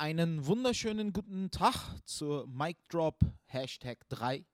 Einen 0.00 0.46
wunderschönen 0.46 1.12
guten 1.12 1.50
Tag 1.50 1.74
zur 2.06 2.46
Mic 2.46 2.78
Drop 2.88 3.20
Hashtag 3.44 3.98
3 4.08 4.46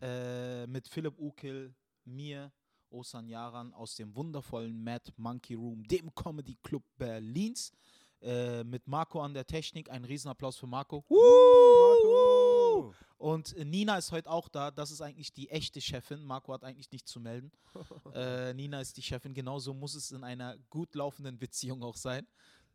äh, 0.00 0.64
mit 0.68 0.86
Philipp 0.86 1.18
Ukil, 1.18 1.74
mir, 2.04 2.52
Osan 2.88 3.26
Yaran 3.26 3.74
aus 3.74 3.96
dem 3.96 4.14
wundervollen 4.14 4.80
Mad 4.84 5.10
Monkey 5.16 5.54
Room, 5.54 5.82
dem 5.88 6.14
Comedy 6.14 6.56
Club 6.62 6.84
Berlins. 6.98 7.72
Äh, 8.20 8.62
mit 8.62 8.86
Marco 8.86 9.20
an 9.20 9.34
der 9.34 9.44
Technik. 9.44 9.90
Ein 9.90 10.04
Riesenapplaus 10.04 10.56
für 10.56 10.68
Marco. 10.68 11.04
Marco! 11.08 12.94
Und 13.18 13.56
Nina 13.58 13.98
ist 13.98 14.12
heute 14.12 14.30
auch 14.30 14.48
da. 14.48 14.70
Das 14.70 14.92
ist 14.92 15.00
eigentlich 15.00 15.32
die 15.32 15.50
echte 15.50 15.80
Chefin. 15.80 16.22
Marco 16.22 16.52
hat 16.52 16.62
eigentlich 16.62 16.92
nichts 16.92 17.10
zu 17.10 17.18
melden. 17.18 17.50
äh, 18.14 18.54
Nina 18.54 18.80
ist 18.80 18.96
die 18.96 19.02
Chefin. 19.02 19.34
Genauso 19.34 19.74
muss 19.74 19.96
es 19.96 20.12
in 20.12 20.22
einer 20.22 20.56
gut 20.70 20.94
laufenden 20.94 21.40
Beziehung 21.40 21.82
auch 21.82 21.96
sein. 21.96 22.24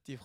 Die, 0.08 0.20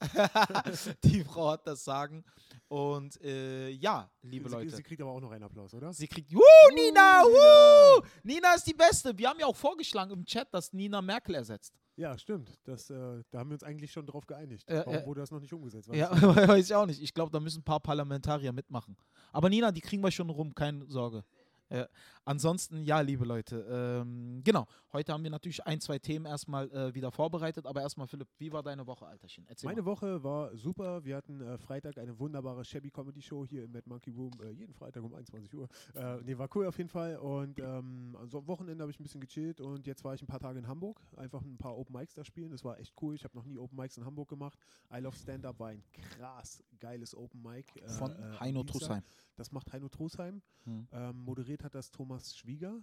die 1.04 1.24
Frau 1.24 1.50
hat 1.50 1.66
das 1.66 1.84
Sagen. 1.84 2.24
Und 2.68 3.20
äh, 3.22 3.68
ja, 3.70 4.10
liebe 4.22 4.48
sie, 4.48 4.54
Leute. 4.54 4.76
Sie 4.76 4.82
kriegt 4.82 5.00
aber 5.00 5.12
auch 5.12 5.20
noch 5.20 5.30
einen 5.30 5.44
Applaus, 5.44 5.72
oder? 5.74 5.92
Sie 5.92 6.08
kriegt, 6.08 6.32
Wuh, 6.32 6.40
Nina, 6.74 7.22
wuh! 7.22 8.02
Nina 8.22 8.54
ist 8.54 8.66
die 8.66 8.74
Beste. 8.74 9.16
Wir 9.16 9.28
haben 9.28 9.38
ja 9.38 9.46
auch 9.46 9.56
vorgeschlagen 9.56 10.12
im 10.12 10.24
Chat, 10.24 10.52
dass 10.52 10.72
Nina 10.72 11.00
Merkel 11.00 11.34
ersetzt. 11.36 11.74
Ja, 11.96 12.18
stimmt. 12.18 12.50
Das, 12.64 12.90
äh, 12.90 13.22
da 13.30 13.38
haben 13.38 13.50
wir 13.50 13.54
uns 13.54 13.62
eigentlich 13.62 13.90
schon 13.90 14.06
drauf 14.06 14.26
geeinigt. 14.26 14.68
Äh, 14.68 14.82
Warum 14.84 15.06
wurde 15.06 15.20
das 15.20 15.30
noch 15.30 15.40
nicht 15.40 15.52
umgesetzt? 15.52 15.88
Weißt 15.88 15.98
Ja, 15.98 16.10
weiß 16.48 16.66
ich 16.66 16.74
auch 16.74 16.86
nicht. 16.86 17.00
Ich 17.00 17.14
glaube, 17.14 17.30
da 17.30 17.40
müssen 17.40 17.60
ein 17.60 17.64
paar 17.64 17.80
Parlamentarier 17.80 18.52
mitmachen. 18.52 18.96
Aber 19.32 19.48
Nina, 19.48 19.72
die 19.72 19.80
kriegen 19.80 20.02
wir 20.02 20.10
schon 20.10 20.28
rum, 20.28 20.54
keine 20.54 20.86
Sorge. 20.88 21.24
Ja. 21.70 21.88
Ansonsten, 22.24 22.82
ja, 22.84 23.00
liebe 23.00 23.24
Leute, 23.24 23.66
ähm, 23.70 24.40
genau. 24.42 24.66
Heute 24.92 25.12
haben 25.12 25.22
wir 25.22 25.30
natürlich 25.30 25.64
ein, 25.64 25.80
zwei 25.80 25.98
Themen 25.98 26.26
erstmal 26.26 26.70
äh, 26.72 26.94
wieder 26.94 27.10
vorbereitet. 27.12 27.66
Aber 27.66 27.82
erstmal, 27.82 28.06
Philipp, 28.08 28.28
wie 28.38 28.52
war 28.52 28.62
deine 28.62 28.86
Woche, 28.86 29.06
Alterchen? 29.06 29.44
Erzähl 29.48 29.68
Meine 29.68 29.82
mal. 29.82 29.90
Woche 29.90 30.22
war 30.24 30.56
super. 30.56 31.04
Wir 31.04 31.16
hatten 31.16 31.40
äh, 31.40 31.58
Freitag 31.58 31.98
eine 31.98 32.18
wunderbare 32.18 32.64
Shabby 32.64 32.90
Comedy 32.90 33.22
Show 33.22 33.44
hier 33.46 33.64
im 33.64 33.72
Mad 33.72 33.88
Monkey 33.88 34.10
Room, 34.10 34.32
äh, 34.42 34.50
jeden 34.50 34.74
Freitag 34.74 35.04
um 35.04 35.14
21 35.14 35.54
Uhr. 35.54 35.68
Äh, 35.94 36.18
nee, 36.24 36.36
war 36.36 36.48
cool 36.56 36.66
auf 36.66 36.76
jeden 36.78 36.88
Fall. 36.90 37.16
Und 37.16 37.58
ähm, 37.60 38.16
also 38.18 38.38
am 38.38 38.46
Wochenende 38.48 38.82
habe 38.82 38.90
ich 38.90 38.98
ein 38.98 39.02
bisschen 39.04 39.20
gechillt 39.20 39.60
und 39.60 39.86
jetzt 39.86 40.02
war 40.02 40.14
ich 40.14 40.22
ein 40.22 40.26
paar 40.26 40.40
Tage 40.40 40.58
in 40.58 40.66
Hamburg. 40.66 41.00
Einfach 41.16 41.42
ein 41.42 41.58
paar 41.58 41.76
Open 41.76 41.94
Mics 41.94 42.14
da 42.14 42.24
spielen. 42.24 42.50
Das 42.50 42.64
war 42.64 42.78
echt 42.80 42.94
cool. 43.02 43.14
Ich 43.14 43.24
habe 43.24 43.36
noch 43.36 43.44
nie 43.44 43.58
Open 43.58 43.76
Mics 43.76 43.96
in 43.96 44.04
Hamburg 44.04 44.28
gemacht. 44.28 44.58
I 44.92 44.98
Love 44.98 45.16
Stand 45.16 45.46
Up 45.46 45.58
war 45.60 45.68
ein 45.68 45.82
krass 45.92 46.62
geiles 46.80 47.14
Open 47.14 47.42
Mic. 47.42 47.66
äh, 47.76 47.88
Von 47.88 48.10
äh, 48.12 48.40
Heino. 48.40 48.64
Trussheim. 48.64 49.02
Das 49.36 49.52
macht 49.52 49.72
Heino 49.72 49.88
Trosheim. 49.88 50.42
Hm. 50.64 50.88
Ähm, 50.90 51.24
moderiert 51.24 51.55
hat 51.62 51.74
das 51.74 51.90
Thomas 51.90 52.36
Schwieger. 52.36 52.82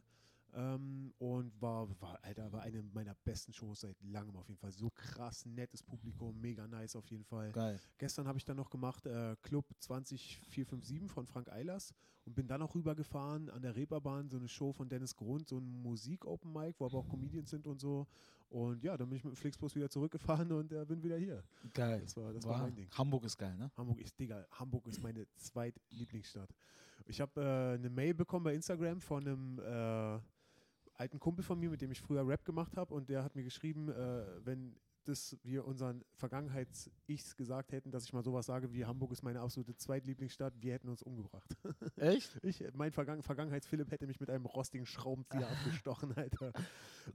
Ähm, 0.56 1.12
und 1.18 1.60
war, 1.60 1.90
war, 2.00 2.20
Alter, 2.24 2.52
war 2.52 2.62
eine 2.62 2.84
meiner 2.94 3.16
besten 3.24 3.52
Shows 3.54 3.82
seit 3.82 4.00
langem 4.04 4.36
auf 4.36 4.48
jeden 4.48 4.60
Fall. 4.60 4.72
So 4.72 4.92
krass, 4.92 5.46
nettes 5.48 5.82
Publikum, 5.82 6.40
mega 6.40 6.68
nice 6.68 6.96
auf 6.96 7.08
jeden 7.08 7.24
Fall. 7.24 7.52
Geil. 7.52 7.80
Gestern 7.98 8.28
habe 8.28 8.38
ich 8.38 8.46
dann 8.46 8.58
noch 8.58 8.70
gemacht 8.70 9.08
äh, 9.08 9.36
Club 9.42 9.66
20457 9.80 11.10
von 11.10 11.26
Frank 11.26 11.50
Eilers 11.50 11.92
und 12.26 12.36
bin 12.36 12.48
dann 12.48 12.60
noch 12.60 12.76
rübergefahren 12.76 13.50
an 13.50 13.64
der 13.64 13.76
Reeperbahn, 13.76 14.30
so 14.30 14.38
eine 14.38 14.48
Show 14.48 14.72
von 14.72 14.88
Dennis 14.88 15.16
Grund, 15.16 15.48
so 15.48 15.58
ein 15.58 15.82
Musik-Open 15.82 16.54
Mic, 16.54 16.76
wo 16.80 16.86
aber 16.86 17.00
auch 17.00 17.10
Comedians 17.10 17.50
sind 17.50 17.66
und 17.66 17.80
so. 17.80 18.06
Und 18.54 18.84
ja, 18.84 18.96
dann 18.96 19.10
bin 19.10 19.18
ich 19.18 19.24
mit 19.24 19.34
dem 19.34 19.36
Flixbus 19.36 19.74
wieder 19.76 19.90
zurückgefahren 19.90 20.52
und 20.52 20.72
äh, 20.72 20.86
bin 20.86 21.02
wieder 21.02 21.18
hier. 21.18 21.44
Geil. 21.74 22.02
Das 22.02 22.16
war, 22.16 22.32
das 22.32 22.44
war 22.46 22.52
War- 22.54 22.62
mein 22.64 22.76
Ding. 22.76 22.88
Hamburg 22.92 23.24
ist 23.24 23.36
geil, 23.36 23.56
ne? 23.58 23.72
Hamburg 23.76 24.00
ist, 24.00 24.20
Digga, 24.20 24.46
Hamburg 24.52 24.86
ist 24.88 25.02
meine 25.02 25.26
zweitlieblingsstadt. 25.38 26.50
Ich 27.08 27.20
habe 27.20 27.42
äh, 27.42 27.80
eine 27.80 27.90
Mail 27.90 28.14
bekommen 28.14 28.44
bei 28.44 28.54
Instagram 28.54 29.02
von 29.02 29.28
einem 29.28 29.60
äh, 29.60 30.20
alten 30.94 31.20
Kumpel 31.20 31.44
von 31.44 31.60
mir, 31.60 31.72
mit 31.72 31.82
dem 31.82 31.92
ich 31.92 32.00
früher 32.00 32.28
Rap 32.28 32.46
gemacht 32.46 32.78
habe 32.78 32.94
und 32.94 33.10
der 33.10 33.24
hat 33.24 33.36
mir 33.36 33.44
geschrieben, 33.44 33.90
äh, 33.90 34.46
wenn 34.46 34.76
das 35.08 35.38
wir 35.44 35.66
unseren 35.66 36.04
Vergangenheits-Ichs 36.14 37.36
gesagt 37.36 37.72
hätten, 37.72 37.92
dass 37.92 38.06
ich 38.06 38.14
mal 38.14 38.24
sowas 38.24 38.46
sage 38.46 38.74
wie 38.74 38.86
Hamburg 38.86 39.12
ist 39.12 39.24
meine 39.24 39.42
absolute 39.42 39.76
zweitlieblingsstadt, 39.76 40.54
wir 40.62 40.74
hätten 40.74 40.90
uns 40.90 41.02
umgebracht. 41.02 41.56
Echt? 41.98 42.40
Ich, 42.44 42.64
mein 42.74 42.92
Vergangen 42.92 43.22
Vergangenheits-Philipp 43.24 43.92
hätte 43.92 44.08
mich 44.08 44.20
mit 44.20 44.30
einem 44.30 44.46
rostigen 44.46 44.86
Schraubenzieher 44.86 45.48
abgestochen, 45.52 46.14
Alter. 46.16 46.54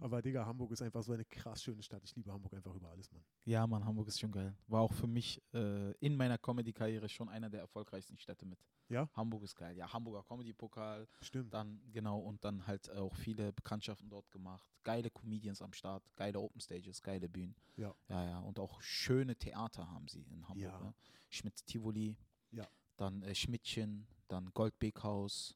Aber 0.00 0.22
Digga, 0.22 0.46
Hamburg 0.46 0.72
ist 0.72 0.82
einfach 0.82 1.02
so 1.02 1.12
eine 1.12 1.24
krass 1.24 1.62
schöne 1.62 1.82
Stadt. 1.82 2.02
Ich 2.04 2.14
liebe 2.16 2.32
Hamburg 2.32 2.54
einfach 2.54 2.74
über 2.74 2.90
alles, 2.90 3.10
Mann. 3.12 3.22
Ja, 3.44 3.66
Mann, 3.66 3.84
Hamburg 3.84 4.08
ist 4.08 4.20
schon 4.20 4.32
geil. 4.32 4.54
War 4.66 4.82
auch 4.82 4.92
für 4.92 5.06
mich 5.06 5.42
äh, 5.54 5.92
in 5.98 6.16
meiner 6.16 6.38
Comedy-Karriere 6.38 7.08
schon 7.08 7.28
einer 7.28 7.48
der 7.50 7.60
erfolgreichsten 7.60 8.18
Städte 8.18 8.46
mit. 8.46 8.58
Ja? 8.88 9.08
Hamburg 9.14 9.42
ist 9.42 9.54
geil. 9.54 9.76
Ja, 9.76 9.92
Hamburger 9.92 10.22
Comedy-Pokal, 10.22 11.06
Stimmt. 11.20 11.52
dann 11.52 11.80
genau 11.92 12.18
und 12.20 12.44
dann 12.44 12.66
halt 12.66 12.90
auch 12.90 13.14
viele 13.16 13.52
Bekanntschaften 13.52 14.08
dort 14.08 14.30
gemacht. 14.30 14.66
Geile 14.82 15.10
Comedians 15.10 15.60
am 15.60 15.72
Start, 15.72 16.02
geile 16.16 16.40
Open 16.40 16.60
Stages, 16.60 17.02
geile 17.02 17.28
Bühnen. 17.28 17.54
Ja. 17.78 17.94
Ja, 18.08 18.24
ja. 18.24 18.38
Und 18.40 18.58
auch 18.58 18.80
schöne 18.82 19.36
Theater 19.36 19.90
haben 19.90 20.08
sie 20.08 20.22
in 20.22 20.46
Hamburg. 20.48 20.72
Ja. 20.72 20.80
Ne? 20.80 20.94
Schmitz 21.30 21.64
Tivoli, 21.64 22.16
Ja. 22.50 22.68
dann 22.96 23.22
äh, 23.22 23.34
Schmidtchen, 23.34 24.06
dann 24.28 24.50
Goldbeckhaus, 24.52 25.54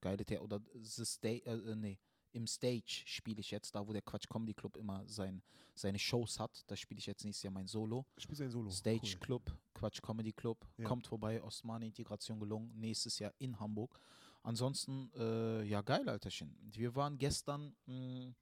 geile 0.00 0.24
Theater. 0.24 0.44
Oder 0.44 0.60
The 0.74 1.04
Sta 1.04 1.28
äh, 1.28 1.40
äh, 1.40 1.74
nee, 1.76 1.98
im 2.32 2.46
Stage 2.46 3.02
spiele 3.06 3.40
ich 3.40 3.50
jetzt, 3.50 3.74
da 3.74 3.86
wo 3.86 3.92
der 3.92 4.02
Quatsch 4.02 4.28
Comedy 4.28 4.54
Club 4.54 4.76
immer 4.76 5.06
sein, 5.08 5.42
seine 5.74 5.98
Shows 5.98 6.38
hat. 6.38 6.62
Da 6.66 6.76
spiele 6.76 6.98
ich 6.98 7.06
jetzt 7.06 7.24
nächstes 7.24 7.42
Jahr 7.42 7.52
mein 7.52 7.66
Solo. 7.66 8.06
Spielst 8.16 8.40
du 8.40 8.44
ein 8.44 8.50
Solo? 8.50 8.70
Stage 8.70 9.12
Cool. 9.14 9.20
Club, 9.20 9.56
Quatsch 9.74 10.00
Comedy 10.02 10.32
Club, 10.32 10.66
Ja. 10.78 10.84
kommt 10.86 11.06
vorbei, 11.06 11.42
Osmane 11.42 11.86
Integration 11.86 12.38
gelungen, 12.40 12.72
nächstes 12.78 13.18
Jahr 13.18 13.32
in 13.38 13.58
Hamburg. 13.58 13.98
Ansonsten, 14.42 15.10
äh, 15.14 15.62
ja, 15.64 15.82
geil, 15.82 16.08
Alterchen. 16.08 16.56
Wir 16.62 16.94
waren 16.94 17.16
gestern, 17.18 17.76
mh, 17.86 18.34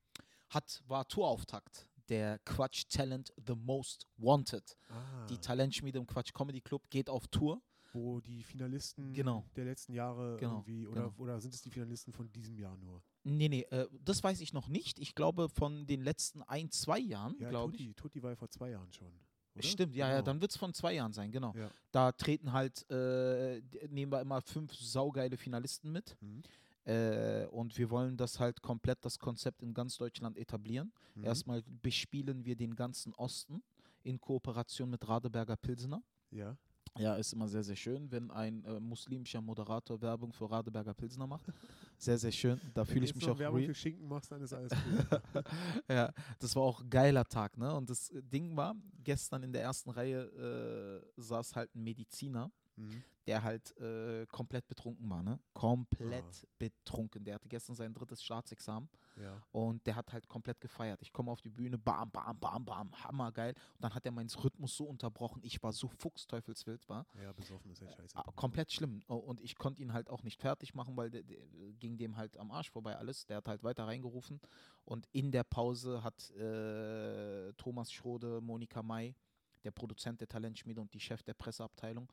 hat, 0.48 0.82
war 0.86 1.06
Tourauftakt 1.06 1.86
der 2.10 2.38
Quatsch 2.40 2.84
Talent 2.88 3.32
The 3.46 3.54
Most 3.54 4.06
Wanted. 4.18 4.76
Ah. 4.88 5.26
Die 5.26 5.38
Talentschmiede 5.38 5.98
im 5.98 6.06
Quatsch 6.06 6.32
Comedy 6.34 6.60
Club 6.60 6.82
geht 6.90 7.08
auf 7.08 7.26
Tour. 7.28 7.62
wo 7.92 8.20
die 8.20 8.44
Finalisten 8.44 9.12
Genau. 9.14 9.44
der 9.56 9.64
letzten 9.64 9.92
Jahre 9.94 10.36
Genau, 10.38 10.58
irgendwie, 10.58 10.86
oder, 10.86 11.00
genau. 11.08 11.14
oder 11.18 11.40
sind 11.40 11.52
es 11.54 11.60
die 11.60 11.70
Finalisten 11.70 12.12
von 12.12 12.30
diesem 12.30 12.56
Jahr 12.56 12.76
nur? 12.76 13.02
Nee, 13.24 13.48
nee, 13.48 13.62
äh, 13.70 13.88
das 14.04 14.22
weiß 14.22 14.40
ich 14.42 14.52
noch 14.52 14.68
nicht. 14.68 15.00
Ich 15.00 15.16
glaube, 15.16 15.48
von 15.48 15.88
den 15.88 16.00
letzten 16.02 16.42
ein, 16.44 16.70
zwei 16.70 17.00
Jahren, 17.00 17.34
Ja, 17.40 17.48
glaube 17.48 17.74
ich. 17.76 17.92
Tutti, 17.96 18.22
war 18.22 18.30
ja 18.30 18.36
vor 18.36 18.48
zwei 18.48 18.70
Jahren 18.70 18.92
schon. 18.92 19.08
Oder? 19.56 19.64
Stimmt, 19.66 19.96
ja, 19.96 20.06
ja, 20.06 20.14
Genau. 20.18 20.24
dann 20.26 20.40
wird 20.40 20.52
es 20.52 20.56
von 20.56 20.72
zwei 20.72 20.92
Jahren 20.94 21.12
sein, 21.12 21.32
genau. 21.32 21.52
Ja. 21.56 21.68
Da 21.90 22.12
treten 22.12 22.52
halt, 22.52 22.88
äh, 22.92 23.60
nehmen 23.88 24.12
wir 24.12 24.20
immer 24.20 24.40
fünf 24.40 24.72
saugeile 24.72 25.36
Finalisten 25.36 25.90
mit. 25.90 26.16
Mhm. 26.20 26.44
Äh, 26.84 27.46
und 27.46 27.76
wir 27.76 27.90
wollen 27.90 28.16
das 28.16 28.40
halt 28.40 28.62
komplett, 28.62 29.04
das 29.04 29.18
Konzept 29.18 29.62
in 29.62 29.74
ganz 29.74 29.96
Deutschland 29.98 30.36
etablieren. 30.36 30.92
Mhm. 31.14 31.24
Erstmal 31.24 31.62
bespielen 31.82 32.44
wir 32.44 32.56
den 32.56 32.74
ganzen 32.74 33.14
Osten 33.14 33.62
in 34.02 34.20
Kooperation 34.20 34.90
mit 34.90 35.06
Radeberger 35.06 35.56
Pilsener. 35.56 36.02
Ja. 36.30 36.56
Ja, 36.98 37.14
ist 37.14 37.32
immer 37.32 37.46
sehr, 37.46 37.62
sehr 37.62 37.76
schön, 37.76 38.10
wenn 38.10 38.30
ein 38.30 38.64
äh, 38.64 38.80
muslimischer 38.80 39.40
Moderator 39.40 40.00
Werbung 40.00 40.32
für 40.32 40.50
Radeberger 40.50 40.94
Pilsener 40.94 41.26
macht. 41.26 41.46
Sehr, 41.98 42.16
sehr 42.16 42.32
schön. 42.32 42.58
Da 42.72 42.80
Wenn 42.80 42.86
fühle 42.86 43.00
du 43.00 43.10
ich 43.10 43.14
mich 43.14 43.28
auch 43.28 43.38
Werbung 43.38 43.58
real. 43.58 43.68
für 43.68 43.74
Schinken 43.74 44.08
machst, 44.08 44.32
dann 44.32 44.40
ist 44.40 44.54
alles 44.54 44.72
cool. 44.72 45.20
ja, 45.90 46.10
das 46.38 46.56
war 46.56 46.62
auch 46.62 46.80
ein 46.80 46.88
geiler 46.88 47.26
Tag, 47.26 47.58
ne? 47.58 47.74
Und 47.74 47.90
das 47.90 48.10
Ding 48.22 48.56
war, 48.56 48.74
gestern 49.04 49.42
in 49.42 49.52
der 49.52 49.60
ersten 49.60 49.90
Reihe 49.90 50.22
äh, 50.22 51.20
saß 51.20 51.56
halt 51.56 51.74
ein 51.74 51.82
Mediziner, 51.82 52.50
mhm. 52.80 53.02
der 53.26 53.42
halt 53.42 53.76
äh, 53.78 54.26
komplett 54.26 54.66
betrunken 54.66 55.08
war, 55.08 55.22
ne? 55.22 55.38
Komplett 55.52 56.24
Ah. 56.24 56.46
betrunken. 56.58 57.24
Der 57.24 57.34
hatte 57.34 57.48
gestern 57.48 57.76
sein 57.76 57.92
drittes 57.94 58.22
Staatsexamen 58.24 58.88
Ja. 59.20 59.40
und 59.52 59.86
der 59.86 59.94
hat 59.96 60.12
halt 60.12 60.26
komplett 60.28 60.60
gefeiert. 60.60 61.00
Ich 61.02 61.12
komme 61.12 61.30
auf 61.30 61.40
die 61.40 61.50
Bühne, 61.50 61.78
bam, 61.78 62.10
bam, 62.10 62.38
bam, 62.38 62.64
bam, 62.64 63.04
hammergeil. 63.04 63.52
Und 63.74 63.84
dann 63.84 63.94
hat 63.94 64.04
er 64.06 64.12
meinen 64.12 64.30
Rhythmus 64.30 64.76
so 64.76 64.84
unterbrochen. 64.84 65.40
Ich 65.44 65.62
war 65.62 65.72
so 65.72 65.88
fuchsteufelswild, 65.88 66.88
war. 66.88 67.06
ja, 67.22 67.32
besoffen 67.32 67.70
ist 67.70 67.82
echt 67.82 67.94
scheiße. 67.96 68.16
Ah, 68.16 68.30
Komplett 68.34 68.72
schlimm. 68.72 69.02
Und 69.06 69.40
ich 69.40 69.56
konnte 69.56 69.80
ihn 69.82 69.92
halt 69.92 70.08
auch 70.10 70.22
nicht 70.22 70.40
fertig 70.40 70.74
machen, 70.74 70.96
weil 70.96 71.10
der, 71.10 71.22
der, 71.22 71.38
ging 71.78 71.96
dem 71.98 72.16
halt 72.16 72.36
am 72.38 72.50
Arsch 72.50 72.70
vorbei 72.70 72.96
alles. 72.96 73.26
Der 73.26 73.36
hat 73.38 73.48
halt 73.48 73.62
weiter 73.62 73.86
reingerufen. 73.86 74.40
Und 74.84 75.06
in 75.12 75.30
der 75.30 75.44
Pause 75.44 76.02
hat 76.02 76.30
äh, 76.30 77.52
Thomas 77.54 77.92
Schrode, 77.92 78.40
Monika 78.40 78.82
May, 78.82 79.14
der 79.62 79.70
Produzent 79.70 80.20
der 80.20 80.28
Talentschmiede 80.28 80.80
und 80.80 80.92
die 80.94 81.00
Chef 81.00 81.22
der 81.22 81.34
Presseabteilung, 81.34 82.10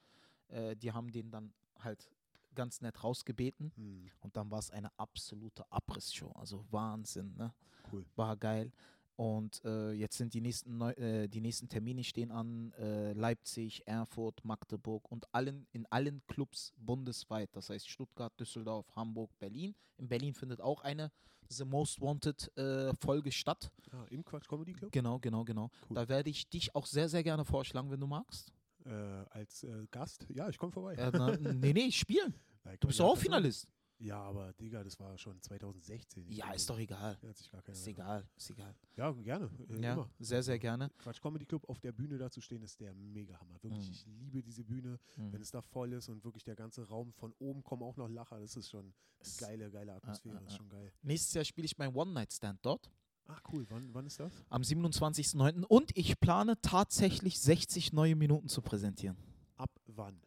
äh, 0.50 0.76
die 0.76 0.92
haben 0.92 1.12
den 1.12 1.32
dann 1.32 1.54
halt 1.80 2.10
ganz 2.56 2.82
nett 2.82 3.04
rausgebeten. 3.04 3.72
Mhm. 3.76 4.12
Und 4.20 4.36
dann 4.36 4.52
war 4.52 4.60
es 4.60 4.72
eine 4.72 4.90
absolute 4.98 5.70
Abrissshow. 5.72 6.32
Also 6.34 6.66
Wahnsinn, 6.72 7.36
ne? 7.36 7.54
Cool. 7.92 8.06
War 8.16 8.36
geil. 8.36 8.72
Und 9.16 9.64
äh, 9.66 9.94
jetzt 9.94 10.18
sind 10.18 10.36
die 10.36 10.42
nächsten, 10.42 10.78
Neu 10.78 10.92
äh, 10.92 11.28
die 11.28 11.42
nächsten 11.42 11.68
Termine 11.70 12.04
stehen 12.04 12.32
an. 12.32 12.72
Äh, 12.74 13.14
Leipzig, 13.14 13.88
Erfurt, 13.88 14.46
Magdeburg 14.46 15.12
und 15.12 15.34
allen, 15.34 15.66
in 15.72 15.88
allen 15.88 16.22
Clubs 16.28 16.74
bundesweit. 16.78 17.50
Das 17.56 17.72
heißt 17.72 17.90
Stuttgart, 17.90 18.32
Düsseldorf, 18.40 18.86
Hamburg, 18.96 19.32
Berlin. 19.40 19.74
In 19.98 20.08
Berlin 20.08 20.36
findet 20.36 20.62
auch 20.62 20.82
eine 20.82 21.12
The 21.50 21.66
Most 21.66 22.00
Wanted 22.00 22.56
äh, 22.58 22.94
Folge 22.96 23.32
statt. 23.32 23.72
Ah, 23.92 24.06
Im 24.12 24.24
Quatsch 24.24 24.48
Comedy 24.48 24.74
Club? 24.74 24.92
Genau, 24.92 25.18
genau, 25.18 25.44
genau. 25.44 25.72
Cool. 25.90 25.96
Da 25.96 26.08
werde 26.08 26.30
ich 26.30 26.48
dich 26.50 26.76
auch 26.76 26.86
sehr, 26.86 27.10
sehr 27.10 27.24
gerne 27.24 27.44
vorschlagen, 27.44 27.90
wenn 27.90 28.00
du 28.00 28.08
magst. 28.08 28.54
Äh, 28.88 29.26
als 29.30 29.64
äh, 29.64 29.86
Gast? 29.92 30.26
Ja, 30.30 30.50
ich 30.50 30.58
komme 30.58 30.72
vorbei. 30.72 30.96
Äh, 30.96 31.12
na, 31.14 31.36
nee, 31.38 31.74
nee, 31.74 31.92
spielen. 31.92 32.34
Ja, 32.66 32.76
Du 32.78 32.88
bist 32.88 33.00
ja, 33.00 33.06
auch. 33.06 33.18
Finalist. 33.18 33.68
Ja, 34.00 34.22
aber 34.22 34.54
Digga, 34.54 34.84
das 34.84 35.00
war 35.00 35.18
schon 35.18 35.42
2016. 35.42 36.28
Ich 36.30 36.38
Ja, 36.38 36.52
ist 36.52 36.70
doch 36.70 36.78
egal. 36.78 37.18
da 37.22 37.30
hat 37.30 37.38
sich 37.38 37.50
gar 37.50 37.62
keiner 37.64 37.78
Ist 37.78 37.88
egal, 37.88 38.28
ist 38.36 38.50
egal. 38.52 38.76
Ja, 38.96 39.12
gerne. 39.12 39.50
Äh, 39.70 39.82
Ja, 39.82 39.94
immer. 39.94 40.10
sehr, 40.20 40.44
sehr 40.44 40.60
gerne. 40.60 40.92
Quatsch 41.00 41.20
Comedy 41.22 41.46
Club 41.46 41.68
auf 41.68 41.80
der 41.80 41.94
Bühne 41.94 42.18
da 42.18 42.30
zu 42.30 42.40
stehen, 42.42 42.62
ist 42.62 42.80
der 42.80 42.94
Mega-Hammer. 42.94 43.56
Wirklich, 43.64 43.88
Mhm. 43.88 43.92
ich 43.94 44.06
liebe 44.06 44.44
diese 44.44 44.64
Bühne. 44.64 45.00
Mhm. 45.16 45.34
Wenn 45.34 45.42
es 45.42 45.50
da 45.50 45.62
voll 45.62 45.94
ist 45.94 46.10
und 46.10 46.24
wirklich 46.24 46.44
der 46.44 46.56
ganze 46.56 46.88
Raum 46.88 47.12
von 47.14 47.34
oben 47.40 47.64
kommen 47.64 47.82
auch 47.84 47.96
noch 47.96 48.08
Lacher, 48.10 48.40
das 48.40 48.56
ist 48.56 48.70
schon 48.70 48.94
eine 49.20 49.34
geile, 49.40 49.72
geile 49.72 49.94
Atmosphäre. 49.94 50.38
ah, 50.38 50.42
ist 50.46 50.54
ah. 50.54 50.58
schon 50.58 50.70
geil. 50.70 50.94
Nächstes 51.02 51.34
Jahr 51.34 51.46
spiele 51.46 51.66
ich 51.66 51.78
mein 51.78 51.96
One-Night-Stand 51.96 52.60
dort. 52.64 52.92
Ach 53.28 53.42
cool, 53.52 53.66
wann, 53.70 53.94
wann 53.94 54.06
ist 54.06 54.20
das? 54.20 54.32
Am 54.50 54.62
27.09. 54.62 55.64
Und 55.64 55.92
ich 55.98 56.20
plane 56.20 56.60
tatsächlich 56.62 57.40
60 57.40 57.94
neue 57.94 58.16
Minuten 58.16 58.48
zu 58.48 58.62
präsentieren. 58.62 59.18
Ab 59.58 59.72
wann? 59.86 60.22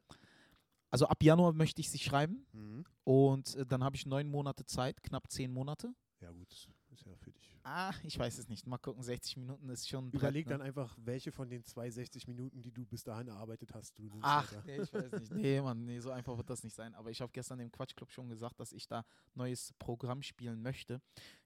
Also 0.90 1.06
ab 1.06 1.22
Januar 1.22 1.52
möchte 1.52 1.80
ich 1.80 1.88
sie 1.88 1.98
schreiben 2.00 2.46
Mhm. 2.52 2.84
und 3.04 3.54
äh, 3.54 3.64
dann 3.64 3.84
habe 3.84 3.94
ich 3.96 4.06
neun 4.06 4.28
Monate 4.28 4.66
Zeit, 4.66 5.02
knapp 5.02 5.30
zehn 5.30 5.52
Monate. 5.52 5.94
Ja 6.20 6.30
gut, 6.32 6.52
ist 6.90 7.06
ja 7.06 7.14
für 7.16 7.30
dich. 7.30 7.39
Ah, 7.62 7.92
ich 8.04 8.18
weiß 8.18 8.38
es 8.38 8.48
nicht. 8.48 8.66
Mal 8.66 8.78
gucken, 8.78 9.02
60 9.02 9.36
Minuten 9.36 9.68
ist 9.68 9.88
schon. 9.88 10.06
ein 10.06 10.10
Brett, 10.10 10.22
Überleg 10.22 10.46
ne? 10.46 10.52
dann 10.52 10.62
einfach, 10.62 10.96
welche 11.00 11.30
von 11.32 11.48
den 11.48 11.64
zwei 11.64 11.90
60 11.90 12.26
Minuten, 12.26 12.62
die 12.62 12.72
du 12.72 12.84
bis 12.84 13.04
dahin 13.04 13.28
erarbeitet 13.28 13.74
hast, 13.74 13.98
du 13.98 14.04
nimmst. 14.04 14.20
Ach, 14.22 14.52
nee, 14.64 14.80
ich 14.80 14.92
weiß 14.92 15.12
nicht. 15.12 15.32
Nee, 15.32 15.60
Mann, 15.60 15.84
nee, 15.84 16.00
so 16.00 16.10
einfach 16.10 16.36
wird 16.36 16.48
das 16.48 16.64
nicht 16.64 16.74
sein. 16.74 16.94
Aber 16.94 17.10
ich 17.10 17.20
habe 17.20 17.32
gestern 17.32 17.60
im 17.60 17.70
Quatschclub 17.70 18.10
schon 18.10 18.28
gesagt, 18.28 18.58
dass 18.60 18.72
ich 18.72 18.86
da 18.86 19.04
neues 19.34 19.74
Programm 19.78 20.22
spielen 20.22 20.62
möchte. 20.62 21.00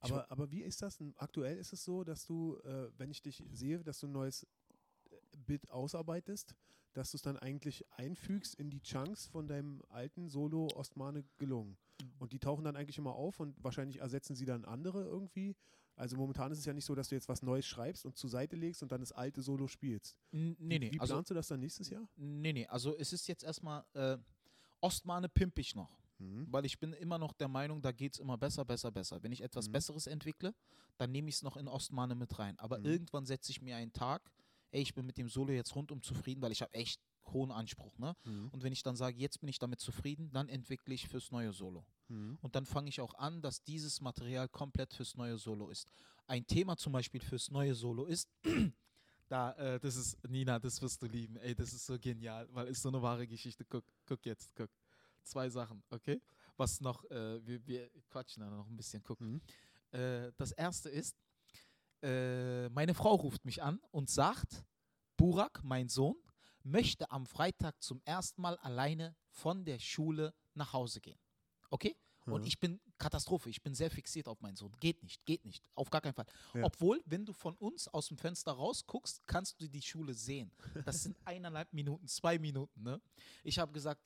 Ich 0.04 0.12
Aber, 0.12 0.30
aber 0.30 0.50
wie 0.50 0.62
ist 0.62 0.82
das? 0.82 0.98
Aktuell 1.16 1.56
ist 1.56 1.72
es 1.72 1.84
so, 1.84 2.04
dass 2.04 2.24
du, 2.26 2.58
äh, 2.64 2.90
wenn 2.96 3.10
ich 3.10 3.22
dich 3.22 3.42
sehe, 3.52 3.82
dass 3.82 4.00
du 4.00 4.06
ein 4.06 4.12
neues 4.12 4.44
äh, 5.10 5.16
Bit 5.36 5.70
ausarbeitest, 5.70 6.54
dass 6.92 7.10
du 7.10 7.16
es 7.16 7.22
dann 7.22 7.36
eigentlich 7.36 7.84
einfügst 7.92 8.54
in 8.54 8.70
die 8.70 8.80
Chunks 8.80 9.26
von 9.26 9.48
deinem 9.48 9.82
alten 9.88 10.28
Solo 10.28 10.68
Ostmane 10.74 11.24
gelungen. 11.38 11.76
Und 12.18 12.32
die 12.32 12.38
tauchen 12.38 12.64
dann 12.64 12.76
eigentlich 12.76 12.98
immer 12.98 13.14
auf 13.14 13.40
und 13.40 13.62
wahrscheinlich 13.62 14.00
ersetzen 14.00 14.34
sie 14.34 14.46
dann 14.46 14.64
andere 14.64 15.04
irgendwie. 15.04 15.56
Also 15.96 16.16
momentan 16.16 16.50
ist 16.52 16.58
es 16.58 16.64
ja 16.64 16.72
nicht 16.72 16.84
so, 16.84 16.94
dass 16.94 17.08
du 17.08 17.14
jetzt 17.14 17.28
was 17.28 17.42
Neues 17.42 17.66
schreibst 17.66 18.04
und 18.04 18.16
zur 18.16 18.28
Seite 18.30 18.56
legst 18.56 18.82
und 18.82 18.90
dann 18.90 19.00
das 19.00 19.12
alte 19.12 19.42
Solo 19.42 19.66
spielst. 19.68 20.16
Nee, 20.32 20.56
nee. 20.58 20.90
Wie 20.92 20.98
also, 21.00 21.14
planst 21.14 21.30
du 21.30 21.34
das 21.34 21.48
dann 21.48 21.60
nächstes 21.60 21.88
Jahr? 21.90 22.08
nee, 22.16 22.52
nee. 22.52 22.66
Also 22.66 22.96
es 22.96 23.12
ist 23.12 23.26
jetzt 23.28 23.44
erstmal, 23.44 23.84
äh, 23.94 24.18
Ostmane 24.80 25.28
pimp 25.28 25.58
ich 25.58 25.74
noch. 25.74 25.96
Mhm. 26.18 26.46
Weil 26.50 26.64
ich 26.64 26.78
bin 26.78 26.92
immer 26.92 27.18
noch 27.18 27.32
der 27.32 27.48
Meinung, 27.48 27.80
da 27.82 27.90
geht 27.92 28.14
es 28.14 28.18
immer 28.20 28.36
besser, 28.38 28.64
besser, 28.64 28.90
besser. 28.90 29.22
Wenn 29.22 29.32
ich 29.32 29.40
etwas 29.42 29.68
Mhm. 29.68 29.72
Besseres 29.72 30.06
entwickle, 30.06 30.54
dann 30.96 31.10
nehme 31.10 31.28
ich 31.28 31.36
es 31.36 31.42
noch 31.42 31.56
in 31.56 31.66
Ostmane 31.68 32.14
mit 32.14 32.38
rein. 32.38 32.58
Aber 32.58 32.78
Mhm. 32.78 32.84
irgendwann 32.86 33.26
setze 33.26 33.50
ich 33.50 33.60
mir 33.62 33.76
einen 33.76 33.92
Tag, 33.92 34.30
ey, 34.70 34.82
ich 34.82 34.94
bin 34.94 35.06
mit 35.06 35.16
dem 35.16 35.28
Solo 35.28 35.52
jetzt 35.52 35.74
rundum 35.74 36.02
zufrieden, 36.02 36.42
weil 36.42 36.52
ich 36.52 36.62
habe 36.62 36.72
echt 36.74 37.00
hohen 37.32 37.50
Anspruch. 37.50 37.96
Ne? 37.98 38.14
Mhm. 38.24 38.48
Und 38.50 38.62
wenn 38.62 38.72
ich 38.72 38.82
dann 38.82 38.96
sage, 38.96 39.16
jetzt 39.18 39.40
bin 39.40 39.48
ich 39.48 39.58
damit 39.58 39.80
zufrieden, 39.80 40.30
dann 40.32 40.48
entwickle 40.48 40.92
ich 40.94 41.08
fürs 41.08 41.30
neue 41.30 41.52
Solo. 41.52 41.84
Mhm. 42.08 42.38
Und 42.40 42.54
dann 42.54 42.66
fange 42.66 42.88
ich 42.88 43.00
auch 43.00 43.14
an, 43.14 43.40
dass 43.40 43.62
dieses 43.62 44.00
Material 44.00 44.48
komplett 44.48 44.92
fürs 44.92 45.16
neue 45.16 45.38
Solo 45.38 45.68
ist. 45.68 45.88
Ein 46.26 46.46
Thema 46.46 46.76
zum 46.76 46.92
Beispiel 46.92 47.20
fürs 47.20 47.50
neue 47.50 47.74
Solo 47.74 48.04
ist, 48.04 48.28
da, 49.28 49.52
äh, 49.52 49.80
das 49.80 49.96
ist, 49.96 50.28
Nina, 50.28 50.58
das 50.58 50.80
wirst 50.82 51.02
du 51.02 51.06
lieben, 51.06 51.36
ey, 51.36 51.54
das 51.54 51.72
ist 51.72 51.86
so 51.86 51.98
genial, 51.98 52.48
weil 52.52 52.68
ist 52.68 52.82
so 52.82 52.88
eine 52.88 53.00
wahre 53.00 53.26
Geschichte. 53.26 53.64
Guck, 53.64 53.84
guck 54.06 54.24
jetzt, 54.26 54.54
guck. 54.54 54.70
Zwei 55.22 55.48
Sachen, 55.48 55.82
okay? 55.88 56.20
Was 56.56 56.80
noch, 56.80 57.02
äh, 57.10 57.44
wir, 57.46 57.66
wir 57.66 57.90
quatschen 58.08 58.42
da 58.42 58.50
noch 58.50 58.68
ein 58.68 58.76
bisschen, 58.76 59.02
guck. 59.02 59.20
Mhm. 59.20 59.40
Äh, 59.90 60.32
das 60.36 60.52
erste 60.52 60.90
ist, 60.90 61.16
äh, 62.02 62.68
meine 62.68 62.92
Frau 62.92 63.14
ruft 63.14 63.44
mich 63.46 63.62
an 63.62 63.80
und 63.90 64.10
sagt, 64.10 64.64
Burak, 65.16 65.64
mein 65.64 65.88
Sohn, 65.88 66.16
möchte 66.62 67.10
am 67.10 67.26
Freitag 67.26 67.80
zum 67.82 68.00
ersten 68.04 68.42
Mal 68.42 68.58
alleine 68.58 69.14
von 69.28 69.64
der 69.64 69.78
Schule 69.78 70.34
nach 70.54 70.72
Hause 70.72 71.00
gehen. 71.00 71.18
Okay? 71.74 71.96
Und 72.26 72.42
Mhm. 72.42 72.46
ich 72.46 72.60
bin 72.60 72.80
Katastrophe, 72.98 73.50
ich 73.50 73.60
bin 73.62 73.74
sehr 73.74 73.90
fixiert 73.90 74.28
auf 74.28 74.40
meinen 74.40 74.54
Sohn. 74.56 74.72
Geht 74.78 75.02
nicht, 75.02 75.26
geht 75.26 75.44
nicht, 75.44 75.68
auf 75.74 75.90
gar 75.90 76.00
keinen 76.00 76.14
Fall. 76.14 76.26
Ja. 76.54 76.62
Obwohl, 76.64 77.02
wenn 77.04 77.26
du 77.26 77.32
von 77.32 77.56
uns 77.56 77.88
aus 77.88 78.06
dem 78.08 78.16
Fenster 78.16 78.52
rausguckst, 78.52 79.26
kannst 79.26 79.60
du 79.60 79.68
die 79.68 79.82
Schule 79.82 80.14
sehen. 80.14 80.52
Das 80.84 81.02
sind 81.02 81.16
eineinhalb 81.26 81.72
Minuten, 81.72 82.06
zwei 82.06 82.38
Minuten. 82.38 82.82
Ne? 82.82 83.00
Ich 83.42 83.58
habe 83.58 83.72
gesagt, 83.72 84.00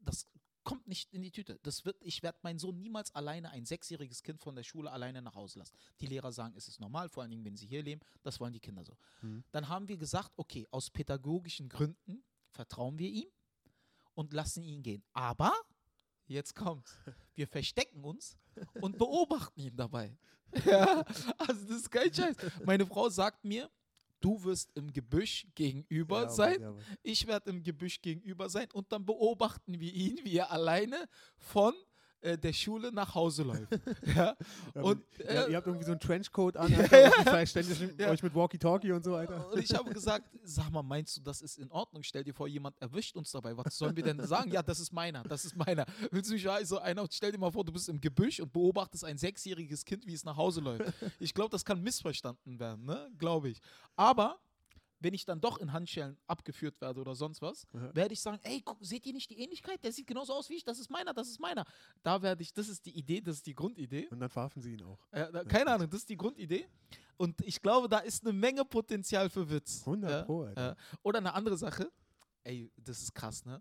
das 0.00 0.26
kommt 0.64 0.88
nicht 0.88 1.12
in 1.12 1.20
die 1.22 1.30
Tüte. 1.30 1.58
Das 1.62 1.84
wird, 1.84 1.96
ich 2.02 2.22
werde 2.22 2.38
meinen 2.42 2.58
Sohn 2.58 2.80
niemals 2.80 3.14
alleine, 3.14 3.50
ein 3.50 3.66
sechsjähriges 3.66 4.22
Kind 4.22 4.40
von 4.40 4.56
der 4.56 4.62
Schule 4.64 4.90
alleine 4.90 5.20
nach 5.20 5.34
Hause 5.34 5.58
lassen. 5.58 5.74
Die 6.00 6.06
Lehrer 6.06 6.32
sagen, 6.32 6.54
es 6.56 6.66
ist 6.68 6.80
normal, 6.80 7.10
vor 7.10 7.22
allen 7.22 7.30
Dingen, 7.30 7.44
wenn 7.44 7.56
sie 7.56 7.66
hier 7.66 7.82
leben. 7.82 8.00
Das 8.22 8.40
wollen 8.40 8.54
die 8.54 8.60
Kinder 8.60 8.82
so. 8.82 8.96
Mhm. 9.20 9.44
Dann 9.52 9.68
haben 9.68 9.86
wir 9.88 9.98
gesagt, 9.98 10.32
okay, 10.36 10.66
aus 10.70 10.88
pädagogischen 10.90 11.68
Gründen 11.68 12.24
vertrauen 12.50 12.98
wir 12.98 13.10
ihm 13.10 13.28
und 14.14 14.32
lassen 14.32 14.62
ihn 14.64 14.82
gehen. 14.82 15.04
Aber, 15.12 15.52
jetzt 16.30 16.54
kommt's, 16.54 16.98
wir 17.34 17.46
verstecken 17.46 18.04
uns 18.04 18.36
und 18.80 18.98
beobachten 18.98 19.60
ihn 19.60 19.76
dabei. 19.76 20.16
Ja, 20.66 21.04
also 21.38 21.64
das 21.68 21.76
ist 21.76 21.90
kein 21.92 22.12
Scheiß. 22.12 22.34
Meine 22.64 22.84
Frau 22.84 23.08
sagt 23.08 23.44
mir, 23.44 23.70
du 24.20 24.42
wirst 24.42 24.76
im 24.76 24.92
Gebüsch 24.92 25.46
gegenüber 25.54 26.22
Ja, 26.22 26.28
sein, 26.28 26.60
ja, 26.60 26.74
ich 27.04 27.26
werde 27.28 27.50
im 27.50 27.62
Gebüsch 27.62 28.00
gegenüber 28.02 28.48
sein 28.48 28.68
und 28.72 28.90
dann 28.90 29.06
beobachten 29.06 29.78
wir 29.78 29.92
ihn, 29.92 30.18
wie 30.24 30.36
er 30.38 30.50
alleine 30.50 31.08
von 31.36 31.72
äh, 32.22 32.36
der 32.38 32.52
Schule 32.52 32.92
nach 32.92 33.14
Hause 33.14 33.42
läuft. 33.44 33.68
ja, 34.14 34.36
und, 34.74 35.02
ja, 35.18 35.44
äh, 35.44 35.50
ihr 35.50 35.56
habt 35.56 35.66
irgendwie 35.66 35.84
so 35.84 35.92
einen 35.92 36.00
Trenchcoat 36.00 36.56
an, 36.56 36.72
Alter, 36.74 37.98
Ja. 37.98 38.10
euch 38.10 38.22
mit 38.22 38.34
Walkie-Talkie 38.34 38.92
und 38.92 39.04
so 39.04 39.12
weiter. 39.12 39.50
Und 39.50 39.58
ich 39.58 39.74
habe 39.74 39.90
gesagt, 39.92 40.26
sag 40.42 40.70
mal, 40.70 40.82
meinst 40.82 41.16
du, 41.16 41.20
das 41.22 41.42
ist 41.42 41.58
in 41.58 41.70
Ordnung? 41.70 42.02
Stell 42.02 42.24
dir 42.24 42.34
vor, 42.34 42.48
jemand 42.48 42.80
erwischt 42.80 43.16
uns 43.16 43.30
dabei. 43.30 43.56
Was 43.56 43.76
sollen 43.76 43.96
wir 43.96 44.02
denn 44.02 44.24
sagen? 44.26 44.50
Ja, 44.50 44.62
das 44.62 44.80
ist 44.80 44.92
meiner, 44.92 45.22
das 45.24 45.44
ist 45.44 45.56
meiner. 45.56 45.86
Willst 46.10 46.30
du 46.30 46.34
mich 46.34 46.48
also 46.48 46.78
einer, 46.78 47.06
stell 47.10 47.32
dir 47.32 47.38
mal 47.38 47.50
vor, 47.50 47.64
du 47.64 47.72
bist 47.72 47.88
im 47.88 48.00
Gebüsch 48.00 48.40
und 48.40 48.52
beobachtest 48.52 49.04
ein 49.04 49.18
sechsjähriges 49.18 49.84
Kind, 49.84 50.06
wie 50.06 50.14
es 50.14 50.24
nach 50.24 50.36
Hause 50.36 50.60
läuft. 50.60 50.92
Ich 51.18 51.34
glaube, 51.34 51.50
das 51.50 51.64
kann 51.64 51.82
missverstanden 51.82 52.58
werden, 52.58 52.84
ne? 52.84 53.10
Glaube 53.18 53.48
ich. 53.48 53.60
Aber 53.96 54.38
wenn 55.00 55.14
ich 55.14 55.24
dann 55.24 55.40
doch 55.40 55.58
in 55.58 55.72
Handschellen 55.72 56.16
abgeführt 56.26 56.80
werde 56.80 57.00
oder 57.00 57.14
sonst 57.14 57.42
was, 57.42 57.66
Aha. 57.74 57.90
werde 57.94 58.12
ich 58.12 58.20
sagen, 58.20 58.38
ey, 58.42 58.62
guck, 58.64 58.78
seht 58.80 59.06
ihr 59.06 59.12
nicht 59.12 59.30
die 59.30 59.38
Ähnlichkeit? 59.38 59.82
Der 59.82 59.92
sieht 59.92 60.06
genauso 60.06 60.34
aus 60.34 60.48
wie 60.48 60.54
ich, 60.54 60.64
das 60.64 60.78
ist 60.78 60.90
meiner, 60.90 61.12
das 61.12 61.28
ist 61.28 61.40
meiner. 61.40 61.64
Da 62.02 62.22
werde 62.22 62.42
ich, 62.42 62.52
das 62.52 62.68
ist 62.68 62.84
die 62.86 62.96
Idee, 62.96 63.20
das 63.20 63.36
ist 63.36 63.46
die 63.46 63.54
Grundidee. 63.54 64.08
Und 64.10 64.20
dann 64.20 64.28
verhaften 64.30 64.62
sie 64.62 64.74
ihn 64.74 64.82
auch. 64.82 64.98
Äh, 65.10 65.32
da, 65.32 65.44
keine 65.44 65.72
Ahnung, 65.72 65.88
das 65.90 66.00
ist 66.00 66.08
die 66.08 66.16
Grundidee. 66.16 66.68
Und 67.16 67.40
ich 67.42 67.60
glaube, 67.60 67.88
da 67.88 67.98
ist 67.98 68.22
eine 68.24 68.32
Menge 68.32 68.64
Potenzial 68.64 69.28
für 69.28 69.48
Witz. 69.50 69.80
100 69.80 70.10
Ja, 70.10 70.22
Pro, 70.22 70.46
äh, 70.46 70.74
oder 71.02 71.18
eine 71.18 71.34
andere 71.34 71.56
Sache. 71.56 71.90
Ey, 72.44 72.70
das 72.76 73.00
ist 73.02 73.14
krass, 73.14 73.44
ne? 73.44 73.60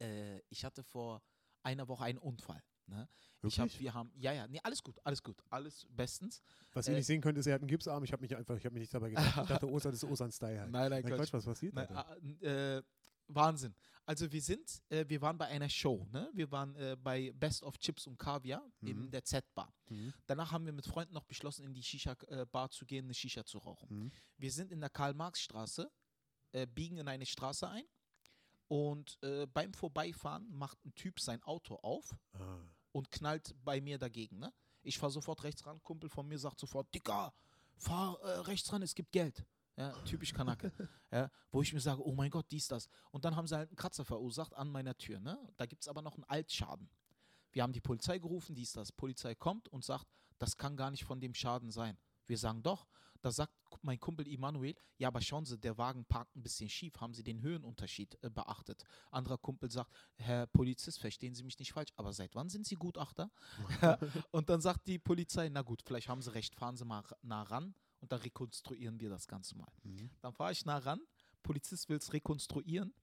Äh, 0.00 0.40
ich 0.48 0.64
hatte 0.64 0.82
vor 0.82 1.22
einer 1.62 1.88
Woche 1.88 2.04
einen 2.04 2.18
Unfall. 2.18 2.62
Ne? 2.90 3.08
Ich 3.42 3.58
hab, 3.58 3.78
wir 3.80 3.94
haben, 3.94 4.12
ja, 4.16 4.32
ja, 4.32 4.46
nee, 4.48 4.60
alles 4.62 4.82
gut, 4.82 4.98
alles 5.04 5.22
gut, 5.22 5.42
alles 5.48 5.86
bestens. 5.90 6.42
Was 6.74 6.86
ihr 6.88 6.92
äh, 6.94 6.96
nicht 6.98 7.06
sehen 7.06 7.20
könnt, 7.22 7.38
ist, 7.38 7.46
er 7.46 7.54
hat 7.54 7.62
einen 7.62 7.68
Gipsarm. 7.68 8.04
Ich 8.04 8.12
habe 8.12 8.20
mich 8.22 8.36
einfach, 8.36 8.56
ich 8.56 8.64
habe 8.64 8.74
mich 8.74 8.82
nicht 8.82 8.92
dabei 8.94 9.08
gedacht. 9.10 9.38
Ich 9.42 9.48
dachte, 9.48 9.66
Osan 9.68 9.94
ist 9.94 10.04
Osan-Style 10.04 10.60
halt. 10.60 10.70
Nein, 10.70 10.90
nein, 10.90 11.02
Nein, 11.02 11.14
Quatsch, 11.16 11.32
was 11.32 11.44
passiert? 11.44 11.72
Nein, 11.74 11.88
n- 12.22 12.42
äh, 12.42 12.82
Wahnsinn. 13.28 13.74
Also 14.04 14.30
wir 14.32 14.42
sind, 14.42 14.82
äh, 14.88 15.04
wir 15.08 15.20
waren 15.22 15.38
bei 15.38 15.46
einer 15.46 15.68
Show, 15.68 16.04
ne? 16.10 16.28
Wir 16.34 16.50
waren 16.50 16.74
äh, 16.74 16.96
bei 17.00 17.32
Best 17.32 17.62
of 17.62 17.78
Chips 17.78 18.06
und 18.08 18.18
Kaviar 18.18 18.62
in 18.80 19.02
Mhm. 19.04 19.10
der 19.12 19.22
Z-Bar. 19.24 19.72
Mhm. 19.88 20.12
Danach 20.26 20.50
haben 20.50 20.66
wir 20.66 20.72
mit 20.72 20.84
Freunden 20.84 21.14
noch 21.14 21.24
beschlossen, 21.24 21.64
in 21.64 21.72
die 21.72 21.82
Shisha-Bar 21.82 22.70
zu 22.70 22.84
gehen, 22.86 23.04
eine 23.04 23.14
Shisha 23.14 23.44
zu 23.44 23.58
rauchen. 23.58 23.88
Mhm. 23.88 24.12
Wir 24.36 24.50
sind 24.50 24.72
in 24.72 24.80
der 24.80 24.90
Karl-Marx-Straße, 24.90 25.88
äh, 26.52 26.66
biegen 26.66 26.98
in 26.98 27.06
eine 27.06 27.24
Straße 27.24 27.68
ein 27.68 27.84
und 28.68 29.18
äh, 29.22 29.46
beim 29.46 29.72
Vorbeifahren 29.74 30.48
macht 30.50 30.84
ein 30.84 30.94
Typ 30.94 31.20
sein 31.20 31.42
Auto 31.44 31.76
auf 31.76 32.16
Ah. 32.32 32.58
Und 32.92 33.10
knallt 33.10 33.54
bei 33.64 33.80
mir 33.80 33.98
dagegen. 33.98 34.38
Ne? 34.38 34.52
Ich 34.82 34.98
fahre 34.98 35.12
sofort 35.12 35.42
rechts 35.44 35.66
ran, 35.66 35.82
Kumpel 35.82 36.08
von 36.08 36.26
mir 36.26 36.38
sagt 36.38 36.58
sofort, 36.58 36.92
Digga, 36.94 37.32
fahr 37.76 38.18
äh, 38.20 38.40
rechts 38.40 38.72
ran, 38.72 38.82
es 38.82 38.94
gibt 38.94 39.12
Geld. 39.12 39.44
Ja, 39.76 39.92
typisch 40.04 40.34
Kanake. 40.34 40.72
ja, 41.10 41.30
wo 41.50 41.62
ich 41.62 41.72
mir 41.72 41.80
sage, 41.80 42.06
oh 42.06 42.12
mein 42.12 42.30
Gott, 42.30 42.46
dies, 42.50 42.68
das. 42.68 42.88
Und 43.10 43.24
dann 43.24 43.34
haben 43.36 43.46
sie 43.46 43.56
halt 43.56 43.70
einen 43.70 43.76
Kratzer 43.76 44.04
verursacht 44.04 44.54
an 44.54 44.68
meiner 44.68 44.96
Tür. 44.98 45.20
Ne? 45.20 45.38
Da 45.56 45.64
gibt 45.64 45.82
es 45.82 45.88
aber 45.88 46.02
noch 46.02 46.16
einen 46.16 46.24
Altschaden. 46.24 46.90
Wir 47.52 47.62
haben 47.62 47.72
die 47.72 47.80
Polizei 47.80 48.18
gerufen, 48.18 48.54
dies, 48.54 48.72
das. 48.72 48.92
Polizei 48.92 49.34
kommt 49.34 49.68
und 49.68 49.84
sagt, 49.84 50.06
das 50.38 50.56
kann 50.56 50.76
gar 50.76 50.90
nicht 50.90 51.04
von 51.04 51.20
dem 51.20 51.34
Schaden 51.34 51.70
sein. 51.70 51.96
Wir 52.26 52.38
sagen 52.38 52.62
doch. 52.62 52.86
Da 53.22 53.30
sagt 53.30 53.52
mein 53.82 54.00
Kumpel 54.00 54.26
Immanuel, 54.28 54.74
ja, 54.98 55.08
aber 55.08 55.20
schauen 55.20 55.44
Sie, 55.44 55.58
der 55.58 55.78
Wagen 55.78 56.04
parkt 56.04 56.36
ein 56.36 56.42
bisschen 56.42 56.68
schief. 56.68 57.00
Haben 57.00 57.14
Sie 57.14 57.22
den 57.22 57.40
Höhenunterschied 57.40 58.18
äh, 58.22 58.30
beachtet? 58.30 58.84
Anderer 59.10 59.38
Kumpel 59.38 59.70
sagt, 59.70 59.92
Herr 60.16 60.46
Polizist, 60.46 61.00
verstehen 61.00 61.34
Sie 61.34 61.42
mich 61.42 61.58
nicht 61.58 61.72
falsch, 61.72 61.92
aber 61.96 62.12
seit 62.12 62.34
wann 62.34 62.48
sind 62.48 62.66
Sie 62.66 62.76
Gutachter? 62.76 63.30
und 64.30 64.50
dann 64.50 64.60
sagt 64.60 64.86
die 64.86 64.98
Polizei, 64.98 65.48
na 65.48 65.62
gut, 65.62 65.82
vielleicht 65.82 66.08
haben 66.08 66.22
Sie 66.22 66.32
recht, 66.34 66.54
fahren 66.54 66.76
Sie 66.76 66.84
mal 66.84 67.04
nah 67.22 67.42
ran 67.42 67.74
und 68.00 68.12
dann 68.12 68.20
rekonstruieren 68.20 69.00
wir 69.00 69.10
das 69.10 69.26
Ganze 69.26 69.56
mal. 69.56 69.72
Mhm. 69.82 70.10
Dann 70.20 70.32
fahre 70.32 70.52
ich 70.52 70.64
nah 70.64 70.78
ran, 70.78 71.00
Polizist 71.42 71.88
will 71.88 71.98
es 71.98 72.12
rekonstruieren. 72.12 72.94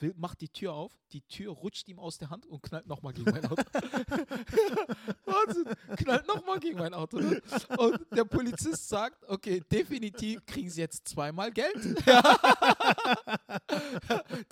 Will, 0.00 0.14
macht 0.16 0.40
die 0.40 0.48
Tür 0.48 0.74
auf, 0.74 0.92
die 1.12 1.22
Tür 1.22 1.52
rutscht 1.52 1.88
ihm 1.88 1.98
aus 1.98 2.18
der 2.18 2.30
Hand 2.30 2.46
und 2.46 2.62
knallt 2.62 2.86
nochmal 2.86 3.12
gegen 3.12 3.30
mein 3.30 3.44
Auto. 3.46 3.62
Wahnsinn, 5.24 5.64
knallt 5.96 6.26
nochmal 6.26 6.58
gegen 6.60 6.78
mein 6.78 6.94
Auto. 6.94 7.18
Ne? 7.18 7.40
Und 7.78 8.00
der 8.10 8.24
Polizist 8.24 8.88
sagt, 8.88 9.22
okay, 9.28 9.62
definitiv 9.70 10.44
kriegen 10.46 10.70
sie 10.70 10.80
jetzt 10.80 11.08
zweimal 11.08 11.52
Geld. 11.52 11.76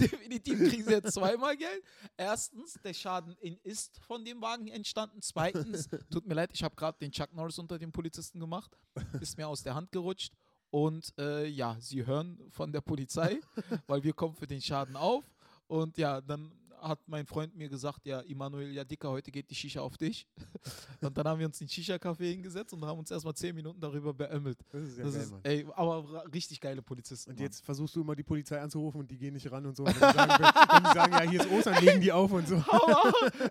definitiv 0.00 0.58
kriegen 0.58 0.84
sie 0.84 0.92
jetzt 0.92 1.14
zweimal 1.14 1.56
Geld. 1.56 1.82
Erstens, 2.16 2.74
der 2.82 2.94
Schaden 2.94 3.36
ist 3.62 3.98
von 4.00 4.24
dem 4.24 4.40
Wagen 4.40 4.68
entstanden. 4.68 5.20
Zweitens, 5.22 5.88
tut 6.10 6.26
mir 6.26 6.34
leid, 6.34 6.50
ich 6.52 6.62
habe 6.62 6.76
gerade 6.76 6.98
den 6.98 7.10
Chuck 7.10 7.32
Norris 7.34 7.58
unter 7.58 7.78
den 7.78 7.92
Polizisten 7.92 8.38
gemacht, 8.40 8.70
ist 9.20 9.36
mir 9.36 9.48
aus 9.48 9.62
der 9.62 9.74
Hand 9.74 9.92
gerutscht. 9.92 10.32
Und 10.70 11.12
äh, 11.18 11.46
ja, 11.46 11.76
sie 11.80 12.06
hören 12.06 12.38
von 12.48 12.72
der 12.72 12.80
Polizei, 12.80 13.40
weil 13.86 14.02
wir 14.04 14.14
kommen 14.14 14.34
für 14.34 14.46
den 14.46 14.62
Schaden 14.62 14.96
auf. 14.96 15.22
Und 15.72 15.96
ja, 15.96 16.20
dann 16.20 16.52
hat 16.82 16.98
mein 17.06 17.24
Freund 17.24 17.56
mir 17.56 17.66
gesagt, 17.68 18.04
ja, 18.04 18.20
Immanuel, 18.20 18.72
ja 18.72 18.84
Dicker, 18.84 19.08
heute 19.08 19.30
geht 19.30 19.48
die 19.48 19.54
Shisha 19.54 19.80
auf 19.80 19.96
dich. 19.96 20.26
und 21.00 21.16
dann 21.16 21.26
haben 21.26 21.38
wir 21.38 21.46
uns 21.46 21.58
in 21.62 21.66
den 21.66 21.70
Shisha-Café 21.70 22.24
hingesetzt 22.30 22.74
und 22.74 22.84
haben 22.84 22.98
uns 22.98 23.10
erstmal 23.10 23.32
zehn 23.34 23.54
Minuten 23.54 23.80
darüber 23.80 24.12
beömmelt. 24.12 24.58
Das 24.70 24.82
ist 24.82 24.98
ja 24.98 25.04
Das 25.04 25.14
geil, 25.14 25.22
ist, 25.22 25.34
ey, 25.44 25.66
aber 25.74 26.24
richtig 26.34 26.60
geile 26.60 26.82
Polizisten. 26.82 27.30
Und 27.30 27.36
Mann. 27.36 27.44
jetzt 27.44 27.64
versuchst 27.64 27.96
du 27.96 28.02
immer 28.02 28.14
die 28.14 28.22
Polizei 28.22 28.60
anzurufen 28.60 29.00
und 29.00 29.10
die 29.10 29.16
gehen 29.16 29.32
nicht 29.32 29.50
ran 29.50 29.64
und 29.64 29.74
so. 29.74 29.86
Wenn 29.86 29.94
die 29.94 29.98
sagen, 30.00 30.28
wenn 30.28 30.82
die 30.82 30.92
sagen 30.98 31.12
ja, 31.12 31.22
hier 31.22 31.40
ist 31.40 31.50
Ostern, 31.50 31.82
legen 31.82 32.00
die 32.02 32.12
auf 32.12 32.30
und 32.32 32.46
so. 32.46 32.56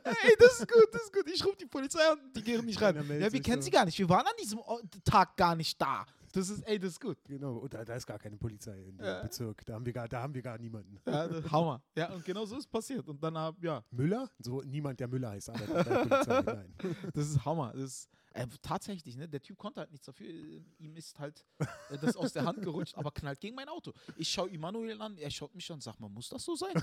Ey, 0.03 0.35
das 0.37 0.59
ist 0.59 0.67
gut, 0.71 0.87
das 0.91 1.01
ist 1.03 1.13
gut. 1.13 1.27
Ich 1.33 1.43
rufe 1.43 1.57
die 1.57 1.65
Polizei 1.65 2.01
an, 2.07 2.19
die 2.35 2.43
gehen 2.43 2.63
nicht 2.65 2.79
meldet 2.79 3.21
Ja, 3.21 3.33
wir 3.33 3.41
kennen 3.41 3.63
so. 3.63 3.65
sie 3.65 3.71
gar 3.71 3.85
nicht. 3.85 3.97
Wir 3.97 4.09
waren 4.09 4.27
an 4.27 4.33
diesem 4.39 4.59
Tag 5.03 5.35
gar 5.37 5.55
nicht 5.55 5.81
da. 5.81 6.05
Das 6.33 6.49
ist, 6.49 6.61
ey, 6.67 6.79
das 6.79 6.91
ist 6.91 7.01
gut. 7.01 7.17
Genau, 7.25 7.57
und 7.57 7.73
da, 7.73 7.83
da 7.83 7.95
ist 7.95 8.05
gar 8.05 8.17
keine 8.19 8.37
Polizei 8.37 8.79
in 8.83 8.97
dem 8.97 9.05
Ja. 9.05 9.21
Bezirk. 9.21 9.65
Da 9.65 9.73
haben, 9.73 9.85
wir 9.85 9.93
gar, 9.93 10.07
da 10.07 10.21
haben 10.21 10.33
wir 10.33 10.41
gar 10.41 10.57
niemanden. 10.57 10.97
Ja, 11.05 11.27
das- 11.27 11.51
Hammer. 11.51 11.81
Ja, 11.95 12.11
und 12.13 12.23
genau 12.23 12.45
so 12.45 12.57
ist 12.57 12.67
passiert. 12.71 13.07
Und 13.07 13.21
dann, 13.23 13.37
hab- 13.37 13.61
ja, 13.63 13.83
Müller? 13.91 14.29
So 14.39 14.61
niemand, 14.61 14.99
der 14.99 15.07
Müller 15.07 15.31
heißt, 15.31 15.49
arbeitet 15.49 15.73
bei 15.73 15.83
der 15.83 16.05
Polizei. 16.05 16.41
Nein. 16.55 16.75
Das 17.13 17.27
ist 17.29 17.45
Hammer. 17.45 17.71
Das 17.73 17.81
ist, 17.83 18.09
äh, 18.33 18.47
tatsächlich, 18.61 19.17
ne? 19.17 19.27
Der 19.27 19.41
Typ 19.41 19.57
konnte 19.57 19.81
halt 19.81 19.91
nichts 19.91 20.05
dafür. 20.05 20.27
Äh, 20.27 20.61
Ihm 20.79 20.95
ist 20.95 21.19
halt 21.19 21.45
äh, 21.59 21.97
das 21.99 22.15
aus 22.15 22.33
der 22.33 22.45
Hand 22.45 22.61
gerutscht, 22.63 22.97
aber 22.97 23.11
knallt 23.11 23.39
gegen 23.39 23.55
mein 23.55 23.67
Auto. 23.67 23.93
Ich 24.15 24.29
schaue 24.29 24.49
Immanuel 24.49 25.01
an, 25.01 25.17
er 25.17 25.29
schaut 25.29 25.53
mich 25.53 25.69
an 25.69 25.75
und 25.75 25.81
sagt, 25.81 25.99
man 25.99 26.11
muss 26.13 26.29
das 26.29 26.43
so 26.43 26.55
sein? 26.55 26.73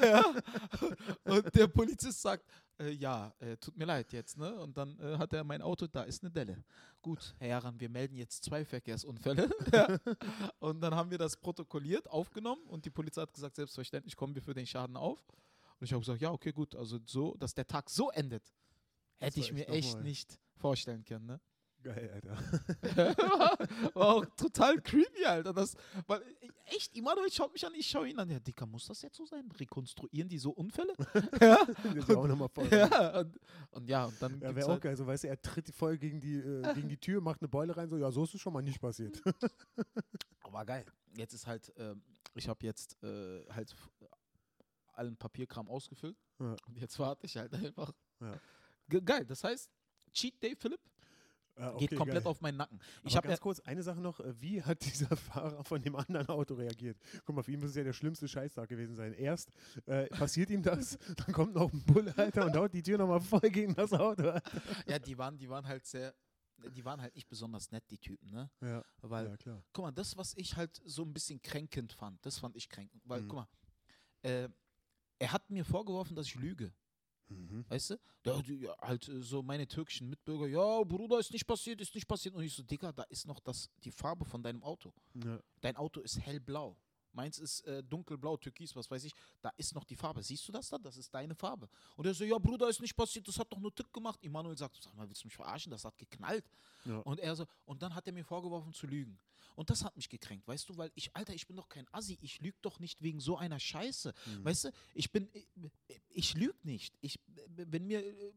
ja. 0.00 0.24
Und 1.24 1.54
der 1.54 1.66
Polizist 1.66 2.22
sagt, 2.22 2.44
äh, 2.78 2.90
ja, 2.90 3.34
äh, 3.40 3.56
tut 3.56 3.76
mir 3.76 3.84
leid 3.84 4.12
jetzt, 4.12 4.38
ne? 4.38 4.54
Und 4.60 4.76
dann 4.76 4.98
äh, 5.00 5.18
hat 5.18 5.32
er 5.32 5.44
mein 5.44 5.62
Auto, 5.62 5.86
da 5.86 6.02
ist 6.02 6.22
eine 6.22 6.30
Delle. 6.30 6.62
Gut, 7.00 7.34
Herr 7.38 7.48
Jaran, 7.48 7.78
wir 7.80 7.88
melden 7.88 8.16
jetzt 8.16 8.44
zwei 8.44 8.64
Verkehrsunfälle. 8.64 9.50
Und 10.60 10.80
dann 10.80 10.94
haben 10.94 11.10
wir 11.10 11.18
das 11.18 11.36
protokolliert, 11.36 12.08
aufgenommen 12.08 12.62
und 12.68 12.84
die 12.84 12.90
Polizei 12.90 13.22
hat 13.22 13.34
gesagt, 13.34 13.56
selbstverständlich 13.56 14.14
kommen 14.16 14.34
wir 14.34 14.42
für 14.42 14.54
den 14.54 14.66
Schaden 14.66 14.96
auf. 14.96 15.24
Und 15.80 15.86
ich 15.86 15.92
habe 15.92 16.00
gesagt, 16.00 16.20
ja, 16.20 16.30
okay, 16.30 16.52
gut, 16.52 16.76
also 16.76 17.00
so, 17.06 17.34
dass 17.34 17.54
der 17.54 17.66
Tag 17.66 17.90
so 17.90 18.10
endet, 18.10 18.52
hätte 19.22 19.36
war 19.38 19.44
ich 19.44 19.52
mir 19.52 19.68
echt 19.68 19.88
nochmal- 19.90 20.02
nicht 20.04 20.38
vorstellen 20.56 21.04
können. 21.04 21.26
Ne? 21.26 21.40
Geil, 21.82 22.10
Alter. 22.14 22.36
war, 22.36 23.58
war 23.96 24.08
auch 24.14 24.24
total 24.36 24.80
creepy, 24.80 25.24
Alter. 25.24 25.52
Das, 25.52 25.74
weil, 26.06 26.22
äh, 26.40 26.48
echt, 26.66 26.96
Immanuel 26.96 27.28
schaut 27.32 27.52
mich 27.52 27.66
an, 27.66 27.74
ich 27.74 27.88
schaue 27.88 28.08
ihn 28.08 28.20
an. 28.20 28.30
Ja, 28.30 28.38
Dicker, 28.38 28.66
muss 28.66 28.86
das 28.86 29.02
jetzt 29.02 29.16
so 29.16 29.26
sein? 29.26 29.50
Rekonstruieren 29.58 30.28
die 30.28 30.38
so 30.38 30.52
Unfälle? 30.52 30.92
ja, 31.40 31.56
ist 31.94 32.08
ja 32.08 32.16
auch 32.16 32.28
nochmal 32.28 32.48
voll. 32.50 32.68
ja, 32.70 33.18
und, 33.18 33.36
und 33.72 33.88
ja, 33.88 34.04
und 34.04 34.22
dann 34.22 34.40
Ja, 34.40 34.54
wäre 34.54 34.66
auch 34.66 34.70
halt, 34.72 34.82
geil. 34.82 34.96
So, 34.96 35.04
weißt 35.08 35.24
du, 35.24 35.28
er 35.28 35.42
tritt 35.42 35.70
voll 35.74 35.98
gegen 35.98 36.20
die, 36.20 36.36
äh, 36.36 36.72
gegen 36.74 36.88
die 36.88 36.98
Tür, 36.98 37.20
macht 37.20 37.40
eine 37.42 37.48
Beule 37.48 37.76
rein, 37.76 37.88
so, 37.88 37.96
ja, 37.96 38.12
so 38.12 38.22
ist 38.22 38.34
es 38.34 38.40
schon 38.40 38.52
mal 38.52 38.62
nicht 38.62 38.80
passiert. 38.80 39.20
Aber 40.42 40.64
geil. 40.64 40.84
Jetzt 41.16 41.34
ist 41.34 41.48
halt, 41.48 41.72
ähm, 41.76 42.00
ich 42.36 42.48
habe 42.48 42.64
jetzt 42.64 43.02
äh, 43.02 43.44
halt 43.50 43.74
allen 44.92 45.16
Papierkram 45.16 45.68
ausgefüllt. 45.68 46.16
Ja. 46.38 46.54
Und 46.68 46.78
jetzt 46.78 46.96
warte 47.00 47.26
ich 47.26 47.36
halt 47.36 47.52
einfach. 47.54 47.92
Ja. 48.20 48.34
Ge 48.92 49.00
geil, 49.02 49.24
das 49.24 49.42
heißt, 49.44 49.70
Cheat 50.12 50.42
Day, 50.42 50.54
Philipp, 50.54 50.80
geht 51.54 51.74
okay, 51.74 51.96
komplett 51.96 52.24
geil. 52.24 52.30
auf 52.30 52.40
meinen 52.40 52.56
Nacken. 52.58 52.78
Ich 53.04 53.16
habe 53.16 53.26
ganz 53.28 53.40
kurz, 53.40 53.60
eine 53.60 53.82
Sache 53.82 54.00
noch, 54.00 54.20
äh, 54.20 54.38
wie 54.40 54.62
hat 54.62 54.80
dieser 54.84 55.16
Fahrer 55.16 55.64
von 55.64 55.80
dem 55.82 55.96
anderen 55.96 56.26
Auto 56.28 56.54
reagiert? 56.54 56.98
Guck 57.24 57.36
mal, 57.36 57.42
für 57.42 57.52
ihn 57.52 57.60
muss 57.60 57.70
es 57.70 57.76
ja 57.76 57.84
der 57.84 57.92
schlimmste 57.92 58.28
Scheißtag 58.28 58.68
gewesen 58.68 58.94
sein. 58.94 59.12
Erst 59.14 59.50
äh, 59.86 60.06
passiert 60.08 60.50
ihm 60.50 60.62
das, 60.62 60.98
dann 61.16 61.32
kommt 61.32 61.54
noch 61.54 61.72
ein 61.72 61.82
Bulle, 61.84 62.12
Alter, 62.18 62.46
und 62.46 62.56
haut 62.56 62.72
die 62.74 62.82
Tür 62.82 62.98
nochmal 62.98 63.20
voll 63.20 63.40
gegen 63.50 63.74
das 63.74 63.92
Auto. 63.92 64.28
Alter. 64.28 64.42
ja, 64.86 64.98
die 64.98 65.16
waren, 65.16 65.38
die 65.38 65.48
waren 65.48 65.66
halt 65.66 65.86
sehr, 65.86 66.14
die 66.76 66.84
waren 66.84 67.00
halt 67.00 67.14
nicht 67.14 67.28
besonders 67.28 67.70
nett, 67.70 67.84
die 67.90 67.98
Typen, 67.98 68.30
ne? 68.30 68.50
Ja, 68.60 68.84
Weil 69.00 69.26
ja, 69.28 69.36
klar. 69.36 69.64
guck 69.72 69.84
mal, 69.86 69.92
das, 69.92 70.16
was 70.16 70.34
ich 70.36 70.56
halt 70.56 70.80
so 70.84 71.02
ein 71.02 71.12
bisschen 71.12 71.40
kränkend 71.40 71.92
fand, 71.92 72.24
das 72.26 72.38
fand 72.38 72.56
ich 72.56 72.68
kränkend. 72.68 73.02
Weil, 73.06 73.22
Mhm. 73.22 73.28
guck 73.28 73.36
mal, 73.38 73.48
äh, 74.22 74.48
er 75.18 75.32
hat 75.32 75.48
mir 75.50 75.64
vorgeworfen, 75.64 76.16
dass 76.16 76.26
ich 76.26 76.34
lüge. 76.36 76.72
Mhm. 77.28 77.64
Weißt 77.68 77.90
du? 77.90 77.96
Ja, 78.24 78.42
die, 78.42 78.60
ja, 78.60 78.76
halt 78.80 79.08
äh, 79.08 79.20
so 79.20 79.42
meine 79.42 79.66
türkischen 79.66 80.08
Mitbürger, 80.08 80.46
ja, 80.46 80.82
Bruder, 80.84 81.18
ist 81.18 81.32
nicht 81.32 81.46
passiert, 81.46 81.80
ist 81.80 81.94
nicht 81.94 82.06
passiert. 82.06 82.34
Und 82.34 82.42
ich 82.42 82.54
so, 82.54 82.62
Digga, 82.62 82.92
da 82.92 83.02
ist 83.04 83.26
noch 83.26 83.40
das, 83.40 83.70
die 83.84 83.90
Farbe 83.90 84.24
von 84.24 84.42
deinem 84.42 84.62
Auto. 84.62 84.92
Ja. 85.14 85.40
Dein 85.60 85.76
Auto 85.76 86.00
ist 86.00 86.20
hellblau. 86.20 86.76
Meins 87.12 87.38
ist 87.38 87.60
äh, 87.66 87.82
dunkelblau, 87.82 88.36
türkis, 88.36 88.74
was 88.74 88.90
weiß 88.90 89.04
ich. 89.04 89.12
Da 89.40 89.50
ist 89.56 89.74
noch 89.74 89.84
die 89.84 89.96
Farbe. 89.96 90.22
Siehst 90.22 90.46
du 90.48 90.52
das 90.52 90.68
da? 90.68 90.78
Das 90.78 90.96
ist 90.96 91.12
deine 91.14 91.34
Farbe. 91.34 91.68
Und 91.96 92.06
er 92.06 92.14
so, 92.14 92.24
ja, 92.24 92.38
Bruder, 92.38 92.68
ist 92.68 92.80
nicht 92.80 92.96
passiert, 92.96 93.26
das 93.28 93.38
hat 93.38 93.52
doch 93.52 93.58
nur 93.58 93.74
Tick 93.74 93.92
gemacht. 93.92 94.22
Immanuel 94.22 94.56
sagt, 94.56 94.82
sag 94.82 94.94
mal, 94.94 95.08
willst 95.08 95.22
du 95.22 95.26
mich 95.26 95.36
verarschen? 95.36 95.70
Das 95.70 95.84
hat 95.84 95.98
geknallt. 95.98 96.44
Ja. 96.84 96.98
Und 96.98 97.20
er 97.20 97.36
so, 97.36 97.46
und 97.64 97.82
dann 97.82 97.94
hat 97.94 98.06
er 98.06 98.12
mir 98.12 98.24
vorgeworfen 98.24 98.72
zu 98.72 98.86
lügen. 98.86 99.18
Und 99.54 99.70
das 99.70 99.84
hat 99.84 99.96
mich 99.96 100.08
gekränkt, 100.08 100.48
weißt 100.48 100.68
du, 100.68 100.76
weil 100.78 100.90
ich, 100.94 101.14
Alter, 101.14 101.34
ich 101.34 101.46
bin 101.46 101.56
doch 101.56 101.68
kein 101.68 101.86
Assi, 101.92 102.18
ich 102.22 102.40
lüge 102.40 102.56
doch 102.62 102.78
nicht 102.78 103.02
wegen 103.02 103.20
so 103.20 103.36
einer 103.36 103.60
Scheiße. 103.60 104.14
Mhm. 104.26 104.44
Weißt 104.44 104.64
du, 104.64 104.70
ich 104.94 105.10
bin, 105.10 105.28
ich, 105.32 105.46
ich 106.08 106.34
lüge 106.34 106.58
nicht. 106.62 106.96
Ich, 107.00 107.20
wenn 107.48 107.86
mir 107.86 108.04
äh, 108.04 108.32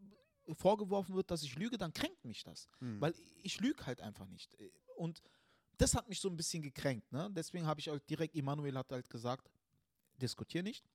vorgeworfen 0.53 1.15
wird, 1.15 1.31
dass 1.31 1.43
ich 1.43 1.55
lüge, 1.55 1.77
dann 1.77 1.93
kränkt 1.93 2.25
mich 2.25 2.43
das. 2.43 2.67
Mhm. 2.79 3.01
Weil 3.01 3.15
ich 3.43 3.59
lüge 3.59 3.85
halt 3.85 4.01
einfach 4.01 4.27
nicht. 4.27 4.51
Und 4.97 5.21
das 5.77 5.95
hat 5.95 6.07
mich 6.09 6.19
so 6.19 6.29
ein 6.29 6.35
bisschen 6.35 6.61
gekränkt. 6.61 7.11
Ne? 7.11 7.29
Deswegen 7.31 7.65
habe 7.65 7.79
ich 7.79 7.89
auch 7.89 7.99
direkt, 7.99 8.35
Emanuel 8.35 8.77
hat 8.77 8.91
halt 8.91 9.09
gesagt, 9.09 9.49
diskutier 10.21 10.63
nicht, 10.63 10.85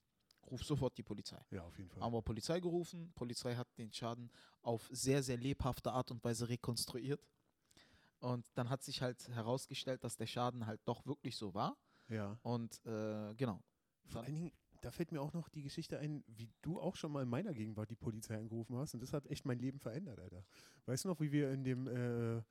ruf 0.51 0.65
sofort 0.65 0.97
die 0.97 1.03
Polizei. 1.03 1.41
ja, 1.51 1.63
auf 1.63 1.77
jeden 1.79 1.91
Fall. 1.91 2.03
Haben 2.03 2.13
wir 2.13 2.23
Polizei 2.23 2.61
gerufen, 2.61 3.13
Polizei 3.15 3.55
hat 3.55 3.69
den 3.79 3.93
Schaden 3.93 4.31
auf 4.63 4.89
sehr, 4.93 5.23
sehr 5.23 5.37
lebhafte 5.37 5.93
Art 5.93 6.11
und 6.11 6.23
Weise 6.25 6.49
rekonstruiert. 6.49 7.21
Und 8.21 8.47
dann 8.55 8.69
hat 8.69 8.83
sich 8.83 9.01
halt 9.01 9.29
herausgestellt, 9.29 10.05
dass 10.05 10.17
der 10.17 10.27
Schaden 10.27 10.67
halt 10.67 10.81
doch 10.85 11.07
wirklich 11.07 11.37
so 11.37 11.55
war. 11.55 11.77
ja. 12.09 12.39
Und 12.43 12.85
äh, 12.85 13.35
genau. 13.35 13.63
Vor 14.07 14.23
allen 14.23 14.35
Dingen, 14.35 14.53
da 14.83 14.91
fällt 14.91 15.13
mir 15.13 15.21
auch 15.21 15.33
noch 15.33 15.49
die 15.49 15.63
Geschichte 15.63 15.99
ein, 15.99 16.25
wie 16.27 16.51
du 16.63 16.81
auch 16.81 16.97
schon 16.97 17.13
mal 17.13 17.23
in 17.23 17.29
meiner 17.29 17.55
Gegenwart 17.55 17.91
die 17.91 17.97
Polizei 17.97 18.37
angerufen 18.37 18.77
hast. 18.77 18.95
Und 18.95 19.03
das 19.03 19.13
hat 19.13 19.27
echt 19.27 19.45
mein 19.45 19.59
Leben 19.59 19.79
verändert, 19.79 20.19
Alter. 20.21 20.45
Weißt 20.87 21.05
du 21.05 21.09
noch, 21.09 21.21
wie 21.21 21.33
wir 21.33 21.51
in 21.51 21.65
dem 21.65 21.87
äh, 21.87 22.43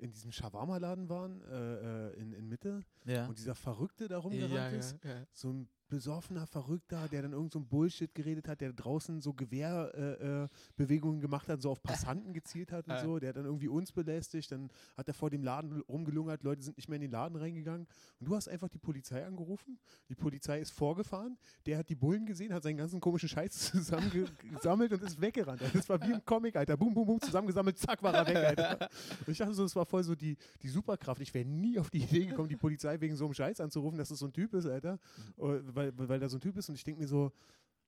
in 0.00 0.10
diesem 0.12 0.32
Shawarma-Laden 0.32 1.08
waren, 1.08 1.42
äh, 1.42 2.08
äh, 2.08 2.20
in, 2.20 2.32
in 2.32 2.48
Mitte, 2.48 2.80
Ja. 3.04 3.26
und 3.26 3.38
dieser 3.38 3.54
Verrückte 3.54 4.08
da 4.08 4.18
rumgerannt 4.18 4.52
Ja, 4.54 4.68
ist? 4.68 4.96
ja, 5.04 5.10
ja. 5.18 5.26
So 5.32 5.50
ein 5.52 5.68
besoffener 5.90 6.46
Verrückter, 6.46 7.08
der 7.08 7.22
dann 7.22 7.32
irgend 7.32 7.52
so 7.52 7.58
ein 7.58 7.66
Bullshit 7.66 8.14
geredet 8.14 8.48
hat, 8.48 8.62
der 8.62 8.72
draußen 8.72 9.20
so 9.20 9.34
Gewehrbewegungen 9.34 10.44
äh, 10.44 10.48
Bewegungen 10.76 11.20
gemacht 11.20 11.48
hat, 11.48 11.60
so 11.60 11.70
auf 11.70 11.82
Passanten 11.82 12.32
gezielt 12.32 12.72
hat 12.72 12.88
und 12.88 12.98
so. 13.04 13.18
Der 13.18 13.30
hat 13.30 13.36
dann 13.36 13.44
irgendwie 13.44 13.68
uns 13.68 13.92
belästigt, 13.92 14.50
dann 14.52 14.70
hat 14.96 15.08
er 15.08 15.14
vor 15.14 15.28
dem 15.28 15.42
Laden 15.42 15.82
rumgelungert, 15.82 16.42
Leute 16.42 16.62
sind 16.62 16.76
nicht 16.76 16.88
mehr 16.88 16.96
in 16.96 17.02
den 17.02 17.10
Laden 17.10 17.36
reingegangen. 17.36 17.86
Und 18.20 18.28
du 18.28 18.34
hast 18.34 18.48
einfach 18.48 18.68
die 18.68 18.78
Polizei 18.78 19.24
angerufen, 19.26 19.78
die 20.08 20.14
Polizei 20.14 20.60
ist 20.60 20.70
vorgefahren, 20.70 21.36
der 21.66 21.78
hat 21.78 21.88
die 21.88 21.96
Bullen 21.96 22.24
gesehen, 22.24 22.54
hat 22.54 22.62
seinen 22.62 22.78
ganzen 22.78 23.00
komischen 23.00 23.28
Scheiß 23.28 23.52
zusammengesammelt 23.72 24.92
und 24.92 25.02
ist 25.02 25.20
weggerannt. 25.20 25.60
Das 25.74 25.88
war 25.88 26.00
wie 26.00 26.12
im 26.12 26.24
Comic, 26.24 26.56
Alter. 26.56 26.76
Boom, 26.76 26.94
boom, 26.94 27.06
boom, 27.06 27.20
zusammengesammelt, 27.20 27.78
zack, 27.78 28.02
war 28.02 28.14
er 28.14 28.26
weg, 28.26 28.36
Alter. 28.36 28.88
Und 29.26 29.32
ich 29.32 29.38
dachte 29.38 29.54
so, 29.54 29.64
das 29.64 29.74
war 29.74 29.84
voll 29.84 30.04
so 30.04 30.14
die, 30.14 30.36
die 30.62 30.68
Superkraft. 30.68 31.20
Ich 31.20 31.34
wäre 31.34 31.44
nie 31.44 31.78
auf 31.78 31.90
die 31.90 31.98
Idee 31.98 32.26
gekommen, 32.26 32.48
die 32.48 32.56
Polizei 32.56 33.00
wegen 33.00 33.16
so 33.16 33.24
einem 33.24 33.34
Scheiß 33.34 33.60
anzurufen, 33.60 33.98
dass 33.98 34.08
das 34.08 34.18
so 34.20 34.26
ein 34.26 34.32
Typ 34.32 34.54
ist, 34.54 34.66
Alter. 34.66 34.98
Äh, 35.38 35.60
Weil, 35.80 36.08
weil 36.08 36.20
da 36.20 36.28
so 36.28 36.36
ein 36.36 36.40
Typ 36.40 36.56
ist 36.56 36.68
und 36.68 36.74
ich 36.74 36.84
denke 36.84 37.00
mir 37.00 37.08
so, 37.08 37.32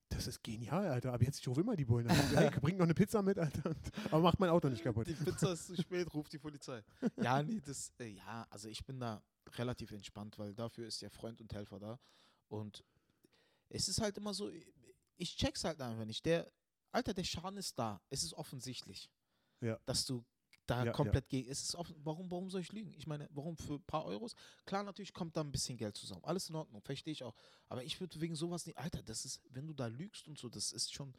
das 0.08 0.26
ist 0.26 0.42
genial, 0.42 0.86
Alter. 0.88 1.12
Aber 1.12 1.24
jetzt, 1.24 1.40
ich 1.40 1.48
rufe 1.48 1.60
immer 1.62 1.74
die 1.76 1.84
Bullen 1.84 2.08
an. 2.08 2.16
Hey, 2.34 2.50
bring 2.60 2.76
noch 2.76 2.84
eine 2.84 2.94
Pizza 2.94 3.22
mit, 3.22 3.38
Alter. 3.38 3.74
Aber 4.10 4.20
macht 4.20 4.38
mein 4.40 4.50
Auto 4.50 4.68
nicht 4.68 4.82
kaputt. 4.82 5.06
Die 5.06 5.14
Pizza 5.14 5.52
ist 5.52 5.66
zu 5.66 5.76
spät, 5.76 6.12
ruft 6.12 6.32
die 6.32 6.38
Polizei. 6.38 6.82
Ja, 7.16 7.42
nee, 7.42 7.60
das, 7.64 7.92
äh, 7.98 8.08
ja, 8.08 8.46
also 8.50 8.68
ich 8.68 8.84
bin 8.84 9.00
da 9.00 9.22
relativ 9.56 9.90
entspannt, 9.92 10.38
weil 10.38 10.54
dafür 10.54 10.86
ist 10.86 11.00
ja 11.00 11.08
Freund 11.10 11.40
und 11.40 11.52
Helfer 11.52 11.78
da. 11.78 11.98
Und 12.48 12.84
es 13.70 13.88
ist 13.88 14.00
halt 14.00 14.16
immer 14.18 14.34
so, 14.34 14.50
ich 15.16 15.36
check's 15.36 15.64
halt 15.64 15.80
einfach 15.80 16.04
nicht. 16.04 16.24
Der, 16.26 16.50
Alter, 16.90 17.14
der 17.14 17.24
Schaden 17.24 17.56
ist 17.56 17.78
da. 17.78 18.00
Es 18.10 18.22
ist 18.22 18.34
offensichtlich, 18.34 19.10
Ja. 19.60 19.78
dass 19.86 20.04
du 20.04 20.24
da 20.72 20.78
Ja, 20.80 20.84
ja. 20.86 20.92
komplett 20.92 21.28
gegen. 21.28 21.50
Es 21.50 21.62
ist 21.62 21.74
offen, 21.74 21.94
warum, 22.04 22.30
warum 22.30 22.50
soll 22.50 22.60
ich 22.60 22.72
lügen? 22.72 22.92
Ich 22.96 23.06
meine, 23.06 23.28
warum 23.32 23.56
für 23.56 23.74
ein 23.74 23.82
paar 23.84 24.04
Euros? 24.04 24.34
Klar, 24.64 24.82
natürlich 24.82 25.12
kommt 25.12 25.36
da 25.36 25.40
ein 25.42 25.52
bisschen 25.52 25.76
Geld 25.76 25.96
zusammen. 25.96 26.24
Alles 26.24 26.48
in 26.48 26.54
Ordnung, 26.56 26.80
verstehe 26.82 27.12
ich 27.12 27.22
auch. 27.24 27.34
Aber 27.68 27.84
ich 27.84 28.00
würde 28.00 28.20
wegen 28.20 28.34
sowas 28.34 28.66
nicht, 28.66 28.78
Alter, 28.78 29.02
das 29.02 29.24
ist, 29.24 29.40
wenn 29.50 29.66
du 29.66 29.74
da 29.74 29.86
lügst 29.86 30.28
und 30.28 30.38
so, 30.38 30.48
das 30.48 30.72
ist 30.72 30.92
schon, 30.92 31.14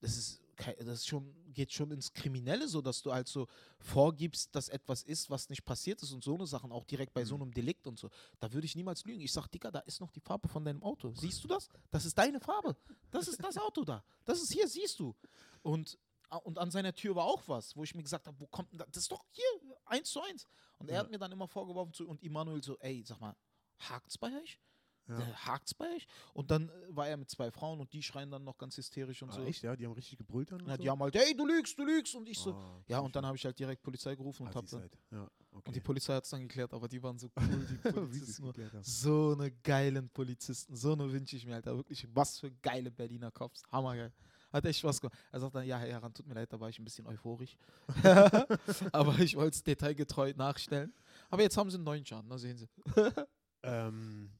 das 0.00 0.16
ist, 0.16 0.40
das 0.78 1.00
ist 1.00 1.06
schon, 1.06 1.34
geht 1.52 1.72
schon 1.72 1.90
ins 1.90 2.12
Kriminelle, 2.12 2.66
so 2.68 2.80
dass 2.80 3.02
du 3.02 3.12
halt 3.12 3.28
so 3.28 3.46
vorgibst, 3.78 4.54
dass 4.54 4.68
etwas 4.68 5.02
ist, 5.02 5.28
was 5.30 5.48
nicht 5.48 5.64
passiert 5.64 6.02
ist 6.02 6.12
und 6.12 6.22
so 6.24 6.34
eine 6.34 6.46
Sachen, 6.46 6.72
auch 6.72 6.84
direkt 6.84 7.12
bei 7.14 7.24
so 7.24 7.36
Mhm. 7.36 7.42
einem 7.42 7.52
Delikt 7.54 7.86
und 7.86 7.98
so. 7.98 8.08
Da 8.40 8.52
würde 8.52 8.66
ich 8.66 8.74
niemals 8.76 9.04
lügen. 9.04 9.20
Ich 9.20 9.32
sag, 9.32 9.48
Digga, 9.48 9.70
da 9.70 9.80
ist 9.80 10.00
noch 10.00 10.10
die 10.12 10.20
Farbe 10.20 10.48
von 10.48 10.64
deinem 10.64 10.82
Auto. 10.82 11.12
Siehst 11.14 11.42
du 11.44 11.48
das? 11.48 11.68
Das 11.90 12.04
ist 12.04 12.16
deine 12.16 12.40
Farbe. 12.40 12.76
Das 13.10 13.28
ist 13.28 13.42
das 13.42 13.56
Auto 13.58 13.84
da. 13.84 14.02
Das 14.24 14.40
ist 14.42 14.52
hier, 14.52 14.66
siehst 14.68 14.98
du. 15.00 15.14
Und, 15.62 15.98
und 16.44 16.58
an 16.58 16.70
seiner 16.70 16.92
Tür 16.94 17.14
war 17.16 17.24
auch 17.24 17.42
was, 17.48 17.76
wo 17.76 17.84
ich 17.84 17.94
mir 17.94 18.02
gesagt 18.02 18.26
habe, 18.26 18.38
wo 18.40 18.46
kommt 18.46 18.72
denn 18.72 18.78
das? 18.78 18.88
Das 18.90 19.02
ist 19.04 19.12
doch 19.12 19.24
hier, 19.30 19.44
eins 19.84 20.10
zu 20.10 20.20
eins. 20.22 20.46
Und 20.78 20.88
er 20.88 20.96
Ja. 20.96 21.00
hat 21.02 21.10
mir 21.10 21.18
dann 21.18 21.32
immer 21.32 21.48
vorgeworfen 21.48 21.92
zu, 21.92 22.08
und 22.08 22.22
Immanuel 22.22 22.62
so, 22.62 22.76
ey, 22.78 23.02
sag 23.06 23.20
mal, 23.20 23.34
hakt's 23.78 24.18
bei 24.18 24.28
euch? 24.42 24.60
Ja. 25.08 25.20
Äh, 25.20 25.32
Hakt's 25.34 25.72
bei 25.72 25.88
euch? 25.94 26.04
Und 26.34 26.50
dann 26.50 26.68
äh, 26.68 26.72
war 26.88 27.06
er 27.06 27.16
mit 27.16 27.30
zwei 27.30 27.52
Frauen 27.52 27.78
und 27.78 27.92
die 27.92 28.02
schreien 28.02 28.28
dann 28.28 28.42
noch 28.42 28.58
ganz 28.58 28.76
hysterisch 28.76 29.22
und 29.22 29.28
Ah, 29.30 29.34
so. 29.34 29.42
echt, 29.44 29.62
ja? 29.62 29.76
Die 29.76 29.84
haben 29.86 29.92
richtig 29.92 30.18
gebrüllt 30.18 30.50
dann? 30.50 30.60
und 30.62 30.68
Ja, 30.68 30.76
so? 30.76 30.82
die 30.82 30.90
haben 30.90 31.00
halt, 31.00 31.14
hey, 31.14 31.32
du 31.36 31.46
lügst, 31.46 31.78
du 31.78 31.84
lügst. 31.84 32.12
Und 32.16 32.28
ich 32.28 32.36
so, 32.36 32.52
Ah, 32.54 32.82
ja, 32.88 32.98
und 32.98 33.14
dann 33.14 33.24
habe 33.24 33.36
ich 33.36 33.44
halt 33.44 33.56
direkt 33.56 33.84
Polizei 33.84 34.16
gerufen 34.16 34.42
und, 34.42 34.48
Ah, 34.48 34.54
hab 34.56 34.66
die 34.66 34.72
dann. 34.72 34.90
Ja, 35.12 35.30
okay. 35.52 35.68
und 35.68 35.76
die 35.76 35.80
Polizei 35.80 36.14
hat 36.14 36.24
es 36.24 36.30
dann 36.30 36.40
geklärt, 36.40 36.74
aber 36.74 36.88
die 36.88 37.00
waren 37.00 37.16
so 37.20 37.30
cool, 37.36 37.66
die 37.66 37.76
Polizisten. 38.34 38.52
so 38.82 39.32
eine 39.38 39.52
geilen 39.52 40.10
Polizisten, 40.10 40.74
so 40.74 40.92
eine 40.94 41.12
wünsche 41.12 41.36
ich 41.36 41.46
mir, 41.46 41.54
Alter. 41.54 41.76
Wirklich, 41.76 42.04
was 42.12 42.40
für 42.40 42.50
geile 42.50 42.90
Berliner 42.90 43.30
Cops. 43.30 43.62
Hammergeil. 43.70 44.12
Hat 44.56 44.64
echt 44.64 44.80
Spaß 44.80 45.00
gemacht. 45.00 45.18
Er 45.32 45.40
sagt 45.40 45.54
dann, 45.54 45.66
ja, 45.66 45.78
Herr 45.78 45.88
Heran, 45.88 46.14
tut 46.14 46.26
mir 46.26 46.34
leid, 46.34 46.52
da 46.52 46.58
war 46.58 46.68
ich 46.68 46.78
ein 46.78 46.84
bisschen 46.84 47.06
euphorisch. 47.06 47.56
aber 48.92 49.18
ich 49.18 49.36
wollte 49.36 49.56
es 49.56 49.62
detailgetreu 49.62 50.32
nachstellen. 50.36 50.94
Aber 51.30 51.42
jetzt 51.42 51.56
haben 51.56 51.70
sie 51.70 51.76
einen 51.76 51.84
neuen 51.84 52.06
Schaden, 52.06 52.30
da 52.30 52.38
sehen 52.38 52.56
Sie. 52.56 52.68
Ähm, 53.62 54.30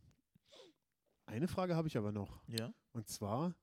eine 1.25 1.49
Frage 1.49 1.75
habe 1.75 1.89
ich 1.89 1.97
aber 1.97 2.13
noch. 2.13 2.41
Ja. 2.47 2.73
Und 2.93 3.09
zwar, 3.09 3.57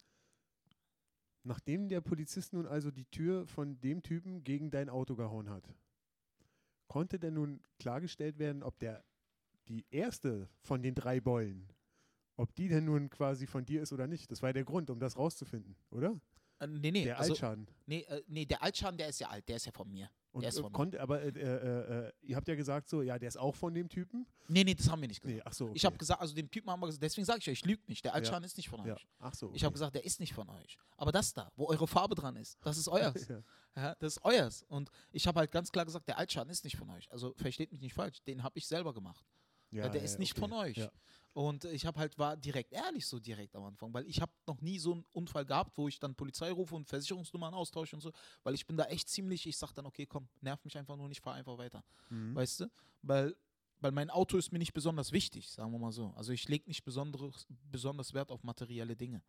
nachdem 1.43 1.87
der 1.87 2.01
Polizist 2.01 2.51
nun 2.51 2.67
also 2.67 2.91
die 2.91 3.05
Tür 3.05 3.47
von 3.47 3.79
dem 3.79 4.03
Typen 4.03 4.43
gegen 4.43 4.71
dein 4.71 4.89
Auto 4.89 5.15
gehauen 5.15 5.49
hat, 5.49 5.73
konnte 6.87 7.17
denn 7.17 7.35
nun 7.35 7.61
klargestellt 7.79 8.39
werden, 8.39 8.61
ob 8.61 8.77
der 8.79 9.05
die 9.69 9.85
erste 9.89 10.49
von 10.59 10.83
den 10.83 10.95
drei 10.95 11.21
Beulen, 11.21 11.71
ob 12.35 12.53
die 12.55 12.67
denn 12.67 12.83
nun 12.85 13.09
quasi 13.09 13.47
von 13.47 13.65
dir 13.65 13.81
ist 13.81 13.93
oder 13.93 14.07
nicht? 14.07 14.31
Das 14.31 14.41
war 14.41 14.51
der 14.51 14.65
Grund, 14.65 14.89
um 14.89 14.99
das 14.99 15.17
rauszufinden, 15.17 15.77
oder? 15.91 16.19
Äh, 16.63 16.67
nee, 16.67 16.91
nee, 16.91 17.03
der 17.03 17.19
also, 17.19 17.33
Altschaden. 17.33 17.67
nee, 17.85 18.01
äh, 18.01 18.21
nee, 18.27 18.45
der 18.45 18.61
Altschaden, 18.63 18.97
der 18.97 19.09
ist 19.09 19.19
ja 19.19 19.29
alt, 19.29 19.47
der 19.47 19.57
ist 19.57 19.65
ja 19.65 19.71
von 19.71 19.89
mir. 19.89 20.09
Und 20.33 20.43
äh, 20.43 20.51
konnte, 20.71 20.99
aber 20.99 21.21
äh, 21.21 21.27
äh, 21.27 22.07
äh, 22.07 22.11
ihr 22.23 22.35
habt 22.35 22.47
ja 22.47 22.55
gesagt 22.55 22.89
so, 22.89 23.03
ja, 23.03 23.19
der 23.19 23.27
ist 23.27 23.37
auch 23.37 23.53
von 23.55 23.71
dem 23.71 23.87
Typen. 23.87 24.25
Nee, 24.47 24.63
nee, 24.63 24.73
das 24.73 24.89
haben 24.89 24.99
wir 24.99 25.07
nicht 25.07 25.21
gesagt. 25.21 25.37
Nee, 25.37 25.43
ach 25.45 25.53
so. 25.53 25.65
Okay. 25.65 25.73
Ich 25.75 25.85
habe 25.85 25.95
gesagt, 25.95 26.21
also 26.21 26.33
dem 26.33 26.49
Typen 26.49 26.71
haben 26.71 26.79
wir 26.79 26.87
gesagt, 26.87 27.03
deswegen 27.03 27.25
sage 27.25 27.37
ich 27.39 27.47
euch, 27.49 27.59
ich 27.59 27.65
lüge 27.65 27.83
nicht. 27.87 28.03
Der 28.03 28.15
Altschaden 28.15 28.43
ist 28.43 28.57
nicht 28.57 28.67
von 28.67 28.79
euch. 28.79 28.87
ja. 28.87 28.97
Ach 29.19 29.35
so. 29.35 29.51
Ich 29.53 29.63
habe 29.63 29.67
okay. 29.67 29.73
gesagt, 29.73 29.95
der 29.95 30.05
ist 30.05 30.19
nicht 30.19 30.33
von 30.33 30.49
euch. 30.49 30.75
Aber 30.97 31.11
das 31.11 31.33
da, 31.33 31.51
wo 31.55 31.67
eure 31.67 31.87
Farbe 31.87 32.15
dran 32.15 32.35
ist, 32.35 32.57
das 32.63 32.79
ist 32.79 32.87
euers. 32.89 33.27
ja. 33.27 33.43
ja, 33.75 33.95
das 33.99 34.17
ist 34.17 34.25
euers. 34.25 34.63
Und 34.69 34.89
ich 35.11 35.27
habe 35.27 35.39
halt 35.39 35.51
ganz 35.51 35.71
klar 35.71 35.85
gesagt, 35.85 36.07
der 36.07 36.17
Altschaden 36.17 36.49
ist 36.49 36.63
nicht 36.63 36.77
von 36.77 36.89
euch. 36.89 37.11
Also 37.11 37.35
versteht 37.35 37.71
mich 37.71 37.81
nicht 37.81 37.93
falsch, 37.93 38.23
den 38.23 38.41
habe 38.41 38.57
ich 38.57 38.65
selber 38.65 38.91
gemacht. 38.91 39.23
Ja, 39.69 39.83
Ja, 39.83 39.89
der 39.89 40.01
ja, 40.01 40.05
ist 40.05 40.17
nicht 40.17 40.31
okay. 40.31 40.41
von 40.41 40.53
euch. 40.53 40.89
Und 41.33 41.65
ich 41.65 41.85
habe 41.87 41.99
halt, 41.99 42.17
war 42.19 42.37
direkt, 42.37 42.71
ehrlich 42.71 43.07
so 43.07 43.19
direkt 43.19 43.55
am 43.55 43.63
Anfang, 43.63 43.91
weil 43.91 44.05
ich 44.07 44.21
habe 44.21 44.31
noch 44.45 44.61
nie 44.61 44.77
so 44.77 44.93
einen 44.93 45.05
Unfall 45.13 45.45
gehabt, 45.45 45.75
wo 45.77 45.87
ich 45.87 45.99
dann 45.99 46.13
Polizei 46.13 46.51
rufe 46.51 46.75
und 46.75 46.87
Versicherungsnummern 46.87 47.55
austausche 47.55 47.95
und 47.95 48.01
so, 48.01 48.11
weil 48.43 48.53
ich 48.53 48.67
bin 48.67 48.77
da 48.77 48.85
echt 48.85 49.09
ziemlich, 49.09 49.47
ich 49.47 49.57
sage 49.57 49.73
dann, 49.73 49.87
okay, 49.87 50.05
komm, 50.05 50.27
nerv 50.41 50.63
mich 50.63 50.77
einfach 50.77 50.95
nur 50.95 51.09
nicht, 51.09 51.21
fahr 51.21 51.33
einfach 51.33 51.57
weiter. 51.57 51.83
Mhm. 52.09 52.35
Weißt 52.35 52.59
du? 52.59 52.71
Weil, 53.01 53.35
weil 53.81 53.91
mein 53.91 54.11
Auto 54.11 54.37
ist 54.37 54.51
mir 54.51 54.59
nicht 54.59 54.73
besonders 54.73 55.11
wichtig, 55.11 55.49
sagen 55.49 55.71
wir 55.71 55.79
mal 55.79 55.91
so. 55.91 56.13
Also 56.15 56.31
ich 56.33 56.47
lege 56.47 56.67
nicht 56.67 56.83
besonderes, 56.83 57.47
besonders 57.71 58.13
Wert 58.13 58.29
auf 58.29 58.43
materielle 58.43 58.95
Dinge. 58.95 59.23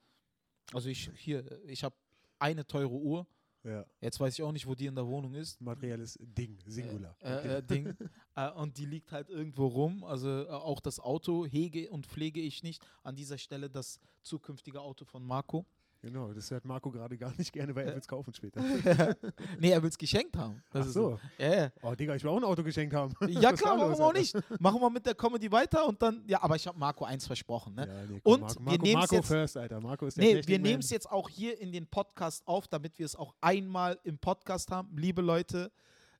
Also 0.73 0.91
ich, 0.91 1.11
hier, 1.17 1.67
ich 1.67 1.85
habe 1.85 1.97
eine 2.39 2.67
teure 2.67 2.93
Uhr, 2.93 3.27
ja. 3.64 3.85
jetzt 4.00 4.21
weiß 4.21 4.35
ich 4.35 4.42
auch 4.42 4.52
nicht, 4.52 4.66
wo 4.66 4.75
die 4.75 4.87
in 4.87 4.94
der 4.94 5.06
Wohnung 5.06 5.35
ist. 5.35 5.61
Materielles 5.61 6.18
Ding, 6.21 6.59
Singular. 6.66 7.16
Äh, 7.21 7.59
äh, 7.59 7.62
Ding. 7.62 7.97
äh, 8.37 8.50
und 8.50 8.76
die 8.78 8.87
liegt 8.87 9.12
halt 9.12 9.30
irgendwo 9.30 9.66
rum. 9.66 10.04
Also 10.04 10.44
äh, 10.44 10.49
auch 10.49 10.80
das 10.80 11.00
Auto 11.00 11.47
hege 11.47 11.90
und 11.90 12.06
pflege 12.06 12.40
ich 12.40 12.62
nicht. 12.62 12.85
An 13.02 13.16
dieser 13.16 13.38
Stelle 13.38 13.71
das 13.71 14.00
zukünftige 14.23 14.80
Auto 14.80 15.04
von 15.04 15.25
Marco. 15.25 15.66
Genau, 16.05 16.35
das 16.35 16.51
hört 16.51 16.67
Marco 16.67 16.91
gerade 16.91 17.17
gar 17.17 17.33
nicht 17.39 17.51
gerne, 17.51 17.75
weil 17.75 17.85
er 17.87 17.93
Äh. 17.93 17.95
will 17.95 18.01
es 18.01 18.07
kaufen 18.09 18.35
später. 18.35 18.61
nee, 19.59 19.71
er 19.71 19.83
will 19.83 19.89
es 19.89 19.97
geschenkt 19.97 20.37
haben. 20.37 20.63
Das 20.71 20.83
Ach 20.83 20.87
ist 20.89 20.93
so. 20.93 21.19
Ja, 21.39 21.55
ja. 21.63 21.73
Oh, 21.83 21.95
Digga, 21.95 22.15
ich 22.15 22.23
will 22.23 22.31
auch 22.31 22.37
ein 22.37 22.45
Auto 22.45 22.63
geschenkt 22.63 22.95
haben. 22.95 23.15
ja 23.27 23.53
Was 23.53 23.61
klar, 23.61 23.73
war 23.79 23.79
warum 23.79 23.91
los, 23.93 24.01
auch 24.01 24.09
Alter? 24.09 24.19
nicht. 24.21 24.61
Machen 24.61 24.81
wir 24.83 24.91
mit 24.91 25.07
der 25.07 25.15
Comedy 25.15 25.51
weiter 25.51 25.87
und 25.89 26.03
dann, 26.03 26.23
ja, 26.27 26.43
aber 26.43 26.57
ich 26.57 26.67
habe 26.67 26.79
Marco 26.79 27.07
eins 27.07 27.27
versprochen. 27.27 27.75
Ne? 27.75 27.87
Ja, 27.89 28.05
nee, 28.07 28.21
komm, 28.23 28.33
Und 28.35 28.41
Marco, 28.43 28.61
wir 28.61 28.79
Marco, 28.79 28.93
Marco 28.99 29.15
jetzt- 29.17 29.29
first, 29.29 29.57
Alter. 29.57 29.81
Marco 29.81 30.07
ist 30.07 30.19
der 30.19 30.25
Nee, 30.25 30.43
wir 30.47 30.59
nehmen 30.59 30.81
es 30.81 30.91
jetzt 30.91 31.11
auch 31.11 31.31
hier 31.31 31.59
in 31.59 31.73
den 31.73 31.87
Podcast 31.87 32.47
auf, 32.47 32.69
damit 32.69 32.99
wir 32.99 33.07
es 33.07 33.17
auch 33.17 33.35
einmal 33.41 33.99
im 34.05 34.19
Podcast 34.19 34.71
haben. 34.71 34.95
Liebe 34.99 35.23
Leute, 35.23 35.73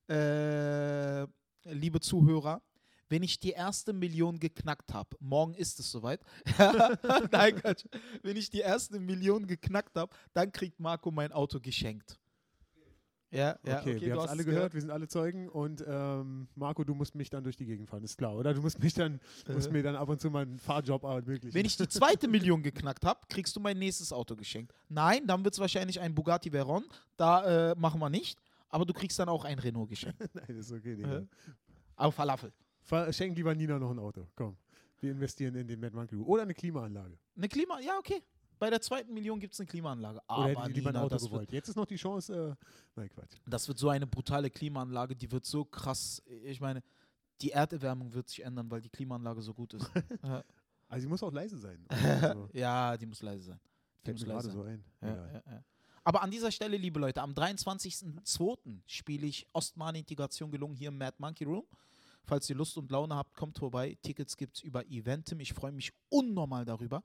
äh, 0.09 1.27
liebe 1.73 2.01
Zuhörer, 2.01 2.63
wenn 3.09 3.23
ich 3.23 3.39
die 3.39 3.51
erste 3.51 3.93
Million 3.93 4.39
geknackt 4.39 4.93
habe, 4.93 5.17
morgen 5.21 5.55
ist 5.55 5.79
es 5.81 5.91
soweit. 5.91 6.21
Nein, 7.33 7.57
Quatsch. 7.57 7.85
Wenn 8.23 8.37
ich 8.37 8.51
die 8.51 8.61
erste 8.61 8.99
Million 9.01 9.47
geknackt 9.47 9.97
habe, 9.97 10.15
dann 10.33 10.53
kriegt 10.53 10.81
Marco 10.81 11.11
mein 11.11 11.33
Auto 11.33 11.61
geschenkt. 11.61 12.19
Ja, 13.31 13.59
ja, 13.67 13.81
Okay, 13.81 14.01
wir 14.01 14.15
du 14.15 14.21
haben 14.21 14.25
es 14.27 14.31
alle 14.31 14.41
es 14.43 14.47
gehört, 14.47 14.75
wir 14.75 14.81
sind 14.81 14.91
alle 14.93 15.09
Zeugen 15.09 15.49
und 15.49 15.85
ähm, 15.89 16.47
Marco, 16.55 16.85
du 16.85 16.95
musst 16.95 17.17
mich 17.17 17.31
dann 17.31 17.43
durch 17.43 17.57
die 17.57 17.67
Gegend 17.67 17.89
fahren, 17.91 18.05
ist 18.05 18.17
klar, 18.17 18.37
oder? 18.37 18.55
Du 18.55 18.63
musst 18.63 18.79
mich 18.79 18.95
dann, 18.95 19.21
musst 19.49 19.71
Äh. 19.71 19.73
mir 19.73 19.83
dann 19.83 19.97
ab 19.97 20.09
und 20.09 20.21
zu 20.21 20.31
mal 20.31 20.43
einen 20.43 20.61
Fahrjob 20.61 21.03
ermöglichen. 21.03 21.53
Wenn 21.53 21.67
ich 21.67 21.77
die 21.77 21.89
zweite 21.89 22.29
Million 22.29 22.63
geknackt 22.63 23.05
habe, 23.05 23.19
kriegst 23.29 23.57
du 23.57 23.61
mein 23.61 23.77
nächstes 23.77 24.13
Auto 24.13 24.37
geschenkt. 24.37 24.73
Nein, 24.89 25.27
dann 25.27 25.43
wird 25.43 25.55
es 25.55 25.59
wahrscheinlich 25.59 25.99
ein 25.99 26.15
Bugatti 26.15 26.53
Veyron. 26.53 26.85
Da 27.17 27.73
äh, 27.73 27.75
machen 27.77 27.99
wir 27.99 28.09
nicht. 28.09 28.39
Aber 28.69 28.85
du 28.85 28.93
kriegst 28.93 29.19
dann 29.19 29.29
auch 29.29 29.45
ein 29.45 29.59
Renault 29.59 29.89
geschenkt. 29.89 30.21
Nein, 30.33 30.45
das 30.49 30.67
ist 30.67 30.73
okay, 30.73 30.95
Digga. 30.95 31.19
Äh. 31.19 31.27
Auf 31.97 32.15
Falafel. 32.15 32.53
Schenk 33.11 33.37
lieber 33.37 33.55
Nina 33.55 33.79
noch 33.79 33.91
ein 33.91 33.99
Auto, 33.99 34.27
komm. 34.35 34.57
Wir 35.01 35.13
investieren 35.13 35.55
in 35.55 35.67
den 35.67 35.81
Mad 35.81 35.95
Monkey. 35.95 36.17
Oder 36.17 36.43
eine 36.43 36.55
Klimaanlage. 36.55 37.19
Eine 37.37 37.49
Klima, 37.49 37.81
ja, 37.81 37.99
okay. 37.99 38.23
Bei 38.59 38.71
der 38.71 38.81
zweiten 38.81 39.13
Million 39.13 39.41
gibt 39.41 39.53
es 39.53 39.61
eine 39.61 39.67
Klimaanlage. 39.67 40.19
Oder 40.19 40.25
Aber 40.29 40.49
hätte 40.49 40.63
die 40.69 40.73
lieber 40.75 40.91
ein 40.91 40.97
Auto 40.97 41.17
gewollt. 41.17 41.53
Jetzt 41.53 41.69
ist 41.69 41.77
noch 41.77 41.87
die 41.87 41.97
Chance, 41.97 42.57
äh, 42.59 42.65
nein, 42.97 43.11
Quatsch. 43.11 43.37
das 43.47 43.67
wird 43.69 43.79
so 43.79 43.89
eine 43.89 44.07
brutale 44.07 44.49
Klimaanlage, 44.49 45.17
die 45.17 45.31
wird 45.31 45.45
so 45.45 45.65
krass. 45.65 46.23
Ich 46.45 46.61
meine, 46.61 46.83
die 47.41 47.51
Erderwärmung 47.51 48.15
wird 48.15 48.29
sich 48.29 48.45
ändern, 48.45 48.71
weil 48.71 48.81
die 48.81 48.91
Klimaanlage 48.91 49.43
so 49.43 49.55
gut 49.55 49.75
ist. 49.75 49.91
Also 50.87 51.03
sie 51.05 51.09
muss 51.09 51.23
auch 51.23 51.33
leise 51.33 51.59
sein. 51.59 51.85
Also, 51.91 52.49
ja, 52.53 52.97
die 52.97 53.07
muss 53.07 53.21
leise 53.23 53.43
sein. 53.43 53.61
Die 54.03 54.05
fällt 54.05 54.19
muss 54.19 54.27
mir 54.27 54.35
leise 54.35 54.49
gerade 54.51 54.69
sein. 54.69 54.85
so 55.01 55.07
ein. 55.07 55.11
Ja, 55.11 55.33
ja, 55.33 55.43
ja. 55.53 55.65
Aber 56.05 56.23
an 56.23 56.31
dieser 56.31 56.53
Stelle, 56.53 56.77
liebe 56.77 57.01
Leute, 57.01 57.23
am 57.23 57.33
23.02. 57.33 58.81
spiele 58.87 59.27
ich 59.27 59.49
Ostmahn 59.53 59.95
Integration 59.95 60.51
gelungen 60.51 60.77
hier 60.77 60.89
im 60.89 60.99
Mad 60.99 61.17
Monkey 61.19 61.45
Room. 61.45 61.65
Falls 62.27 62.49
ihr 62.49 62.57
Lust 62.57 62.77
und 62.79 62.91
Laune 62.91 63.15
habt, 63.15 63.35
kommt 63.35 63.59
vorbei. 63.59 63.97
Tickets 64.03 64.37
gibt 64.37 64.57
es 64.57 64.63
über 64.63 64.87
Eventim. 64.87 65.41
Ich 65.41 65.53
freue 65.53 65.73
mich 65.73 65.93
unnormal 66.09 66.65
darüber. 66.65 67.03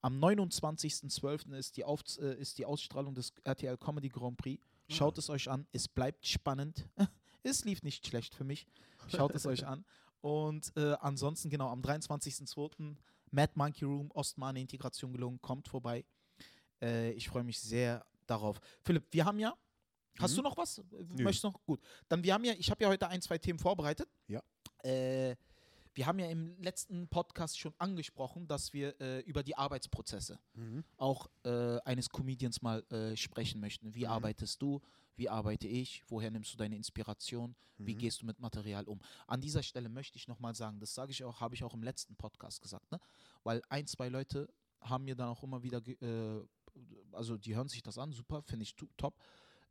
Am 0.00 0.22
29.12. 0.22 1.54
Ist, 1.54 1.76
die 1.76 1.84
Auf 1.84 2.02
äh, 2.18 2.34
ist 2.40 2.58
die 2.58 2.64
Ausstrahlung 2.64 3.14
des 3.14 3.32
RTL 3.44 3.76
Comedy 3.76 4.08
Grand 4.08 4.36
Prix. 4.36 4.62
Schaut 4.88 5.18
es 5.18 5.28
euch 5.30 5.48
an. 5.50 5.66
Es 5.72 5.88
bleibt 5.88 6.26
spannend. 6.26 6.88
es 7.42 7.64
lief 7.64 7.82
nicht 7.82 8.06
schlecht 8.06 8.34
für 8.34 8.44
mich. 8.44 8.66
Schaut 9.08 9.34
es 9.34 9.46
euch 9.46 9.66
an. 9.66 9.84
Und 10.20 10.72
äh, 10.76 10.94
ansonsten, 11.00 11.48
genau, 11.50 11.68
am 11.68 11.80
23.02. 11.82 12.96
Mad 13.30 13.52
Monkey 13.54 13.84
Room, 13.84 14.10
Ostmahn 14.12 14.56
Integration 14.56 15.12
gelungen. 15.12 15.40
Kommt 15.40 15.68
vorbei. 15.68 16.04
Äh, 16.82 17.12
ich 17.12 17.28
freue 17.28 17.44
mich 17.44 17.60
sehr 17.60 18.04
darauf. 18.26 18.60
Philipp, 18.82 19.06
wir 19.10 19.24
haben 19.24 19.38
ja. 19.38 19.56
Hast 20.18 20.32
Mhm. 20.32 20.36
du 20.36 20.42
noch 20.42 20.56
was? 20.56 20.82
Nö. 20.90 21.24
Möchtest 21.24 21.44
du 21.44 21.48
noch? 21.48 21.64
Gut. 21.64 21.80
Dann 22.08 22.22
wir 22.22 22.34
haben 22.34 22.44
ja, 22.44 22.52
ich 22.54 22.70
habe 22.70 22.82
ja 22.82 22.90
heute 22.90 23.08
ein, 23.08 23.22
zwei 23.22 23.38
Themen 23.38 23.58
vorbereitet. 23.58 24.08
Ja. 24.26 24.42
Äh, 24.84 25.36
wir 25.94 26.06
haben 26.06 26.18
ja 26.20 26.26
im 26.30 26.56
letzten 26.62 27.08
Podcast 27.08 27.58
schon 27.58 27.74
angesprochen, 27.78 28.46
dass 28.46 28.72
wir 28.72 28.98
äh, 29.00 29.20
über 29.20 29.42
die 29.42 29.56
Arbeitsprozesse 29.56 30.38
Mhm. 30.54 30.84
auch 30.96 31.28
äh, 31.44 31.78
eines 31.80 32.08
Comedians 32.10 32.62
mal 32.62 32.82
äh, 32.90 33.16
sprechen 33.16 33.60
möchten. 33.60 33.94
Wie 33.94 34.04
Mhm. 34.04 34.12
arbeitest 34.12 34.62
du? 34.62 34.80
Wie 35.16 35.28
arbeite 35.28 35.66
ich? 35.66 36.02
Woher 36.08 36.30
nimmst 36.30 36.52
du 36.52 36.56
deine 36.56 36.76
Inspiration? 36.76 37.54
Wie 37.76 37.94
Mhm. 37.94 37.98
gehst 37.98 38.22
du 38.22 38.26
mit 38.26 38.38
Material 38.38 38.84
um? 38.84 39.00
An 39.26 39.40
dieser 39.40 39.62
Stelle 39.62 39.88
möchte 39.88 40.16
ich 40.16 40.28
nochmal 40.28 40.54
sagen, 40.54 40.78
das 40.80 40.94
sage 40.94 41.10
ich 41.12 41.24
auch, 41.24 41.40
habe 41.40 41.54
ich 41.54 41.64
auch 41.64 41.74
im 41.74 41.82
letzten 41.82 42.14
Podcast 42.16 42.62
gesagt, 42.62 42.90
ne? 42.92 43.00
Weil 43.42 43.60
ein, 43.68 43.86
zwei 43.86 44.08
Leute 44.08 44.48
haben 44.80 45.04
mir 45.04 45.16
dann 45.16 45.28
auch 45.28 45.42
immer 45.42 45.62
wieder, 45.62 45.82
äh, 45.86 46.40
also 47.12 47.36
die 47.36 47.54
hören 47.56 47.68
sich 47.68 47.82
das 47.82 47.98
an, 47.98 48.12
super, 48.12 48.42
finde 48.42 48.62
ich 48.62 48.74
top. 48.96 49.14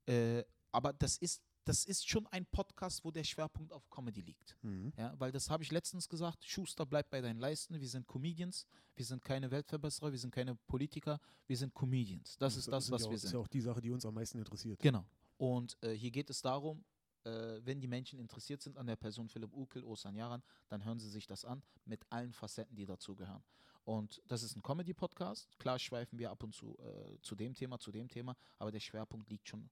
Äh, 0.05 0.43
aber 0.71 0.93
das 0.93 1.17
ist, 1.17 1.41
das 1.69 1.85
ist 1.85 2.09
schon 2.09 2.25
ein 2.27 2.47
Podcast, 2.47 3.05
wo 3.05 3.11
der 3.11 3.23
Schwerpunkt 3.23 3.71
auf 3.71 3.87
Comedy 3.91 4.21
liegt. 4.21 4.57
Mhm. 4.63 4.91
Ja, 4.97 5.13
weil 5.19 5.31
das 5.31 5.51
habe 5.51 5.61
ich 5.61 5.71
letztens 5.71 6.09
gesagt, 6.09 6.43
Schuster 6.43 6.83
bleibt 6.83 7.11
bei 7.11 7.21
deinen 7.21 7.39
Leisten, 7.39 7.79
wir 7.79 7.87
sind 7.87 8.07
Comedians, 8.07 8.65
wir 8.95 9.05
sind 9.05 9.23
keine 9.23 9.51
Weltverbesserer, 9.51 10.11
wir 10.11 10.17
sind 10.17 10.33
keine 10.33 10.55
Politiker, 10.55 11.19
wir 11.45 11.55
sind 11.55 11.73
Comedians. 11.75 12.37
Das 12.37 12.57
ist 12.57 12.67
das, 12.67 12.87
sind 12.87 12.93
was 12.93 13.01
ja 13.01 13.05
auch, 13.05 13.11
wir 13.11 13.15
ist 13.15 13.21
sind. 13.21 13.33
ja 13.33 13.39
auch 13.39 13.47
die 13.47 13.61
Sache, 13.61 13.81
die 13.81 13.91
uns 13.91 14.03
am 14.03 14.15
meisten 14.15 14.39
interessiert. 14.39 14.79
Genau. 14.79 15.05
Und 15.37 15.77
äh, 15.81 15.91
hier 15.91 16.09
geht 16.09 16.31
es 16.31 16.41
darum, 16.41 16.83
äh, 17.23 17.59
wenn 17.63 17.79
die 17.79 17.87
Menschen 17.87 18.17
interessiert 18.17 18.63
sind 18.63 18.75
an 18.75 18.87
der 18.87 18.95
Person 18.95 19.29
Philipp 19.29 19.53
Ukel, 19.53 19.83
Osan 19.83 20.15
Yaran, 20.15 20.41
dann 20.69 20.83
hören 20.83 20.97
sie 20.97 21.09
sich 21.09 21.27
das 21.27 21.45
an 21.45 21.61
mit 21.85 22.03
allen 22.09 22.33
Facetten, 22.33 22.75
die 22.75 22.87
dazugehören. 22.87 23.43
Und 23.83 24.21
das 24.27 24.41
ist 24.41 24.55
ein 24.55 24.63
Comedy-Podcast. 24.63 25.47
Klar 25.59 25.77
schweifen 25.77 26.17
wir 26.17 26.31
ab 26.31 26.43
und 26.43 26.53
zu 26.55 26.77
äh, 26.79 27.19
zu 27.21 27.35
dem 27.35 27.53
Thema, 27.53 27.79
zu 27.79 27.91
dem 27.91 28.07
Thema, 28.07 28.35
aber 28.57 28.71
der 28.71 28.79
Schwerpunkt 28.79 29.29
liegt 29.29 29.47
schon 29.47 29.69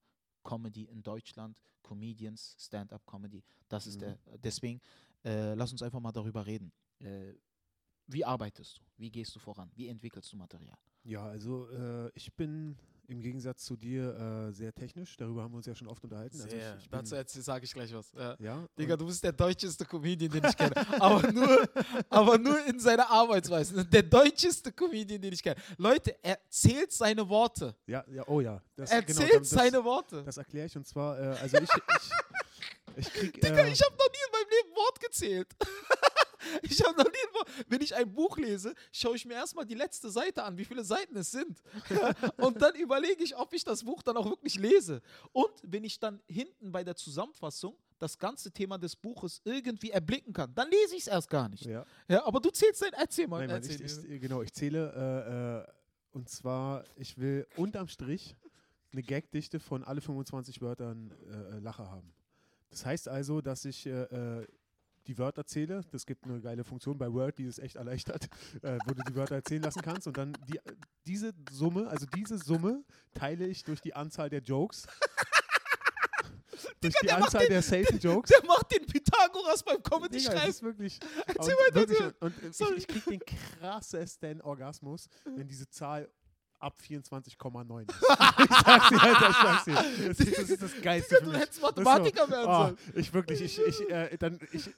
Comedy 0.47 0.83
in 0.85 1.03
Deutschland, 1.03 1.57
Comedians, 1.83 2.55
Stand-up-Comedy. 2.57 3.43
Das 3.67 3.85
ist 3.85 3.95
Mhm. 3.95 3.99
der. 3.99 4.17
Deswegen 4.43 4.79
äh, 5.25 5.53
lass 5.55 5.71
uns 5.73 5.81
einfach 5.81 5.99
mal 5.99 6.13
darüber 6.13 6.45
reden. 6.45 6.71
Äh, 6.99 7.33
wie 8.07 8.23
arbeitest 8.23 8.77
du? 8.77 8.81
Wie 8.97 9.11
gehst 9.11 9.35
du 9.35 9.39
voran? 9.39 9.69
Wie 9.75 9.89
entwickelst 9.89 10.31
du 10.31 10.37
Material? 10.37 10.77
Ja, 11.03 11.23
also 11.25 11.69
äh, 11.69 12.09
ich 12.15 12.33
bin 12.33 12.77
im 13.07 13.21
Gegensatz 13.21 13.63
zu 13.63 13.75
dir 13.77 14.49
äh, 14.49 14.53
sehr 14.53 14.73
technisch. 14.73 15.15
Darüber 15.15 15.43
haben 15.43 15.53
wir 15.53 15.57
uns 15.57 15.65
ja 15.65 15.75
schon 15.75 15.87
oft 15.87 16.03
unterhalten. 16.03 16.39
Also 16.41 16.55
ich, 16.55 16.63
ich 16.79 16.89
dazu 16.89 17.41
sage 17.41 17.65
ich 17.65 17.73
gleich 17.73 17.93
was. 17.93 18.11
Ja. 18.13 18.35
ja, 18.39 18.67
Digga, 18.77 18.97
du 18.97 19.05
bist 19.05 19.23
der 19.23 19.31
deutscheste 19.31 19.85
Comedian, 19.85 20.31
den 20.31 20.43
ich 20.43 20.57
kenne. 20.57 20.75
aber, 21.01 21.31
nur, 21.31 21.69
aber 22.09 22.37
nur 22.37 22.65
in 22.65 22.79
seiner 22.79 23.09
Arbeitsweise. 23.09 23.85
Der 23.85 24.03
deutscheste 24.03 24.71
Comedian, 24.71 25.21
den 25.21 25.33
ich 25.33 25.41
kenne. 25.41 25.55
Leute, 25.77 26.15
er 26.21 26.37
zählt 26.49 26.91
seine 26.91 27.27
Worte. 27.27 27.75
ja, 27.87 28.03
ja, 28.09 28.27
oh 28.27 28.41
ja. 28.41 28.61
Das, 28.75 28.91
Er 28.91 29.01
genau, 29.01 29.21
zählt 29.21 29.41
das, 29.41 29.49
seine 29.49 29.83
Worte. 29.83 30.23
Das 30.23 30.37
erkläre 30.37 30.67
ich 30.67 30.75
und 30.75 30.85
zwar, 30.85 31.19
äh, 31.19 31.37
also 31.37 31.57
ich, 31.57 31.69
ich, 31.69 32.97
ich 32.97 33.13
krieg. 33.13 33.33
Digga, 33.41 33.61
äh, 33.61 33.71
ich 33.71 33.81
habe 33.81 33.95
noch 33.95 34.09
nie 34.09 34.25
in 34.25 34.31
meinem 34.31 34.49
Leben 34.49 34.75
Wort 34.75 34.99
gezählt. 34.99 35.47
ich 36.61 36.83
habe 36.83 36.97
noch 36.97 37.05
nie 37.05 37.26
Wort. 37.37 37.49
Wenn 37.67 37.81
ich 37.81 37.95
ein 37.95 38.11
Buch 38.13 38.37
lese, 38.37 38.73
schaue 38.91 39.15
ich 39.15 39.25
mir 39.25 39.33
erstmal 39.35 39.65
die 39.65 39.75
letzte 39.75 40.09
Seite 40.09 40.43
an, 40.43 40.57
wie 40.57 40.65
viele 40.65 40.83
Seiten 40.83 41.15
es 41.17 41.31
sind. 41.31 41.61
und 42.37 42.61
dann 42.61 42.75
überlege 42.75 43.23
ich, 43.23 43.35
ob 43.35 43.53
ich 43.53 43.63
das 43.63 43.83
Buch 43.83 44.01
dann 44.03 44.17
auch 44.17 44.25
wirklich 44.25 44.55
lese. 44.57 45.01
Und 45.31 45.51
wenn 45.63 45.83
ich 45.83 45.99
dann 45.99 46.21
hinten 46.27 46.71
bei 46.71 46.83
der 46.83 46.95
Zusammenfassung 46.95 47.75
das 47.99 48.17
ganze 48.17 48.51
Thema 48.51 48.77
des 48.77 48.95
Buches 48.95 49.41
irgendwie 49.43 49.89
erblicken 49.91 50.33
kann, 50.33 50.53
dann 50.53 50.69
lese 50.69 50.95
ich 50.95 51.01
es 51.01 51.07
erst 51.07 51.29
gar 51.29 51.49
nicht. 51.49 51.65
ja, 51.65 51.85
Ja, 52.07 52.25
aber 52.25 52.39
du 52.39 52.49
zählst 52.49 52.81
dein, 52.81 52.93
erzähl 52.93 53.27
mal. 53.27 53.39
nein, 53.39 53.47
Mann, 53.47 53.55
erzähl 53.57 53.81
ich, 53.81 54.09
ich, 54.09 54.21
genau, 54.21 54.41
ich 54.41 54.53
zähle 54.53 55.63
äh, 55.65 55.71
äh, 55.71 55.73
und 56.11 56.29
zwar, 56.29 56.83
ich 56.95 57.17
will 57.17 57.47
unterm 57.57 57.87
Strich 57.87 58.35
eine 58.91 59.03
Gagdichte 59.03 59.59
von 59.59 59.83
alle 59.83 60.01
25 60.01 60.61
Wörtern 60.61 61.11
äh, 61.29 61.57
äh, 61.57 61.59
Lacher 61.59 61.89
haben. 61.91 62.13
Das 62.69 62.85
heißt 62.85 63.07
also, 63.07 63.41
dass 63.41 63.65
ich 63.65 63.85
äh, 63.85 64.03
äh, 64.03 64.47
die 65.07 65.17
Wörter 65.17 65.45
zähle. 65.45 65.81
Das 65.91 66.05
gibt 66.05 66.25
eine 66.25 66.39
geile 66.41 66.63
Funktion 66.63 66.97
bei 66.97 67.11
Word, 67.11 67.37
die 67.37 67.45
es 67.45 67.59
echt 67.59 67.75
erleichtert, 67.75 68.25
äh, 68.61 68.77
wo 68.85 68.93
du 68.93 69.01
die 69.03 69.15
Wörter 69.15 69.35
erzählen 69.35 69.61
lassen 69.63 69.81
kannst. 69.81 70.07
Und 70.07 70.17
dann 70.17 70.33
die, 70.47 70.59
diese 71.05 71.33
Summe, 71.51 71.87
also 71.87 72.05
diese 72.15 72.37
Summe 72.37 72.83
teile 73.13 73.47
ich 73.47 73.63
durch 73.63 73.81
die 73.81 73.93
Anzahl 73.95 74.29
der 74.29 74.41
Jokes. 74.41 74.87
durch 76.81 76.93
die 77.01 77.07
der 77.07 77.15
macht 77.19 77.25
Anzahl 77.27 77.41
den- 77.41 77.49
der 77.49 77.61
safen 77.61 77.99
Jokes. 78.01 78.29
Der 78.29 78.45
macht 78.45 78.71
den 78.75 78.85
Pythagoras 78.85 79.63
beim 79.63 79.77
Digga, 79.77 79.89
Comedy-Schreiben. 79.89 80.39
das 80.39 80.49
ist 80.49 80.63
wirklich. 80.63 80.99
Erzähl 81.25 81.53
und 81.53 81.59
weiter, 81.65 81.75
wirklich, 81.75 81.99
erzähl. 81.99 82.15
und 82.19 82.43
ich, 82.43 82.57
Sorry. 82.57 82.75
ich 82.77 82.87
krieg 82.87 83.05
den 83.05 83.19
krassesten 83.59 84.41
Orgasmus, 84.41 85.07
wenn 85.35 85.47
diese 85.47 85.69
Zahl 85.69 86.09
ab 86.59 86.75
24,9 86.87 87.89
ist. 87.89 87.95
ich 88.49 88.57
sag's 88.65 88.89
dir, 88.89 89.01
Alter, 89.01 89.29
ich 89.29 89.35
sag's 89.37 89.63
dir. 89.65 89.73
Das, 90.07 90.19
ist- 90.19 90.37
das 90.37 90.49
ist 90.49 90.61
das 90.63 90.81
Geilste 90.81 91.15
Digga, 91.15 91.25
für 91.25 91.31
du 91.31 91.37
hättest 91.39 91.61
Mathematiker 91.61 92.29
werden 92.29 92.45
Oh, 92.47 92.63
sollen. 92.63 92.77
ich 92.95 93.13
wirklich, 93.13 93.41
ich, 93.41 93.59
ich, 93.59 93.89
äh, 93.89 94.17
dann, 94.17 94.39
ich, 94.51 94.69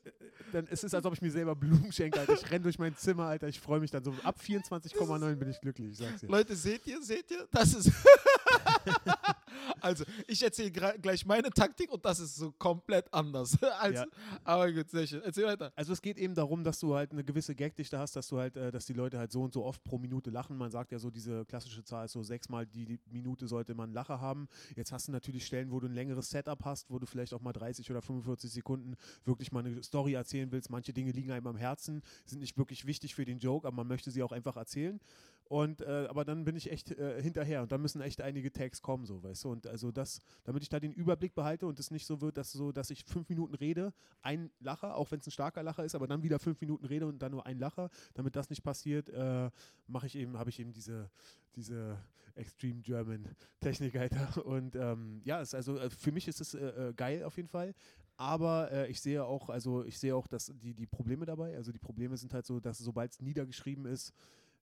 dann 0.51 0.67
ist 0.67 0.83
es, 0.83 0.93
als 0.93 1.05
ob 1.05 1.13
ich 1.13 1.21
mir 1.21 1.31
selber 1.31 1.55
Blumen 1.55 1.91
schenke, 1.91 2.19
Alter. 2.19 2.33
Ich 2.33 2.49
renn 2.51 2.63
durch 2.63 2.79
mein 2.79 2.95
Zimmer, 2.97 3.25
Alter. 3.25 3.47
Ich 3.47 3.59
freue 3.59 3.79
mich 3.79 3.91
dann 3.91 4.03
so. 4.03 4.13
Ab 4.23 4.37
24,9 4.45 5.35
bin 5.35 5.49
ich 5.49 5.59
glücklich, 5.61 5.91
ich 5.91 5.97
sag's 5.97 6.21
dir. 6.21 6.27
Leute, 6.27 6.55
seht 6.55 6.85
ihr, 6.87 7.01
seht 7.01 7.29
ihr? 7.31 7.47
Das 7.51 7.73
ist. 7.73 7.91
also, 9.81 10.03
ich 10.27 10.41
erzähle 10.41 10.71
gleich 10.71 11.25
meine 11.25 11.49
Taktik 11.49 11.91
und 11.91 12.03
das 12.05 12.19
ist 12.19 12.35
so 12.35 12.51
komplett 12.51 13.11
anders. 13.13 13.57
als, 13.79 13.99
Ja. 13.99 14.05
Aber 14.43 14.71
gut, 14.71 14.89
sehr 14.89 15.07
schön. 15.07 15.21
Erzähl 15.23 15.45
weiter. 15.45 15.71
Also 15.75 15.93
es 15.93 16.01
geht 16.01 16.17
eben 16.17 16.35
darum, 16.35 16.63
dass 16.63 16.79
du 16.79 16.95
halt 16.95 17.11
eine 17.11 17.23
gewisse 17.23 17.55
Gagdichte 17.55 17.97
hast, 17.97 18.15
dass 18.15 18.27
du 18.27 18.37
halt, 18.37 18.55
äh, 18.55 18.71
dass 18.71 18.85
die 18.85 18.93
Leute 18.93 19.17
halt 19.17 19.31
so 19.31 19.41
und 19.41 19.53
so 19.53 19.63
oft 19.63 19.83
pro 19.83 19.97
Minute 19.97 20.29
lachen. 20.29 20.57
Man 20.57 20.71
sagt 20.71 20.91
ja 20.91 20.99
so, 20.99 21.09
diese 21.09 21.45
klassische 21.45 21.83
Zahl 21.83 22.05
ist 22.05 22.13
so 22.13 22.23
sechsmal 22.23 22.65
die, 22.65 22.85
die 22.85 22.99
Minute 23.09 23.47
sollte 23.47 23.73
man 23.73 23.91
Lacher 23.91 24.19
haben. 24.19 24.47
Jetzt 24.75 24.91
hast 24.91 25.07
du 25.07 25.11
natürlich 25.11 25.45
Stellen, 25.45 25.71
wo 25.71 25.79
du 25.79 25.87
ein 25.87 25.93
längeres 25.93 26.29
Setup 26.29 26.63
hast, 26.65 26.89
wo 26.89 26.99
du 26.99 27.05
vielleicht 27.05 27.33
auch 27.33 27.41
mal 27.41 27.53
30 27.53 27.89
oder 27.91 28.01
45 28.01 28.51
Sekunden 28.51 28.95
wirklich 29.25 29.51
mal 29.51 29.65
eine 29.65 29.83
Story 29.83 30.13
erzählen 30.13 30.51
willst. 30.51 30.69
Manche 30.69 30.93
Dinge 30.93 31.11
liegen 31.11 31.31
einem 31.31 31.47
am 31.47 31.57
Herzen, 31.57 32.01
sind 32.25 32.39
nicht 32.39 32.57
wirklich 32.57 32.85
wichtig 32.85 33.15
für 33.15 33.25
den 33.25 33.39
Joke, 33.39 33.67
aber 33.67 33.75
man 33.75 33.87
möchte 33.87 34.11
sie 34.11 34.23
auch 34.23 34.31
einfach 34.31 34.55
erzählen. 34.55 34.99
Und 35.49 35.81
äh, 35.81 36.05
aber 36.07 36.25
dann 36.25 36.45
bin 36.45 36.55
ich 36.55 36.71
echt 36.71 36.91
äh, 36.91 37.19
hinterher 37.23 37.63
und 37.63 37.71
dann 37.71 37.81
müssen 37.81 38.01
echt 38.01 38.21
einige 38.21 38.51
Tags 38.51 38.83
kommen, 38.83 39.07
so 39.07 39.23
weißt 39.23 39.45
du. 39.45 39.49
Und 39.49 39.65
also 39.65 39.91
das, 39.91 40.21
damit 40.43 40.61
ich 40.61 40.69
da 40.69 40.79
den 40.79 40.93
Überblick 40.93 41.33
behalte 41.33 41.65
und 41.65 41.79
es 41.79 41.89
nicht 41.89 42.05
so 42.05 42.21
wird, 42.21 42.37
dass 42.37 42.51
so, 42.51 42.71
dass 42.71 42.91
ich 42.91 43.03
fünf 43.03 43.27
Minuten 43.29 43.55
rede, 43.55 43.91
ein 44.21 44.51
Lacher, 44.59 44.95
auch 44.95 45.09
wenn 45.09 45.19
es 45.19 45.27
ein 45.27 45.31
starker 45.31 45.63
Lacher 45.63 45.83
ist, 45.83 45.95
aber 45.95 46.05
dann 46.05 46.21
wieder 46.21 46.37
fünf 46.37 46.61
Minuten 46.61 46.85
rede 46.85 47.07
und 47.07 47.19
dann 47.23 47.31
nur 47.31 47.47
ein 47.47 47.57
Lacher. 47.57 47.89
Damit 48.13 48.35
das 48.35 48.51
nicht 48.51 48.61
passiert, 48.61 49.09
äh, 49.09 49.49
mache 49.87 50.05
ich 50.05 50.15
eben, 50.15 50.37
habe 50.37 50.51
ich 50.51 50.59
eben 50.59 50.71
diese, 50.71 51.09
diese 51.55 51.97
Extreme 52.35 52.81
German 52.81 53.27
Technik, 53.59 53.95
Alter. 53.95 54.45
Und 54.45 54.75
ähm, 54.75 55.19
ja, 55.25 55.41
es, 55.41 55.55
also 55.55 55.79
äh, 55.79 55.89
für 55.89 56.11
mich 56.11 56.27
ist 56.27 56.41
es 56.41 56.53
äh, 56.53 56.89
äh, 56.89 56.93
geil 56.93 57.23
auf 57.23 57.37
jeden 57.37 57.49
Fall. 57.49 57.73
Aber 58.17 58.71
äh, 58.71 58.87
ich 58.91 59.01
sehe 59.01 59.25
auch, 59.25 59.49
also 59.49 59.83
ich 59.83 59.97
sehe 59.97 60.15
auch, 60.15 60.27
dass 60.27 60.53
die, 60.61 60.75
die 60.75 60.85
Probleme 60.85 61.25
dabei, 61.25 61.55
also 61.55 61.71
die 61.71 61.79
Probleme 61.79 62.17
sind 62.17 62.35
halt 62.35 62.45
so, 62.45 62.59
dass 62.59 62.77
sobald 62.77 63.13
es 63.13 63.19
niedergeschrieben 63.19 63.85
ist, 63.85 64.13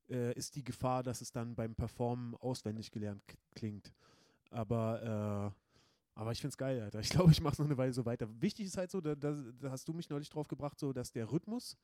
äh, 0.10 0.34
ist 0.34 0.56
die 0.56 0.64
Gefahr, 0.64 1.04
dass 1.04 1.22
es 1.22 1.32
dann 1.32 1.56
beim 1.56 1.76
Performen 1.76 2.36
auswendig 2.36 2.92
gelernt 2.92 3.22
klingt. 3.56 3.94
Aber, 4.50 5.54
äh, 6.16 6.20
aber 6.20 6.32
ich 6.32 6.40
finde 6.40 6.52
es 6.52 6.58
geil, 6.58 6.82
Alter. 6.82 7.00
Ich 7.00 7.10
glaube, 7.10 7.32
ich 7.32 7.42
mache 7.42 7.54
es 7.54 7.60
noch 7.60 7.66
eine 7.66 7.78
Weile 7.78 7.94
so 7.94 8.06
weiter. 8.06 8.28
Wichtig 8.42 8.68
ist 8.68 8.78
halt 8.78 8.92
so, 8.92 9.02
da, 9.02 9.16
da, 9.16 9.34
da 9.60 9.72
hast 9.72 9.88
du 9.88 9.94
mich 9.94 10.10
neulich 10.10 10.30
drauf 10.30 10.48
gebracht, 10.48 10.80
so 10.80 10.94
dass 10.94 11.12
der 11.12 11.32
Rhythmus 11.32 11.78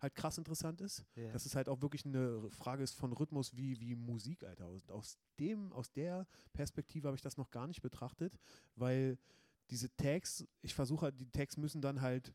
halt 0.00 0.14
krass 0.14 0.38
interessant 0.38 0.80
ist. 0.80 1.04
Ja. 1.14 1.30
Dass 1.32 1.46
es 1.46 1.54
halt 1.54 1.68
auch 1.68 1.80
wirklich 1.80 2.04
eine 2.04 2.50
Frage 2.50 2.82
ist 2.82 2.94
von 2.94 3.12
Rhythmus 3.12 3.56
wie, 3.56 3.80
wie 3.80 3.94
Musik, 3.94 4.44
Alter. 4.44 4.68
Und 4.68 4.90
aus 4.90 5.18
dem, 5.38 5.72
aus 5.72 5.92
der 5.92 6.26
Perspektive 6.52 7.08
habe 7.08 7.16
ich 7.16 7.22
das 7.22 7.36
noch 7.36 7.50
gar 7.50 7.66
nicht 7.66 7.82
betrachtet, 7.82 8.38
weil 8.74 9.18
diese 9.70 9.94
Tags, 9.96 10.46
ich 10.62 10.74
versuche 10.74 11.06
halt, 11.06 11.18
die 11.18 11.30
Tags 11.30 11.56
müssen 11.56 11.80
dann 11.80 12.00
halt 12.00 12.32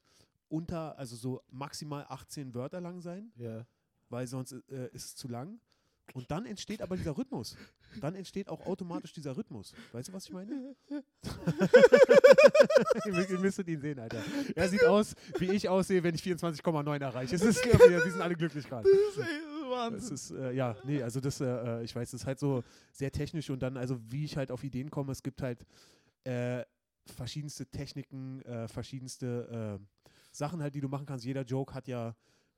unter, 0.50 0.98
also 0.98 1.16
so 1.16 1.42
maximal 1.50 2.06
18 2.10 2.54
Wörter 2.54 2.82
lang 2.82 3.00
sein 3.02 3.32
Ja. 3.38 3.66
Weil 4.12 4.28
sonst 4.28 4.52
äh, 4.70 4.90
ist 4.94 5.06
es 5.06 5.16
zu 5.16 5.28
lang. 5.28 5.60
Und 6.14 6.30
dann 6.30 6.46
entsteht 6.46 6.82
aber 6.82 6.98
dieser 6.98 7.18
Rhythmus. 7.18 7.56
Dann 8.02 8.16
entsteht 8.16 8.50
auch 8.50 8.66
automatisch 8.66 9.14
dieser 9.14 9.38
Rhythmus. 9.38 9.74
Weißt 9.94 10.10
du, 10.10 10.14
was 10.14 10.26
ich 10.26 10.34
meine? 10.34 10.76
ihr, 13.06 13.14
mü- 13.14 13.30
ihr 13.32 13.40
müsstet 13.40 13.68
ihn 13.70 13.80
sehen, 13.80 14.00
Alter. 14.00 14.22
Er 14.56 14.68
sieht 14.70 14.84
aus, 14.84 15.16
wie 15.40 15.52
ich 15.52 15.70
aussehe, 15.70 16.04
wenn 16.04 16.14
ich 16.16 16.22
24,9 16.22 17.00
erreiche. 17.00 17.36
Es 17.36 17.42
ist, 17.42 17.64
wir 17.90 18.02
sind 18.02 18.22
alle 18.22 18.36
glücklich 18.36 18.68
gerade. 18.68 18.90
Das 19.92 20.12
ist, 20.12 20.32
äh, 20.32 20.52
ja, 20.52 20.76
nee, 20.84 21.02
also 21.02 21.20
das, 21.22 21.40
äh, 21.40 21.46
äh, 21.46 21.84
ich 21.84 21.96
weiß, 21.96 22.12
das 22.12 22.22
ist 22.22 22.28
halt 22.28 22.40
so 22.40 22.64
sehr 22.92 23.12
technisch 23.12 23.50
und 23.50 23.62
dann, 23.62 23.78
also 23.78 23.98
wie 24.10 24.26
ich 24.26 24.36
halt 24.36 24.52
auf 24.52 24.64
Ideen 24.66 24.90
komme, 24.90 25.12
es 25.14 25.24
gibt 25.24 25.42
halt 25.42 25.66
äh, 26.26 26.64
verschiedenste 27.06 27.66
Techniken, 27.68 28.42
äh, 28.42 28.68
verschiedenste 28.68 29.80
äh, 29.80 30.06
Sachen 30.32 30.62
halt, 30.62 30.76
die 30.76 30.82
du 30.82 30.90
machen 30.90 31.06
kannst. 31.06 31.24
Jeder 31.26 31.44
Joke 31.44 31.74
hat 31.74 31.88
ja 31.88 32.16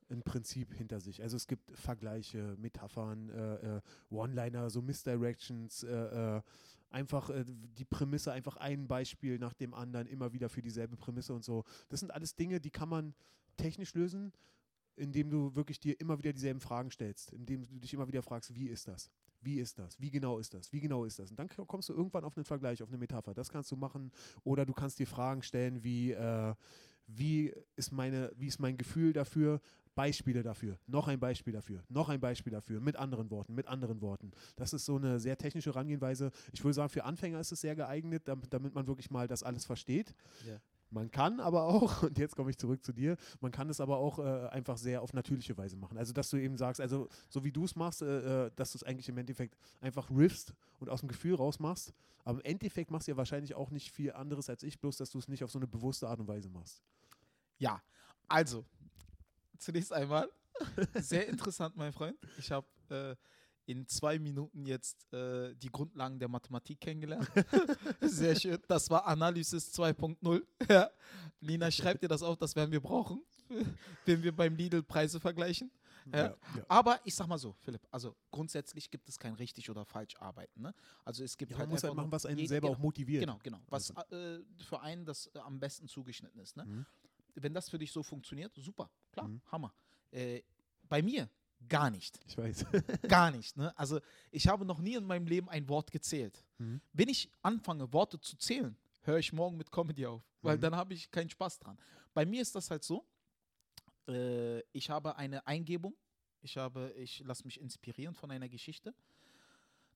ein 0.10 0.24
Prinzip 0.24 0.74
hinter 0.74 1.00
sich. 1.00 1.22
Also 1.22 1.38
es 1.38 1.48
gibt 1.48 1.72
Vergleiche, 1.72 2.56
Metaphern, 2.58 3.30
äh, 3.30 3.78
äh, 3.78 3.82
One-Liner, 4.10 4.70
so 4.70 4.82
Misdirections, 4.82 5.84
äh, 5.84 6.38
äh, 6.38 6.42
einfach 6.90 7.30
äh, 7.30 7.44
die 7.48 7.86
Prämisse, 7.86 8.32
einfach 8.32 8.58
ein 8.58 8.88
Beispiel 8.88 9.40
nach 9.40 9.54
dem 9.54 9.74
anderen, 9.74 10.08
immer 10.08 10.34
wieder 10.34 10.50
für 10.50 10.62
dieselbe 10.62 10.96
Prämisse 10.96 11.34
und 11.34 11.44
so. 11.44 11.64
Das 11.90 12.00
sind 12.00 12.12
alles 12.12 12.36
Dinge, 12.36 12.60
die 12.60 12.72
kann 12.72 12.90
man 12.90 13.14
technisch 13.58 13.94
lösen, 13.94 14.32
indem 14.96 15.30
du 15.30 15.56
wirklich 15.56 15.80
dir 15.80 16.00
immer 16.00 16.18
wieder 16.20 16.34
dieselben 16.34 16.60
Fragen 16.60 16.92
stellst, 16.92 17.34
indem 17.34 17.64
du 17.64 17.80
dich 17.80 17.94
immer 17.94 18.08
wieder 18.08 18.22
fragst, 18.22 18.54
wie 18.54 18.68
ist 18.68 18.88
das? 18.88 19.10
Wie 19.42 19.60
ist 19.60 19.78
das? 19.78 20.00
Wie 20.00 20.10
genau 20.10 20.38
ist 20.38 20.54
das? 20.54 20.72
Wie 20.72 20.80
genau 20.80 21.04
ist 21.04 21.20
das? 21.20 21.30
Und 21.32 21.38
dann 21.38 21.50
kommst 21.50 21.90
du 21.90 21.94
irgendwann 21.94 22.24
auf 22.24 22.38
einen 22.38 22.46
Vergleich, 22.46 22.82
auf 22.82 22.90
eine 22.90 22.98
Metapher. 22.98 23.34
Das 23.34 23.50
kannst 23.50 23.72
du 23.72 23.76
machen. 23.76 24.12
Oder 24.44 24.66
du 24.66 24.74
kannst 24.74 25.00
dir 25.00 25.08
Fragen 25.08 25.44
stellen 25.44 25.84
wie, 25.84 26.12
äh, 26.12 26.56
wie 27.08 27.54
ist 27.76 27.92
meine, 27.92 28.32
wie 28.38 28.48
ist 28.48 28.60
mein 28.60 28.78
Gefühl 28.78 29.12
dafür? 29.12 29.60
Beispiele 29.96 30.44
dafür, 30.44 30.78
noch 30.88 31.08
ein 31.08 31.20
Beispiel 31.20 31.54
dafür, 31.54 31.84
noch 31.90 32.10
ein 32.10 32.20
Beispiel 32.20 32.52
dafür, 32.52 32.80
mit 32.80 32.96
anderen 32.96 33.30
Worten, 33.30 33.54
mit 33.54 33.68
anderen 33.68 34.02
Worten. 34.02 34.32
Das 34.56 34.74
ist 34.74 34.86
so 34.86 34.96
eine 34.96 35.20
sehr 35.20 35.38
technische 35.38 35.72
Herangehensweise. 35.72 36.32
Ich 36.52 36.64
würde 36.64 36.74
sagen, 36.74 36.90
für 36.90 37.04
Anfänger 37.04 37.40
ist 37.40 37.52
es 37.52 37.62
sehr 37.62 37.76
geeignet, 37.76 38.28
damit, 38.28 38.54
damit 38.54 38.74
man 38.74 38.88
wirklich 38.88 39.12
mal 39.12 39.28
das 39.28 39.44
alles 39.44 39.66
versteht. 39.66 40.14
Ja. 40.48 40.60
Man 40.94 41.10
kann 41.10 41.40
aber 41.40 41.64
auch, 41.64 42.04
und 42.04 42.18
jetzt 42.18 42.36
komme 42.36 42.52
ich 42.52 42.58
zurück 42.58 42.84
zu 42.84 42.94
dir, 42.94 43.18
man 43.42 43.52
kann 43.52 43.70
es 43.70 43.82
aber 43.82 43.98
auch 43.98 44.20
äh, 44.20 44.48
einfach 44.50 44.78
sehr 44.78 45.02
auf 45.02 45.14
natürliche 45.14 45.58
Weise 45.58 45.76
machen. 45.76 45.98
Also, 45.98 46.14
dass 46.14 46.30
du 46.30 46.38
eben 46.38 46.58
sagst, 46.58 46.80
also 46.80 47.10
so 47.30 47.44
wie 47.44 47.52
du 47.52 47.66
es 47.66 47.76
machst, 47.76 48.04
äh, 48.04 48.46
äh, 48.46 48.52
dass 48.56 48.72
du 48.72 48.78
es 48.78 48.84
eigentlich 48.84 49.10
im 49.10 49.18
Endeffekt 49.18 49.58
einfach 49.82 50.10
riffst 50.12 50.54
und 50.80 50.90
aus 50.90 51.00
dem 51.00 51.10
Gefühl 51.10 51.36
raus 51.36 51.60
machst. 51.60 51.94
Aber 52.24 52.40
im 52.40 52.46
Endeffekt 52.46 52.92
machst 52.92 53.08
du 53.08 53.12
ja 53.12 53.18
wahrscheinlich 53.18 53.56
auch 53.56 53.72
nicht 53.72 53.92
viel 53.92 54.14
anderes 54.14 54.50
als 54.50 54.64
ich, 54.64 54.80
bloß 54.80 54.98
dass 54.98 55.10
du 55.10 55.18
es 55.18 55.28
nicht 55.28 55.44
auf 55.44 55.52
so 55.52 55.60
eine 55.60 55.68
bewusste 55.68 56.08
Art 56.08 56.20
und 56.20 56.28
Weise 56.28 56.50
machst. 56.50 56.84
Ja, 57.58 57.82
also, 58.28 58.64
zunächst 59.64 59.92
einmal, 59.94 60.30
sehr 60.96 61.28
interessant, 61.28 61.76
mein 61.76 61.92
Freund. 61.94 62.18
Ich 62.38 62.52
habe 62.52 62.68
äh, 62.90 63.16
in 63.66 63.88
zwei 63.88 64.20
Minuten 64.20 64.66
jetzt 64.66 65.12
äh, 65.14 65.56
die 65.56 65.70
Grundlagen 65.72 66.20
der 66.20 66.28
Mathematik 66.28 66.80
kennengelernt. 66.82 67.30
sehr 68.02 68.36
schön. 68.36 68.60
Das 68.68 68.90
war 68.90 69.06
Analysis 69.08 69.74
2.0. 69.74 70.44
Ja. 70.70 70.90
Lina, 71.40 71.72
schreib 71.72 72.00
dir 72.00 72.08
das 72.08 72.22
auf, 72.24 72.38
das 72.38 72.56
werden 72.56 72.72
wir 72.72 72.82
brauchen, 72.82 73.22
wenn 74.06 74.22
wir 74.24 74.36
beim 74.36 74.56
Lidl 74.56 74.84
Preise 74.84 75.20
vergleichen. 75.20 75.72
Äh, 76.12 76.18
Ja, 76.18 76.24
ja. 76.56 76.66
Aber 76.68 77.00
ich 77.06 77.16
sag 77.16 77.28
mal 77.28 77.38
so, 77.38 77.54
Philipp, 77.60 77.82
also 77.90 78.16
grundsätzlich 78.32 78.92
gibt 78.92 79.08
es 79.10 79.18
kein 79.18 79.34
richtig 79.36 79.70
oder 79.70 79.86
falsch 79.86 80.16
arbeiten. 80.20 80.62
Ne? 80.62 80.74
Also 81.06 81.24
es 81.24 81.38
gibt 81.38 81.52
Ja, 81.52 81.58
halt 81.58 81.68
man 81.70 81.76
muss 81.76 81.84
halt 81.84 81.96
machen, 81.96 82.12
was 82.12 82.26
einen 82.26 82.38
jede- 82.40 82.50
selber 82.50 82.68
genau, 82.68 82.78
auch 82.78 82.84
motiviert. 82.84 83.22
Genau, 83.22 83.40
genau. 83.42 83.60
Was 83.70 83.90
äh, 84.12 84.40
für 84.68 84.82
einen 84.82 85.06
das 85.06 85.28
äh, 85.34 85.40
am 85.40 85.60
besten 85.60 85.88
zugeschnitten 85.88 86.40
ist. 86.42 86.58
Ne? 86.58 86.66
Mhm. 86.66 86.86
Wenn 87.36 87.54
das 87.54 87.70
für 87.70 87.78
dich 87.80 87.92
so 87.92 88.04
funktioniert, 88.04 88.54
super, 88.56 88.90
klar, 89.12 89.28
Mhm. 89.28 89.42
Hammer. 89.52 89.74
Äh, 90.12 90.42
bei 90.90 91.02
mir 91.02 91.30
gar 91.70 91.90
nicht. 91.90 92.20
Ich 92.28 92.38
weiß. 92.38 92.66
Gar 93.08 93.32
nicht. 93.32 93.56
Ne? 93.58 93.76
Also 93.78 94.00
ich 94.32 94.48
habe 94.48 94.66
noch 94.66 94.80
nie 94.80 94.96
in 94.96 95.06
meinem 95.06 95.26
Leben 95.28 95.48
ein 95.50 95.68
Wort 95.70 95.92
gezählt. 95.92 96.44
Mhm. 96.58 96.82
Wenn 96.92 97.08
ich 97.10 97.32
anfange, 97.42 97.92
Worte 97.94 98.20
zu 98.20 98.36
zählen, 98.38 98.76
höre 99.04 99.18
ich 99.20 99.32
morgen 99.34 99.56
mit 99.58 99.72
Comedy 99.72 100.06
auf, 100.06 100.22
weil 100.42 100.58
Mhm. 100.58 100.62
dann 100.62 100.76
habe 100.76 100.94
ich 100.94 101.10
keinen 101.10 101.30
Spaß 101.30 101.60
dran. 101.60 101.78
Bei 102.14 102.26
mir 102.26 102.42
ist 102.42 102.54
das 102.56 102.70
halt 102.70 102.84
so, 102.84 103.06
äh, 104.08 104.60
ich 104.74 104.90
habe 104.90 105.16
eine 105.16 105.48
Eingebung, 105.48 105.96
ich, 106.42 106.58
habe, 106.58 106.92
ich 106.98 107.20
lasse 107.22 107.46
mich 107.46 107.60
inspirieren 107.60 108.14
von 108.14 108.30
einer 108.30 108.50
Geschichte. 108.50 108.94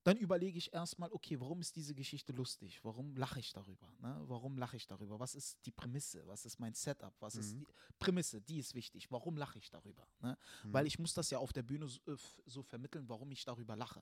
Dann 0.07 0.15
überlege 0.15 0.57
ich 0.57 0.71
erstmal, 0.71 1.11
okay, 1.11 1.37
warum 1.37 1.59
ist 1.59 1.75
diese 1.75 1.93
Geschichte 1.93 2.31
lustig? 2.31 2.81
Warum 2.81 3.17
lache 3.17 3.41
ich 3.41 3.51
darüber? 3.51 3.91
Ne? 3.99 4.23
Warum 4.29 4.57
lache 4.57 4.77
ich 4.77 4.87
darüber? 4.87 5.19
Was 5.19 5.35
ist 5.35 5.57
die 5.65 5.71
Prämisse? 5.71 6.25
Was 6.27 6.45
ist 6.45 6.59
mein 6.61 6.73
Setup? 6.73 7.13
Was 7.19 7.35
ist 7.35 7.53
Mhm. 7.55 7.65
die 7.65 7.67
Prämisse? 7.99 8.39
Die 8.41 8.57
ist 8.59 8.73
wichtig. 8.73 9.11
Warum 9.11 9.35
lache 9.35 9.57
ich 9.59 9.69
darüber? 9.69 10.07
Ne? 10.21 10.37
Mhm. 10.63 10.71
Weil 10.73 10.87
ich 10.87 10.97
muss 10.97 11.13
das 11.13 11.29
ja 11.29 11.39
auf 11.39 11.51
der 11.51 11.63
Bühne 11.63 11.89
so, 11.89 11.99
äh, 12.07 12.15
so 12.45 12.63
vermitteln, 12.63 13.09
warum 13.09 13.29
ich 13.31 13.43
darüber 13.43 13.75
lache. 13.75 14.01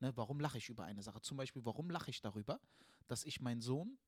Ne? 0.00 0.16
Warum 0.16 0.40
lache 0.40 0.56
ich 0.56 0.70
über 0.70 0.84
eine 0.84 1.02
Sache? 1.02 1.20
Zum 1.20 1.36
Beispiel, 1.36 1.62
warum 1.66 1.90
lache 1.90 2.08
ich 2.08 2.22
darüber, 2.22 2.58
dass 3.06 3.24
ich 3.24 3.42
meinen 3.42 3.60
Sohn 3.60 3.98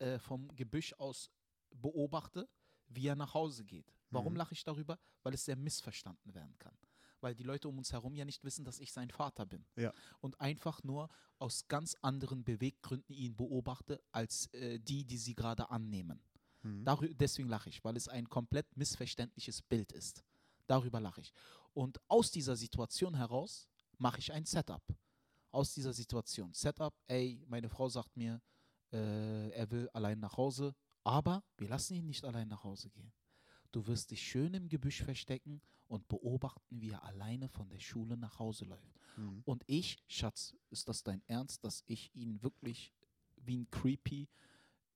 äh, 0.00 0.18
vom 0.18 0.48
Gebüsch 0.56 0.94
aus 0.94 1.30
beobachte, 1.70 2.48
wie 2.88 3.06
er 3.06 3.14
nach 3.14 3.34
Hause 3.34 3.64
geht. 3.64 3.94
Warum 4.10 4.32
Mhm. 4.32 4.38
lache 4.38 4.54
ich 4.54 4.64
darüber? 4.64 4.98
Weil 5.22 5.34
es 5.34 5.44
sehr 5.44 5.54
missverstanden 5.54 6.34
werden 6.34 6.58
kann. 6.58 6.76
Weil 7.22 7.34
die 7.34 7.44
Leute 7.44 7.68
um 7.68 7.78
uns 7.78 7.92
herum 7.92 8.14
ja 8.14 8.24
nicht 8.24 8.44
wissen, 8.44 8.64
dass 8.64 8.80
ich 8.80 8.92
sein 8.92 9.10
Vater 9.10 9.46
bin. 9.46 9.64
Ja. 9.76 9.92
Und 10.20 10.40
einfach 10.40 10.82
nur 10.82 11.08
aus 11.38 11.68
ganz 11.68 11.96
anderen 12.02 12.44
Beweggründen 12.44 13.14
ihn 13.14 13.36
beobachte, 13.36 14.02
als 14.10 14.46
äh, 14.52 14.78
die, 14.78 15.04
die 15.04 15.18
sie 15.18 15.34
gerade 15.34 15.70
annehmen. 15.70 16.22
Mhm. 16.62 16.84
Darü 16.84 17.14
deswegen 17.14 17.48
lache 17.48 17.68
ich, 17.68 17.82
weil 17.84 17.96
es 17.96 18.08
ein 18.08 18.28
komplett 18.28 18.76
missverständliches 18.76 19.62
Bild 19.62 19.92
ist. 19.92 20.24
Darüber 20.66 21.00
lache 21.00 21.20
ich. 21.20 21.32
Und 21.74 22.00
aus 22.08 22.30
dieser 22.30 22.56
Situation 22.56 23.14
heraus 23.14 23.68
mache 23.98 24.18
ich 24.18 24.32
ein 24.32 24.44
Setup. 24.44 24.82
Aus 25.50 25.74
dieser 25.74 25.92
Situation. 25.92 26.52
Setup, 26.54 26.94
ey, 27.06 27.44
meine 27.46 27.68
Frau 27.68 27.88
sagt 27.88 28.16
mir, 28.16 28.40
äh, 28.92 29.50
er 29.50 29.70
will 29.70 29.88
allein 29.90 30.18
nach 30.20 30.36
Hause, 30.36 30.74
aber 31.04 31.42
wir 31.56 31.68
lassen 31.68 31.94
ihn 31.94 32.06
nicht 32.06 32.24
allein 32.24 32.48
nach 32.48 32.64
Hause 32.64 32.90
gehen. 32.90 33.12
Du 33.70 33.86
wirst 33.86 34.10
dich 34.10 34.22
schön 34.22 34.54
im 34.54 34.68
Gebüsch 34.68 35.02
verstecken 35.02 35.62
und 35.92 36.08
beobachten, 36.08 36.80
wie 36.80 36.90
er 36.90 37.04
alleine 37.04 37.50
von 37.50 37.68
der 37.68 37.78
Schule 37.78 38.16
nach 38.16 38.38
Hause 38.38 38.64
läuft. 38.64 38.98
Mhm. 39.18 39.42
Und 39.44 39.62
ich, 39.66 40.02
Schatz, 40.06 40.56
ist 40.70 40.88
das 40.88 41.02
dein 41.02 41.22
Ernst, 41.26 41.62
dass 41.64 41.84
ich 41.86 42.10
ihn 42.14 42.42
wirklich 42.42 42.94
wie 43.36 43.58
ein 43.58 43.70
creepy 43.70 44.26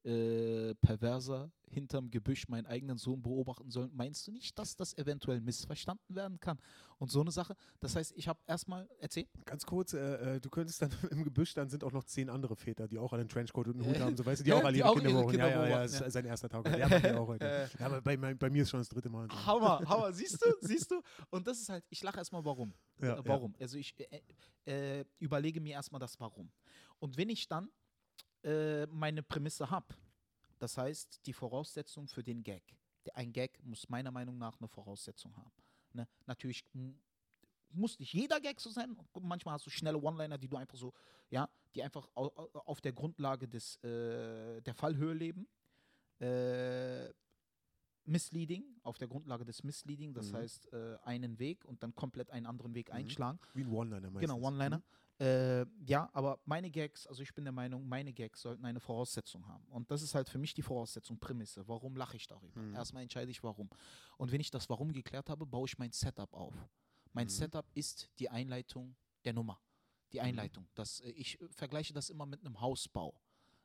äh, 0.07 0.75
Perverser 0.77 1.51
hinterm 1.69 2.11
Gebüsch 2.11 2.47
meinen 2.49 2.67
eigenen 2.67 2.97
Sohn 2.97 3.21
beobachten 3.21 3.71
soll? 3.71 3.89
Meinst 3.93 4.27
du 4.27 4.33
nicht, 4.33 4.57
dass 4.59 4.77
das 4.77 4.97
eventuell 4.97 5.41
missverstanden 5.41 6.15
werden 6.15 6.39
kann? 6.39 6.59
Und 6.99 7.11
so 7.11 7.21
eine 7.21 7.33
Sache. 7.33 7.55
Das 7.81 7.97
heißt, 7.97 8.13
ich 8.17 8.29
habe 8.29 8.39
erstmal 8.47 8.89
erzählt. 9.01 9.29
Ganz 9.45 9.67
kurz, 9.67 9.93
äh, 9.93 10.37
äh, 10.37 10.41
du 10.41 10.49
könntest 10.49 10.81
dann 10.81 10.91
im 11.11 11.25
Gebüsch, 11.25 11.55
dann 11.55 11.69
sind 11.69 11.83
auch 11.83 11.93
noch 11.93 12.05
zehn 12.05 12.31
andere 12.31 12.55
Väter, 12.57 12.87
die 12.87 12.99
auch 12.99 13.13
einen 13.13 13.29
Trenchcoat 13.29 13.67
und 13.69 13.75
einen 13.81 13.87
Hut 13.87 13.97
Ja. 13.97 14.05
haben, 14.07 14.17
so 14.17 14.25
weißt 14.25 14.41
du, 14.41 14.45
die 14.45 14.51
Ja, 14.51 14.57
auch 14.57 14.65
alle 14.65 14.73
die 14.75 14.79
ihre 14.79 14.89
auch 14.89 14.95
Kinder 14.95 15.11
beobachten. 15.11 15.39
Ja, 15.39 15.49
ja, 15.49 15.69
ja, 15.69 15.85
ist 15.85 16.01
ja. 16.01 16.11
sein 16.11 16.25
erster 16.25 16.49
Tag. 16.49 16.67
Ja, 16.79 16.89
macht 16.89 17.05
er 17.05 17.21
auch 17.21 17.29
heute. 17.29 17.45
Äh. 17.47 17.69
Ja, 17.79 17.87
aber 17.87 18.01
bei, 18.01 18.17
bei 18.17 18.51
mir 18.51 18.63
ist 18.63 18.71
schon 18.71 18.81
das 18.81 18.89
dritte 18.89 19.09
Mal. 19.09 19.29
so. 19.31 19.47
Hammer, 19.47 19.81
Hammer, 19.87 20.13
siehst 20.13 20.41
du, 20.45 20.47
siehst 20.61 20.91
du? 20.91 21.01
Und 21.31 21.47
das 21.47 21.61
ist 21.61 21.69
halt, 21.69 21.85
ich 21.91 22.03
lache 22.03 22.19
erstmal, 22.19 22.45
warum. 22.45 22.73
Ja, 23.01 23.19
äh, 23.19 23.23
warum? 23.25 23.55
Also 23.61 23.77
ich 23.77 23.95
äh, 23.99 25.01
äh, 25.01 25.05
überlege 25.19 25.61
mir 25.61 25.73
erstmal 25.73 26.01
das 26.01 26.19
Warum. 26.21 26.51
Und 26.99 27.17
wenn 27.17 27.29
ich 27.29 27.47
dann 27.49 27.69
äh, 28.47 28.87
meine 28.87 29.23
Prämisse 29.23 29.69
habe, 29.71 29.95
das 30.59 30.79
heißt 30.79 31.27
die 31.27 31.33
Voraussetzung 31.35 32.09
für 32.09 32.23
den 32.23 32.43
Gag. 32.43 32.63
Ein 33.15 33.33
Gag 33.33 33.63
muss 33.63 33.89
meiner 33.89 34.11
Meinung 34.11 34.39
nach 34.39 34.59
eine 34.59 34.69
Voraussetzung 34.69 35.37
haben. 35.37 35.53
Ne? 35.93 36.09
Natürlich 36.27 36.65
muss 37.71 37.99
nicht 37.99 38.13
jeder 38.13 38.41
Gag 38.41 38.61
so 38.61 38.71
sein. 38.71 38.97
Manchmal 39.21 39.55
hast 39.55 39.67
du 39.67 39.71
schnelle 39.71 39.99
One-Liner, 39.99 40.39
die 40.39 40.49
du 40.49 40.57
einfach 40.57 40.77
so, 40.79 40.93
ja, 41.31 41.49
die 41.75 41.83
einfach 41.83 42.09
au, 42.15 42.27
au, 42.35 42.49
auf 42.65 42.81
der 42.81 42.93
Grundlage 42.93 43.47
des, 43.47 43.77
äh, 43.85 44.61
der 44.63 44.75
Fallhöhe 44.75 45.13
leben. 45.13 45.47
Äh, 46.21 47.13
Misleading, 48.09 48.65
auf 48.83 48.99
der 48.99 49.09
Grundlage 49.09 49.45
des 49.45 49.65
Misleading, 49.65 50.15
das 50.15 50.31
Mhm. 50.31 50.37
heißt 50.37 50.73
äh, 50.73 50.97
einen 51.03 51.39
Weg 51.41 51.65
und 51.65 51.83
dann 51.83 51.95
komplett 51.95 52.31
einen 52.31 52.47
anderen 52.47 52.75
Weg 52.75 52.89
Mhm. 52.91 52.95
einschlagen. 52.97 53.39
Wie 53.55 53.63
ein 53.65 53.71
One-Liner 53.73 54.11
meistens. 54.11 54.33
Genau, 54.33 54.47
One-Liner. 54.47 54.83
Äh, 55.19 55.65
ja, 55.87 56.11
aber 56.13 56.39
meine 56.45 56.71
Gags, 56.71 57.07
also 57.07 57.23
ich 57.23 57.33
bin 57.35 57.45
der 57.45 57.53
Meinung, 57.53 57.89
meine 57.89 58.13
Gags 58.13 58.43
sollten 58.43 58.65
eine 58.67 58.81
Voraussetzung 58.81 59.47
haben. 59.49 59.65
Und 59.69 59.91
das 59.91 60.03
ist 60.03 60.15
halt 60.15 60.29
für 60.29 60.39
mich 60.39 60.53
die 60.53 60.63
Voraussetzung, 60.63 61.19
Prämisse. 61.19 61.67
Warum 61.67 61.97
lache 61.97 62.17
ich 62.17 62.27
darüber? 62.27 62.61
Mhm. 62.61 62.75
Erstmal 62.75 63.03
entscheide 63.03 63.31
ich, 63.31 63.43
warum. 63.43 63.71
Und 64.19 64.31
wenn 64.31 64.41
ich 64.41 64.51
das 64.51 64.69
Warum 64.69 64.93
geklärt 64.93 65.31
habe, 65.31 65.47
baue 65.47 65.67
ich 65.67 65.79
mein 65.79 65.93
Setup 65.93 66.33
auf. 66.35 66.55
Mein 67.15 67.27
Mhm. 67.27 67.31
Setup 67.31 67.67
ist 67.75 68.11
die 68.19 68.29
Einleitung 68.29 68.95
der 69.25 69.33
Nummer. 69.33 69.59
Die 70.13 70.19
Mhm. 70.19 70.25
Einleitung. 70.25 70.69
Das, 70.75 71.01
äh, 71.01 71.11
ich 71.11 71.41
äh, 71.41 71.49
vergleiche 71.49 71.95
das 71.95 72.11
immer 72.11 72.27
mit 72.27 72.41
einem 72.45 72.61
Hausbau. 72.61 73.19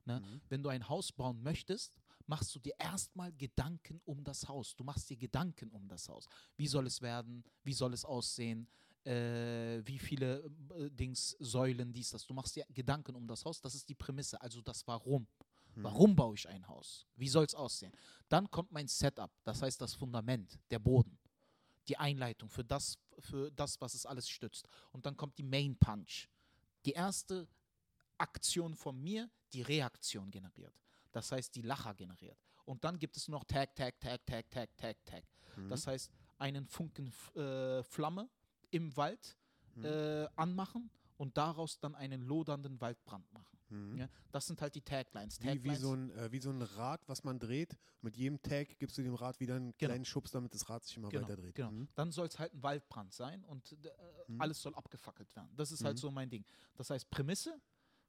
Ne? 0.06 0.22
Mhm. 0.22 0.42
Wenn 0.48 0.64
du 0.64 0.70
ein 0.70 0.88
Haus 0.88 1.12
bauen 1.12 1.44
möchtest, 1.44 1.94
machst 2.28 2.56
du 2.56 2.60
dir 2.60 2.74
erstmal 2.80 3.34
Gedanken 3.34 4.00
um 4.06 4.24
das 4.24 4.48
Haus. 4.48 4.74
Du 4.76 4.86
machst 4.86 5.10
dir 5.10 5.18
Gedanken 5.18 5.70
um 5.72 5.88
das 5.90 6.08
Haus. 6.08 6.28
Wie 6.56 6.68
soll 6.68 6.88
es 6.88 7.02
werden? 7.02 7.44
Wie 7.64 7.74
soll 7.74 7.94
es 7.94 8.06
aussehen? 8.06 8.68
Äh, 9.04 9.82
wie 9.86 9.98
viele 9.98 10.44
äh, 10.78 10.90
Dings, 10.92 11.36
Säulen, 11.40 11.92
dies, 11.92 12.12
das. 12.12 12.26
Du 12.26 12.34
machst 12.34 12.56
dir 12.56 12.66
Gedanken 12.70 13.16
um 13.16 13.28
das 13.28 13.44
Haus. 13.46 13.60
Das 13.60 13.74
ist 13.74 13.90
die 13.90 13.96
Prämisse, 13.96 14.40
also 14.40 14.62
das 14.62 14.86
Warum. 14.88 15.28
Mhm. 15.76 15.84
Warum 15.84 16.16
baue 16.16 16.36
ich 16.36 16.48
ein 16.48 16.68
Haus? 16.68 17.08
Wie 17.16 17.30
soll 17.30 17.46
es 17.46 17.56
aussehen? 17.56 17.92
Dann 18.30 18.50
kommt 18.52 18.72
mein 18.72 18.88
Setup, 18.88 19.32
das 19.44 19.62
heißt 19.62 19.82
das 19.82 19.94
Fundament, 19.94 20.60
der 20.70 20.80
Boden, 20.80 21.18
die 21.88 21.98
Einleitung 21.98 22.50
für 22.50 22.64
das, 22.64 22.98
für 23.20 23.52
das, 23.52 23.80
was 23.82 23.94
es 23.94 24.06
alles 24.06 24.30
stützt. 24.30 24.68
Und 24.92 25.06
dann 25.06 25.18
kommt 25.18 25.38
die 25.38 25.44
Main 25.44 25.76
Punch. 25.78 26.28
Die 26.86 26.92
erste 26.92 27.48
Aktion 28.18 28.76
von 28.76 29.02
mir, 29.02 29.30
die 29.54 29.62
Reaktion 29.62 30.30
generiert. 30.30 30.74
Das 31.12 31.32
heißt, 31.32 31.56
die 31.56 31.62
Lacher 31.62 31.94
generiert. 31.94 32.38
Und 32.66 32.84
dann 32.84 33.00
gibt 33.00 33.18
es 33.18 33.28
noch 33.28 33.44
Tag, 33.46 33.76
Tag, 33.76 34.00
Tag, 34.00 34.26
Tag, 34.26 34.50
Tag, 34.50 34.78
Tag, 34.78 35.06
Tag. 35.06 35.24
Mhm. 35.58 35.70
Das 35.70 35.88
heißt, 35.88 36.12
einen 36.38 36.68
Funken 36.68 37.12
äh, 37.36 37.84
Flamme 37.84 38.30
im 38.72 38.96
Wald 38.98 39.38
Mhm. 39.76 39.86
äh, 39.86 40.28
anmachen 40.36 40.90
und 41.16 41.38
daraus 41.38 41.80
dann 41.80 41.96
einen 41.96 42.22
lodernden 42.24 42.82
Waldbrand 42.82 43.32
machen. 43.32 43.58
Mhm. 43.70 43.98
Ja? 44.00 44.10
Das 44.34 44.48
sind 44.48 44.62
halt 44.62 44.76
die 44.76 44.82
Taglines. 44.82 45.40
Wie, 45.40 45.46
wie, 45.46 45.48
Taglines 45.70 45.80
so 45.82 45.94
ein, 45.94 46.10
äh, 46.12 46.30
wie 46.34 46.40
so 46.42 46.50
ein 46.50 46.62
Rad, 46.62 47.08
was 47.08 47.24
man 47.24 47.40
dreht. 47.40 47.78
Mit 48.02 48.18
jedem 48.18 48.42
Tag 48.42 48.78
gibst 48.80 48.98
du 48.98 49.02
dem 49.02 49.16
Rad 49.16 49.40
wieder 49.40 49.56
einen 49.56 49.74
Genau. 49.78 49.92
kleinen 49.92 50.04
Schubs, 50.06 50.32
damit 50.32 50.54
das 50.54 50.68
Rad 50.70 50.84
sich 50.84 50.98
immer 50.98 51.08
Genau, 51.08 51.24
weiter 51.26 51.38
dreht. 51.38 51.56
genau. 51.56 51.72
Mhm. 51.72 51.88
Dann 51.96 52.12
soll 52.12 52.28
es 52.28 52.38
halt 52.38 52.54
ein 52.54 52.62
Waldbrand 52.64 53.14
sein 53.14 53.46
und 53.46 53.72
äh, 53.72 53.78
Mhm. 54.28 54.42
alles 54.42 54.62
soll 54.62 54.76
abgefackelt 54.76 55.34
werden. 55.38 55.56
Das 55.56 55.72
ist 55.72 55.86
halt 55.86 55.96
Mhm. 55.96 56.02
so 56.02 56.12
mein 56.12 56.30
Ding. 56.30 56.44
Das 56.76 56.90
heißt, 56.90 57.10
Prämisse, 57.10 57.62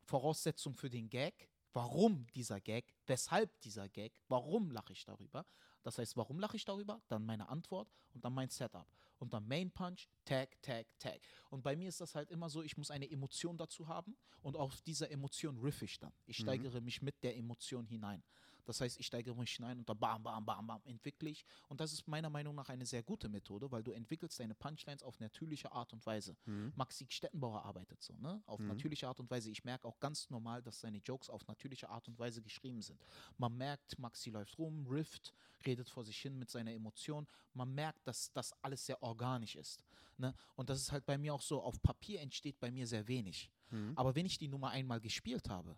Voraussetzung 0.04 0.74
für 0.74 0.90
den 0.90 1.08
Gag, 1.08 1.48
warum 1.72 2.26
dieser 2.34 2.60
Gag, 2.60 2.92
weshalb 3.06 3.60
dieser 3.60 3.88
Gag, 3.88 4.20
warum 4.28 4.70
lache 4.72 4.92
ich 4.92 5.04
darüber. 5.04 5.46
Das 5.82 5.98
heißt, 5.98 6.16
warum 6.16 6.38
lache 6.38 6.56
ich 6.56 6.64
darüber? 6.64 7.00
Dann 7.08 7.24
meine 7.24 7.48
Antwort 7.48 7.88
und 8.14 8.24
dann 8.24 8.32
mein 8.34 8.48
Setup. 8.48 8.86
Und 9.18 9.32
dann 9.32 9.46
Main 9.46 9.70
Punch, 9.70 10.08
Tag, 10.24 10.60
Tag, 10.62 10.86
Tag. 10.98 11.20
Und 11.50 11.62
bei 11.62 11.76
mir 11.76 11.88
ist 11.88 12.00
das 12.00 12.14
halt 12.14 12.30
immer 12.30 12.48
so, 12.50 12.62
ich 12.62 12.76
muss 12.76 12.90
eine 12.90 13.08
Emotion 13.10 13.56
dazu 13.56 13.86
haben 13.86 14.16
und 14.42 14.56
auf 14.56 14.80
dieser 14.82 15.10
Emotion 15.10 15.58
riff 15.58 15.82
ich 15.82 15.98
dann. 15.98 16.12
Ich 16.26 16.38
Mhm. 16.40 16.42
steigere 16.42 16.80
mich 16.80 17.02
mit 17.02 17.22
der 17.22 17.36
Emotion 17.36 17.86
hinein. 17.86 18.22
Das 18.64 18.80
heißt, 18.80 18.98
ich 19.00 19.06
steigere 19.06 19.34
mich 19.36 19.52
hinein 19.56 19.78
und 19.78 19.88
dann 19.88 19.98
bam, 19.98 20.22
bam, 20.22 20.44
bam, 20.44 20.66
bam, 20.66 20.80
entwickle 20.84 21.30
ich. 21.30 21.44
Und 21.68 21.80
das 21.80 21.92
ist 21.92 22.06
meiner 22.06 22.30
Meinung 22.30 22.54
nach 22.54 22.68
eine 22.68 22.86
sehr 22.86 23.02
gute 23.02 23.28
Methode, 23.28 23.70
weil 23.70 23.82
du 23.82 23.92
entwickelst 23.92 24.38
deine 24.40 24.54
Punchlines 24.54 25.02
auf 25.02 25.18
natürliche 25.20 25.72
Art 25.72 25.92
und 25.92 26.04
Weise. 26.06 26.36
Mhm. 26.46 26.72
Maxi 26.76 27.06
Stettenbauer 27.08 27.64
arbeitet 27.64 28.02
so, 28.02 28.16
ne? 28.18 28.42
Auf 28.46 28.60
Mhm. 28.60 28.68
natürliche 28.68 29.08
Art 29.08 29.20
und 29.20 29.30
Weise. 29.30 29.50
Ich 29.50 29.64
merke 29.64 29.86
auch 29.88 29.98
ganz 30.00 30.30
normal, 30.30 30.62
dass 30.62 30.80
seine 30.80 30.98
Jokes 30.98 31.28
auf 31.30 31.46
natürliche 31.46 31.88
Art 31.88 32.06
und 32.08 32.18
Weise 32.18 32.42
geschrieben 32.42 32.82
sind. 32.82 33.04
Man 33.38 33.56
merkt, 33.56 33.98
Maxi 33.98 34.30
läuft 34.30 34.58
rum, 34.58 34.86
rifft, 34.86 35.34
redet 35.66 35.88
vor 35.88 36.04
sich 36.04 36.18
hin 36.18 36.38
mit 36.38 36.50
seiner 36.50 36.72
Emotion. 36.72 37.26
Man 37.54 37.72
merkt, 37.74 38.06
dass 38.06 38.32
das 38.32 38.52
alles 38.62 38.86
sehr 38.86 39.02
organisch 39.02 39.56
ist. 39.56 39.84
Ne? 40.18 40.34
Und 40.56 40.70
das 40.70 40.80
ist 40.80 40.92
halt 40.92 41.06
bei 41.06 41.18
mir 41.18 41.34
auch 41.34 41.42
so, 41.42 41.62
auf 41.62 41.80
Papier 41.82 42.20
entsteht 42.20 42.60
bei 42.60 42.70
mir 42.70 42.86
sehr 42.86 43.08
wenig. 43.08 43.50
Mhm. 43.70 43.92
Aber 43.96 44.14
wenn 44.14 44.26
ich 44.26 44.38
die 44.38 44.48
Nummer 44.48 44.70
einmal 44.70 45.00
gespielt 45.00 45.48
habe, 45.48 45.76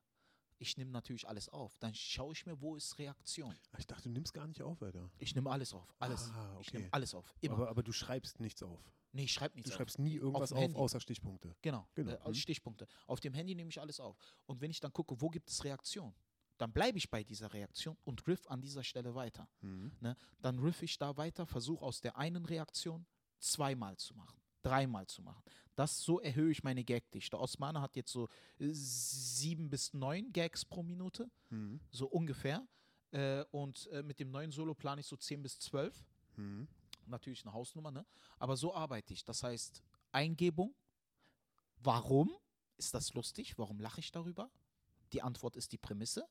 ich 0.59 0.77
nehme 0.77 0.90
natürlich 0.90 1.27
alles 1.29 1.49
auf. 1.49 1.77
Dann 1.79 1.95
schaue 1.95 2.33
ich 2.33 2.47
mir, 2.47 2.61
wo 2.61 2.77
ist 2.77 2.99
Reaktion. 2.99 3.55
Ich 3.79 3.87
dachte, 3.87 4.05
du 4.05 4.11
nimmst 4.11 4.33
gar 4.33 4.47
nicht 4.47 4.62
auf, 4.62 4.83
Alter. 4.83 5.11
Ich 5.19 5.35
nehme 5.35 5.51
alles 5.51 5.73
auf. 5.73 5.95
Alles. 5.99 6.31
Ah, 6.31 6.59
Ich 6.61 6.69
okay. 6.69 6.79
nehme 6.79 6.93
alles 6.93 7.14
auf. 7.14 7.33
Immer. 7.40 7.55
Aber, 7.55 7.69
aber 7.69 7.83
du 7.83 7.93
schreibst 7.93 8.40
nichts 8.40 8.62
auf. 8.62 8.81
nee, 9.12 9.25
ich 9.25 9.33
schreibe 9.33 9.53
Du 9.53 9.59
nichts 9.59 9.71
auf. 9.73 9.77
schreibst 9.77 9.99
nie 9.99 10.14
irgendwas 10.17 10.53
auf, 10.53 10.59
Handy. 10.61 10.77
außer 10.79 11.01
Stichpunkte. 11.01 11.55
Genau, 11.62 11.87
Genau, 11.95 12.12
Äh, 12.12 12.29
mhm. 12.29 12.35
Stichpunkte. 12.35 12.87
Auf 13.07 13.21
dem 13.21 13.35
Handy 13.35 13.55
nehme 13.55 13.71
ich 13.71 13.81
alles 13.81 14.01
auf. 14.01 14.17
Und 14.47 14.61
wenn 14.61 14.71
ich 14.71 14.81
dann 14.81 14.93
gucke, 14.93 15.21
wo 15.21 15.29
gibt 15.29 15.51
es 15.51 15.62
Reaktion, 15.64 16.14
dann 16.59 16.73
bleibe 16.73 16.99
ich 16.99 17.11
bei 17.11 17.25
dieser 17.25 17.53
Reaktion 17.53 17.97
und 18.05 18.27
riff 18.29 18.47
an 18.47 18.61
dieser 18.61 18.85
Stelle 18.85 19.14
weiter. 19.14 19.49
Mhm. 19.61 19.93
Ne? 20.01 20.17
Dann 20.40 20.59
riff 20.61 20.83
ich 20.83 20.97
da 20.99 21.17
weiter, 21.17 21.47
versuche 21.47 21.85
aus 21.85 22.01
der 22.01 22.17
einen 22.17 22.45
Reaktion 22.45 23.07
zweimal 23.40 23.97
zu 23.97 24.14
machen, 24.14 24.40
dreimal 24.64 25.07
zu 25.07 25.22
machen. 25.22 25.42
Das 25.77 26.00
so 26.00 26.20
erhöhe 26.20 26.50
ich 26.50 26.62
meine 26.62 26.85
Gagdichte. 26.85 27.38
Osmane 27.38 27.81
hat 27.81 27.96
jetzt 27.96 28.12
so 28.12 28.29
äh, 28.59 28.68
sieben 28.72 29.70
bis 29.70 29.92
neun 29.92 30.33
Gags 30.33 30.64
pro 30.64 30.83
Minute, 30.83 31.31
Mhm. 31.50 31.81
so 31.90 32.07
ungefähr. 32.07 32.66
Äh, 33.12 33.44
und 33.50 33.87
äh, 33.88 34.03
mit 34.03 34.18
dem 34.18 34.31
neuen 34.31 34.50
Solo 34.50 34.74
plane 34.74 35.00
ich 35.00 35.07
so 35.07 35.16
zehn 35.16 35.42
bis 35.42 35.59
zwölf. 35.59 36.05
Mhm. 36.37 36.66
Natürlich 37.07 37.44
eine 37.44 37.53
Hausnummer, 37.53 37.90
ne? 37.90 38.07
Aber 38.38 38.57
so 38.57 38.74
arbeite 38.74 39.12
ich. 39.12 39.24
Das 39.24 39.42
heißt, 39.42 39.83
Eingebung. 40.12 40.74
Warum 41.79 42.35
ist 42.77 42.94
das 42.94 43.12
lustig? 43.14 43.59
Warum 43.59 43.79
lache 43.79 44.00
ich 44.00 44.11
darüber? 44.11 44.50
Die 45.12 45.22
Antwort 45.22 45.55
ist 45.57 45.72
die 45.72 45.79
Prämisse, 45.79 46.27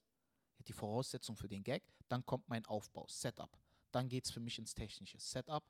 die 0.67 0.73
Voraussetzung 0.73 1.37
für 1.37 1.47
den 1.47 1.63
Gag. 1.63 1.83
Dann 2.09 2.25
kommt 2.25 2.49
mein 2.49 2.65
Aufbau, 2.65 3.05
Setup. 3.07 3.55
Dann 3.91 4.09
geht 4.09 4.25
es 4.25 4.31
für 4.31 4.39
mich 4.39 4.57
ins 4.57 4.73
Technische. 4.73 5.19
Setup 5.19 5.63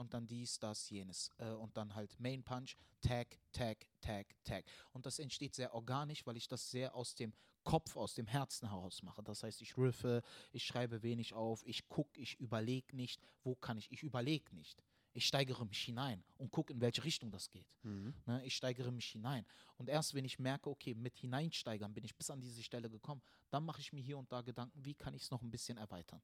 und 0.00 0.14
dann 0.14 0.26
dies, 0.26 0.58
das, 0.58 0.88
jenes. 0.88 1.30
Äh, 1.36 1.50
und 1.50 1.76
dann 1.76 1.94
halt 1.94 2.18
Main 2.18 2.42
Punch, 2.42 2.74
Tag, 3.02 3.38
Tag, 3.52 3.86
Tag, 4.00 4.34
Tag. 4.44 4.64
Und 4.92 5.04
das 5.04 5.18
entsteht 5.18 5.54
sehr 5.54 5.74
organisch, 5.74 6.26
weil 6.26 6.38
ich 6.38 6.48
das 6.48 6.70
sehr 6.70 6.94
aus 6.94 7.14
dem 7.14 7.34
Kopf, 7.64 7.96
aus 7.96 8.14
dem 8.14 8.26
Herzen 8.26 8.70
heraus 8.70 9.02
mache. 9.02 9.22
Das 9.22 9.42
heißt, 9.42 9.60
ich 9.60 9.76
riffe, 9.76 10.22
ich 10.52 10.64
schreibe 10.64 11.02
wenig 11.02 11.34
auf, 11.34 11.62
ich 11.66 11.86
gucke, 11.90 12.18
ich 12.18 12.40
überlege 12.40 12.96
nicht, 12.96 13.20
wo 13.44 13.54
kann 13.54 13.76
ich, 13.76 13.92
ich 13.92 14.02
überlege 14.02 14.54
nicht. 14.54 14.82
Ich 15.12 15.26
steigere 15.26 15.66
mich 15.66 15.82
hinein 15.82 16.24
und 16.38 16.50
gucke, 16.50 16.72
in 16.72 16.80
welche 16.80 17.04
Richtung 17.04 17.30
das 17.30 17.50
geht. 17.50 17.66
Mhm. 17.82 18.14
Ne? 18.24 18.42
Ich 18.46 18.56
steigere 18.56 18.92
mich 18.92 19.06
hinein. 19.06 19.44
Und 19.76 19.90
erst 19.90 20.14
wenn 20.14 20.24
ich 20.24 20.38
merke, 20.38 20.70
okay, 20.70 20.94
mit 20.94 21.18
hineinsteigern 21.18 21.92
bin 21.92 22.04
ich 22.04 22.14
bis 22.16 22.30
an 22.30 22.40
diese 22.40 22.62
Stelle 22.62 22.88
gekommen, 22.88 23.20
dann 23.50 23.64
mache 23.64 23.80
ich 23.80 23.92
mir 23.92 24.00
hier 24.00 24.16
und 24.16 24.32
da 24.32 24.40
Gedanken, 24.40 24.82
wie 24.82 24.94
kann 24.94 25.12
ich 25.12 25.22
es 25.24 25.30
noch 25.30 25.42
ein 25.42 25.50
bisschen 25.50 25.76
erweitern. 25.76 26.22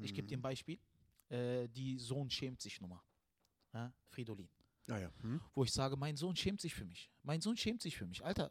Ich 0.00 0.14
gebe 0.14 0.28
dir 0.28 0.36
ein 0.36 0.42
Beispiel. 0.42 0.78
Äh, 1.28 1.68
die 1.68 1.98
Sohn 1.98 2.30
schämt 2.30 2.60
sich 2.60 2.80
Nummer. 2.80 3.02
Ja? 3.72 3.92
Fridolin. 4.06 4.48
Ah 4.88 4.98
ja. 4.98 5.12
Mhm. 5.22 5.40
Wo 5.54 5.64
ich 5.64 5.72
sage, 5.72 5.96
mein 5.96 6.16
Sohn 6.16 6.34
schämt 6.34 6.60
sich 6.60 6.74
für 6.74 6.84
mich. 6.86 7.10
Mein 7.22 7.40
Sohn 7.40 7.56
schämt 7.56 7.82
sich 7.82 7.96
für 7.96 8.06
mich. 8.06 8.24
Alter, 8.24 8.50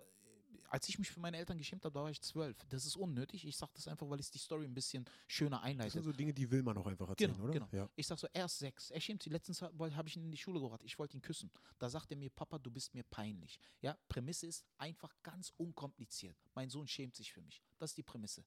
als 0.70 0.88
ich 0.90 1.00
mich 1.00 1.10
für 1.10 1.20
meine 1.22 1.38
Eltern 1.38 1.58
geschämt 1.58 1.84
habe, 1.86 1.94
da 1.94 2.04
war 2.04 2.12
ich 2.12 2.22
zwölf. 2.22 2.58
Das 2.70 2.86
ist 2.86 2.96
unnötig. 2.98 3.46
Ich 3.48 3.56
sage 3.58 3.72
das 3.74 3.88
einfach, 3.88 4.08
weil 4.10 4.20
es 4.20 4.30
die 4.30 4.38
Story 4.38 4.66
ein 4.66 4.74
bisschen 4.74 5.06
schöner 5.26 5.58
Das 5.58 5.66
einleitet. 5.66 5.94
sind 5.94 6.04
so 6.04 6.12
Dinge, 6.12 6.34
die 6.34 6.52
will 6.52 6.62
man 6.62 6.78
auch 6.78 6.86
einfach 6.86 7.08
erzählen, 7.10 7.32
Genau, 7.32 7.44
oder? 7.46 7.54
genau. 7.54 7.68
Ja. 7.72 7.90
Ich 7.96 8.06
sag 8.06 8.20
so, 8.20 8.28
er 8.34 8.46
ist 8.46 8.60
sechs. 8.60 8.92
Er 8.92 9.00
schämt 9.00 9.24
sich. 9.24 9.32
Letztens 9.32 9.62
habe 9.62 10.08
ich 10.08 10.16
ihn 10.18 10.26
in 10.26 10.32
die 10.32 10.38
Schule 10.38 10.60
gebracht. 10.60 10.82
Ich 10.84 11.00
wollte 11.00 11.18
ihn 11.18 11.22
küssen. 11.22 11.50
Da 11.80 11.90
sagt 11.90 12.12
er 12.12 12.18
mir, 12.18 12.30
Papa, 12.30 12.60
du 12.60 12.70
bist 12.70 12.94
mir 12.94 13.04
peinlich. 13.04 13.58
Ja, 13.82 13.98
Prämisse 14.10 14.46
ist 14.46 14.66
einfach 14.78 15.16
ganz 15.24 15.52
unkompliziert. 15.58 16.38
Mein 16.54 16.70
Sohn 16.70 16.88
schämt 16.88 17.16
sich 17.16 17.32
für 17.34 17.42
mich. 17.42 17.63
Das 17.80 17.92
ist 17.92 17.98
die 17.98 18.04
Prämisse. 18.04 18.44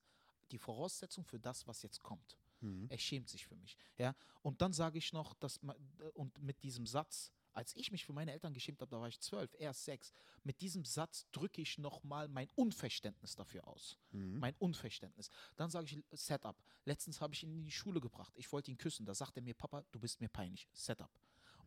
Die 0.51 0.59
Voraussetzung 0.59 1.25
für 1.25 1.39
das, 1.39 1.65
was 1.67 1.81
jetzt 1.81 2.01
kommt. 2.03 2.37
Mhm. 2.61 2.87
Er 2.89 2.97
schämt 2.97 3.29
sich 3.29 3.45
für 3.45 3.55
mich. 3.55 3.75
Ja, 3.97 4.15
und 4.41 4.61
dann 4.61 4.73
sage 4.73 4.97
ich 4.97 5.13
noch, 5.13 5.33
dass 5.35 5.61
ma- 5.61 5.75
und 6.13 6.41
mit 6.41 6.63
diesem 6.63 6.85
Satz, 6.85 7.31
als 7.53 7.75
ich 7.75 7.91
mich 7.91 8.05
für 8.05 8.13
meine 8.13 8.31
Eltern 8.31 8.53
geschämt 8.53 8.81
habe, 8.81 8.89
da 8.89 8.99
war 9.01 9.07
ich 9.09 9.19
zwölf, 9.19 9.53
er 9.59 9.71
ist 9.71 9.83
sechs. 9.83 10.13
Mit 10.43 10.61
diesem 10.61 10.85
Satz 10.85 11.27
drücke 11.31 11.61
ich 11.61 11.77
nochmal 11.77 12.27
mein 12.27 12.49
Unverständnis 12.55 13.35
dafür 13.35 13.67
aus. 13.67 13.97
Mhm. 14.11 14.39
Mein 14.39 14.55
Unverständnis. 14.55 15.29
Dann 15.57 15.69
sage 15.69 15.85
ich 15.85 16.03
Setup. 16.11 16.55
Letztens 16.85 17.19
habe 17.19 17.33
ich 17.33 17.43
ihn 17.43 17.51
in 17.51 17.65
die 17.65 17.71
Schule 17.71 17.99
gebracht. 17.99 18.33
Ich 18.37 18.51
wollte 18.51 18.71
ihn 18.71 18.77
küssen. 18.77 19.05
Da 19.05 19.13
sagt 19.13 19.35
er 19.35 19.43
mir, 19.43 19.53
Papa, 19.53 19.83
du 19.91 19.99
bist 19.99 20.21
mir 20.21 20.29
peinlich. 20.29 20.69
Setup. 20.71 21.11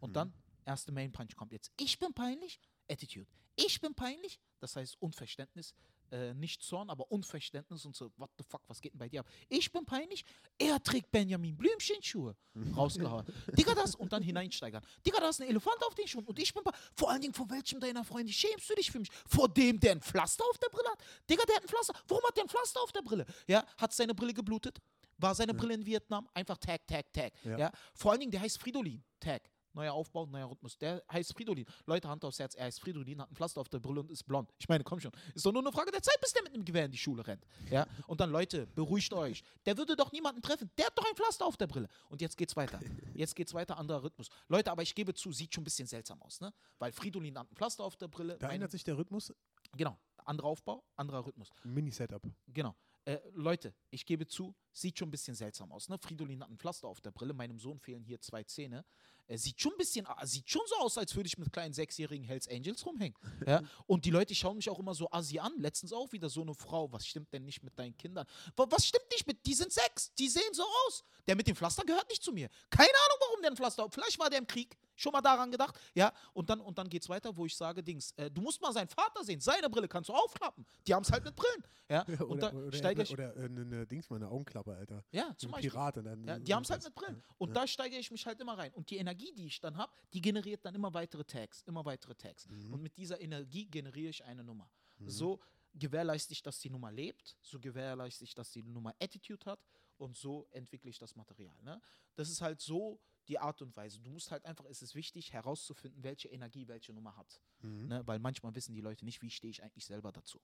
Und 0.00 0.14
dann, 0.16 0.32
erste 0.64 0.90
Main 0.90 1.12
Punch 1.12 1.36
kommt 1.36 1.52
jetzt. 1.52 1.70
Ich 1.76 1.98
bin 1.98 2.12
peinlich. 2.14 2.58
Attitude. 2.90 3.30
Ich 3.56 3.80
bin 3.80 3.94
peinlich. 3.94 4.40
Das 4.58 4.76
heißt 4.76 5.00
Unverständnis. 5.00 5.74
Äh, 6.10 6.34
nicht 6.34 6.62
Zorn, 6.62 6.90
aber 6.90 7.10
Unverständnis 7.10 7.84
und 7.84 7.96
so, 7.96 8.10
what 8.18 8.30
the 8.38 8.44
fuck, 8.44 8.62
was 8.68 8.80
geht 8.80 8.92
denn 8.92 8.98
bei 8.98 9.08
dir 9.08 9.20
ab? 9.20 9.28
Ich 9.48 9.72
bin 9.72 9.84
peinlich. 9.84 10.24
Er 10.58 10.80
trägt 10.82 11.10
Benjamin 11.10 11.56
Blümchenschuhe. 11.56 12.36
Rausgehauen. 12.76 13.26
Digga, 13.58 13.74
das 13.74 13.94
und 13.96 14.12
dann 14.12 14.22
hineinsteigern. 14.22 14.84
Digga, 15.04 15.18
da 15.18 15.28
ist 15.30 15.40
ein 15.40 15.48
Elefant 15.48 15.82
auf 15.86 15.94
den 15.94 16.06
Schuhen 16.06 16.24
und 16.24 16.38
ich 16.38 16.52
bin 16.54 16.62
pe- 16.62 16.72
vor 16.94 17.10
allen 17.10 17.20
Dingen 17.22 17.34
vor 17.34 17.48
welchem 17.50 17.80
deiner 17.80 18.04
Freunde 18.04 18.32
schämst 18.32 18.68
du 18.70 18.74
dich 18.74 18.90
für 18.92 19.00
mich? 19.00 19.08
Vor 19.26 19.48
dem, 19.48 19.80
der 19.80 19.92
ein 19.92 20.00
Pflaster 20.00 20.44
auf 20.50 20.58
der 20.58 20.68
Brille 20.68 20.88
hat? 20.90 20.98
Digga, 21.28 21.42
der 21.46 21.56
hat 21.56 21.62
ein 21.64 21.68
Pflaster. 21.68 21.94
Warum 22.06 22.22
hat 22.24 22.36
der 22.36 22.44
ein 22.44 22.48
Pflaster 22.48 22.80
auf 22.82 22.92
der 22.92 23.02
Brille? 23.02 23.26
Ja, 23.48 23.64
hat 23.76 23.92
seine 23.92 24.14
Brille 24.14 24.34
geblutet? 24.34 24.78
War 25.18 25.34
seine 25.34 25.54
Brille 25.54 25.74
in 25.74 25.86
Vietnam? 25.86 26.28
Einfach 26.34 26.58
Tag, 26.58 26.86
Tag, 26.86 27.12
Tag. 27.12 27.32
Ja. 27.44 27.58
Ja. 27.58 27.72
Vor 27.94 28.10
allen 28.12 28.20
Dingen, 28.20 28.32
der 28.32 28.40
heißt 28.40 28.58
Fridolin. 28.58 29.02
Tag. 29.20 29.42
Neuer 29.74 29.92
Aufbau, 29.92 30.26
neuer 30.26 30.48
Rhythmus. 30.48 30.78
Der 30.78 31.02
heißt 31.12 31.32
Fridolin. 31.34 31.66
Leute, 31.86 32.08
Hand 32.08 32.24
aufs 32.24 32.38
Herz, 32.38 32.54
er 32.54 32.66
heißt 32.66 32.80
Fridolin, 32.80 33.20
hat 33.20 33.30
ein 33.30 33.34
Pflaster 33.34 33.60
auf 33.60 33.68
der 33.68 33.80
Brille 33.80 34.00
und 34.00 34.10
ist 34.10 34.22
blond. 34.24 34.52
Ich 34.58 34.68
meine, 34.68 34.84
komm 34.84 35.00
schon. 35.00 35.12
Ist 35.34 35.44
doch 35.44 35.52
nur 35.52 35.62
eine 35.62 35.72
Frage 35.72 35.90
der 35.90 36.02
Zeit, 36.02 36.20
bis 36.20 36.32
der 36.32 36.42
mit 36.42 36.54
einem 36.54 36.64
Gewehr 36.64 36.84
in 36.84 36.92
die 36.92 36.98
Schule 36.98 37.26
rennt. 37.26 37.44
Ja? 37.70 37.86
Und 38.06 38.20
dann, 38.20 38.30
Leute, 38.30 38.66
beruhigt 38.68 39.12
euch. 39.12 39.42
Der 39.66 39.76
würde 39.76 39.96
doch 39.96 40.12
niemanden 40.12 40.42
treffen. 40.42 40.70
Der 40.78 40.86
hat 40.86 40.96
doch 40.96 41.04
ein 41.04 41.16
Pflaster 41.16 41.44
auf 41.44 41.56
der 41.56 41.66
Brille. 41.66 41.88
Und 42.08 42.20
jetzt 42.20 42.36
geht's 42.36 42.56
weiter. 42.56 42.80
Jetzt 43.14 43.34
geht's 43.34 43.52
weiter, 43.52 43.76
anderer 43.76 44.02
Rhythmus. 44.02 44.28
Leute, 44.48 44.70
aber 44.70 44.82
ich 44.82 44.94
gebe 44.94 45.12
zu, 45.14 45.32
sieht 45.32 45.52
schon 45.52 45.62
ein 45.62 45.64
bisschen 45.64 45.86
seltsam 45.86 46.22
aus, 46.22 46.40
ne? 46.40 46.52
Weil 46.78 46.92
Fridolin 46.92 47.38
hat 47.38 47.50
ein 47.50 47.56
Pflaster 47.56 47.84
auf 47.84 47.96
der 47.96 48.08
Brille. 48.08 48.38
Da 48.38 48.50
ändert 48.50 48.70
sich 48.70 48.84
der 48.84 48.96
Rhythmus. 48.96 49.32
Genau. 49.76 49.98
Anderer 50.24 50.48
Aufbau, 50.48 50.84
anderer 50.96 51.26
Rhythmus. 51.26 51.50
Mini-Setup. 51.64 52.22
Genau. 52.48 52.74
Äh, 53.06 53.18
Leute, 53.34 53.74
ich 53.90 54.06
gebe 54.06 54.26
zu, 54.26 54.54
sieht 54.72 54.98
schon 54.98 55.08
ein 55.08 55.10
bisschen 55.10 55.34
seltsam 55.34 55.70
aus. 55.72 55.88
Ne? 55.90 55.98
Fridolin 55.98 56.42
hat 56.42 56.50
ein 56.50 56.58
Pflaster 56.58 56.88
auf 56.88 57.00
der 57.02 57.10
Brille, 57.10 57.34
meinem 57.34 57.58
Sohn 57.58 57.78
fehlen 57.78 58.02
hier 58.02 58.18
zwei 58.20 58.44
Zähne. 58.44 58.84
Äh, 59.26 59.36
sieht 59.36 59.60
schon 59.60 59.72
ein 59.72 59.78
bisschen, 59.78 60.06
ah, 60.06 60.24
sieht 60.26 60.48
schon 60.48 60.62
so 60.66 60.76
aus, 60.76 60.96
als 60.96 61.14
würde 61.14 61.26
ich 61.26 61.36
mit 61.36 61.52
kleinen 61.52 61.74
sechsjährigen 61.74 62.24
Hells 62.26 62.48
Angels 62.48 62.84
rumhängen. 62.86 63.16
Ja? 63.46 63.62
Und 63.86 64.06
die 64.06 64.10
Leute 64.10 64.34
schauen 64.34 64.56
mich 64.56 64.70
auch 64.70 64.78
immer 64.78 64.94
so 64.94 65.10
assi 65.10 65.38
an. 65.38 65.52
Letztens 65.58 65.92
auch 65.92 66.12
wieder 66.12 66.30
so 66.30 66.40
eine 66.40 66.54
Frau. 66.54 66.90
Was 66.92 67.06
stimmt 67.06 67.30
denn 67.32 67.44
nicht 67.44 67.62
mit 67.62 67.78
deinen 67.78 67.96
Kindern? 67.96 68.26
Wa- 68.56 68.66
Was 68.70 68.86
stimmt 68.86 69.04
nicht 69.12 69.26
mit? 69.26 69.44
Die 69.44 69.54
sind 69.54 69.70
sechs. 69.70 70.14
Die 70.14 70.28
sehen 70.28 70.52
so 70.54 70.62
aus. 70.86 71.04
Der 71.26 71.36
mit 71.36 71.46
dem 71.46 71.56
Pflaster 71.56 71.84
gehört 71.84 72.08
nicht 72.08 72.22
zu 72.22 72.32
mir. 72.32 72.48
Keine 72.70 72.88
Ahnung, 72.88 73.18
warum 73.20 73.42
der 73.42 73.50
ein 73.50 73.56
Pflaster. 73.56 73.86
Vielleicht 73.90 74.18
war 74.18 74.30
der 74.30 74.38
im 74.38 74.46
Krieg. 74.46 74.78
Schon 74.96 75.12
mal 75.12 75.20
daran 75.20 75.50
gedacht. 75.50 75.78
Ja, 75.94 76.12
und 76.32 76.50
dann, 76.50 76.60
und 76.60 76.78
dann 76.78 76.88
geht 76.88 77.02
es 77.02 77.08
weiter, 77.08 77.36
wo 77.36 77.46
ich 77.46 77.56
sage, 77.56 77.82
Dings, 77.82 78.12
äh, 78.12 78.30
du 78.30 78.40
musst 78.40 78.60
mal 78.60 78.72
seinen 78.72 78.88
Vater 78.88 79.24
sehen. 79.24 79.40
Seine 79.40 79.68
Brille 79.68 79.88
kannst 79.88 80.08
du 80.08 80.14
aufklappen. 80.14 80.64
Die 80.86 80.94
haben 80.94 81.02
es 81.02 81.10
halt 81.10 81.24
mit 81.24 81.34
Brillen. 81.34 81.64
Ja, 81.88 82.02
und 82.20 82.22
oder 82.22 82.50
da 82.50 82.56
oder, 82.56 82.76
steige 82.76 83.02
ich. 83.02 83.12
oder 83.12 83.36
äh, 83.36 83.44
eine, 83.44 83.60
eine 83.62 83.86
Dings, 83.86 84.08
mal 84.08 84.16
eine 84.16 84.28
Augenklappe, 84.28 84.74
Alter. 84.74 85.04
Ja, 85.10 85.34
zum 85.36 85.50
Beispiel. 85.50 85.70
Pirat 85.70 85.98
und 85.98 86.04
dann. 86.04 86.24
Ja, 86.24 86.38
die 86.38 86.54
haben 86.54 86.62
es 86.62 86.70
halt 86.70 86.84
mit 86.84 86.94
Brillen. 86.94 87.22
Und 87.38 87.54
da 87.54 87.66
steigere 87.66 87.98
ich 87.98 88.10
mich 88.10 88.24
halt 88.26 88.40
immer 88.40 88.56
rein. 88.56 88.72
Und 88.74 88.90
die 88.90 88.96
Energie, 88.96 89.32
die 89.32 89.46
ich 89.46 89.60
dann 89.60 89.76
habe, 89.76 89.92
die 90.12 90.20
generiert 90.20 90.64
dann 90.64 90.74
immer 90.74 90.92
weitere 90.94 91.24
Tags, 91.24 91.62
immer 91.62 91.84
weitere 91.84 92.14
Tags. 92.14 92.46
Und 92.46 92.82
mit 92.82 92.96
dieser 92.96 93.20
Energie 93.20 93.66
generiere 93.66 94.10
ich 94.10 94.24
eine 94.24 94.44
Nummer. 94.44 94.70
So 95.06 95.40
gewährleiste 95.74 96.32
ich, 96.32 96.42
dass 96.42 96.60
die 96.60 96.70
Nummer 96.70 96.92
lebt, 96.92 97.36
so 97.42 97.58
gewährleiste 97.58 98.24
ich, 98.24 98.34
dass 98.34 98.50
die 98.52 98.62
Nummer 98.62 98.94
Attitude 99.00 99.44
hat 99.46 99.60
und 99.96 100.16
so 100.16 100.46
entwickle 100.50 100.90
ich 100.90 100.98
das 100.98 101.16
Material. 101.16 101.56
Ne? 101.62 101.80
Das 102.14 102.30
ist 102.30 102.40
halt 102.40 102.60
so 102.60 103.00
die 103.28 103.38
Art 103.38 103.62
und 103.62 103.76
Weise. 103.76 104.00
Du 104.00 104.10
musst 104.10 104.30
halt 104.30 104.44
einfach, 104.44 104.64
es 104.66 104.82
ist 104.82 104.94
wichtig 104.94 105.32
herauszufinden, 105.32 106.02
welche 106.02 106.28
Energie 106.28 106.68
welche 106.68 106.92
Nummer 106.92 107.16
hat. 107.16 107.42
Mhm. 107.62 107.88
Ne? 107.88 108.06
Weil 108.06 108.18
manchmal 108.18 108.54
wissen 108.54 108.74
die 108.74 108.80
Leute 108.80 109.04
nicht, 109.04 109.22
wie 109.22 109.30
stehe 109.30 109.50
ich 109.50 109.62
eigentlich 109.62 109.86
selber 109.86 110.12
dazu. 110.12 110.40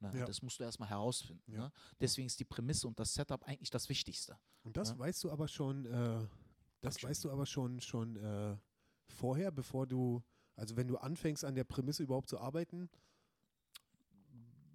Ne? 0.00 0.12
Ja. 0.18 0.24
Das 0.24 0.42
musst 0.42 0.58
du 0.58 0.64
erstmal 0.64 0.88
herausfinden. 0.88 1.52
Ja. 1.52 1.58
Ne? 1.58 1.72
Deswegen 2.00 2.26
ist 2.26 2.38
die 2.40 2.44
Prämisse 2.44 2.86
und 2.86 2.98
das 2.98 3.14
Setup 3.14 3.42
eigentlich 3.44 3.70
das 3.70 3.88
Wichtigste. 3.88 4.38
Und 4.62 4.76
das 4.76 4.90
Ja. 4.90 4.98
weißt 4.98 5.24
du 5.24 5.30
aber 5.30 5.48
schon, 5.48 5.86
äh, 5.86 6.26
das 6.80 7.02
weißt 7.02 7.24
du 7.24 7.30
aber 7.30 7.46
schon, 7.46 7.80
schon 7.80 8.16
äh, 8.16 8.56
vorher, 9.08 9.50
bevor 9.50 9.86
du, 9.86 10.22
also 10.54 10.76
wenn 10.76 10.88
du 10.88 10.96
anfängst 10.96 11.44
an 11.44 11.54
der 11.54 11.64
Prämisse 11.64 12.02
überhaupt 12.02 12.28
zu 12.28 12.38
arbeiten, 12.38 12.88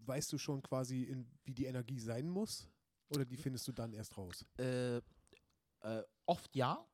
weißt 0.05 0.31
du 0.33 0.37
schon 0.37 0.61
quasi, 0.61 1.03
in, 1.03 1.27
wie 1.43 1.53
die 1.53 1.65
Energie 1.65 1.99
sein 1.99 2.29
muss? 2.29 2.67
Oder 3.09 3.25
die 3.25 3.37
findest 3.37 3.67
du 3.67 3.71
dann 3.71 3.93
erst 3.93 4.17
raus? 4.17 4.45
Äh, 4.57 4.97
äh, 5.81 6.03
oft 6.25 6.55
ja, 6.55 6.85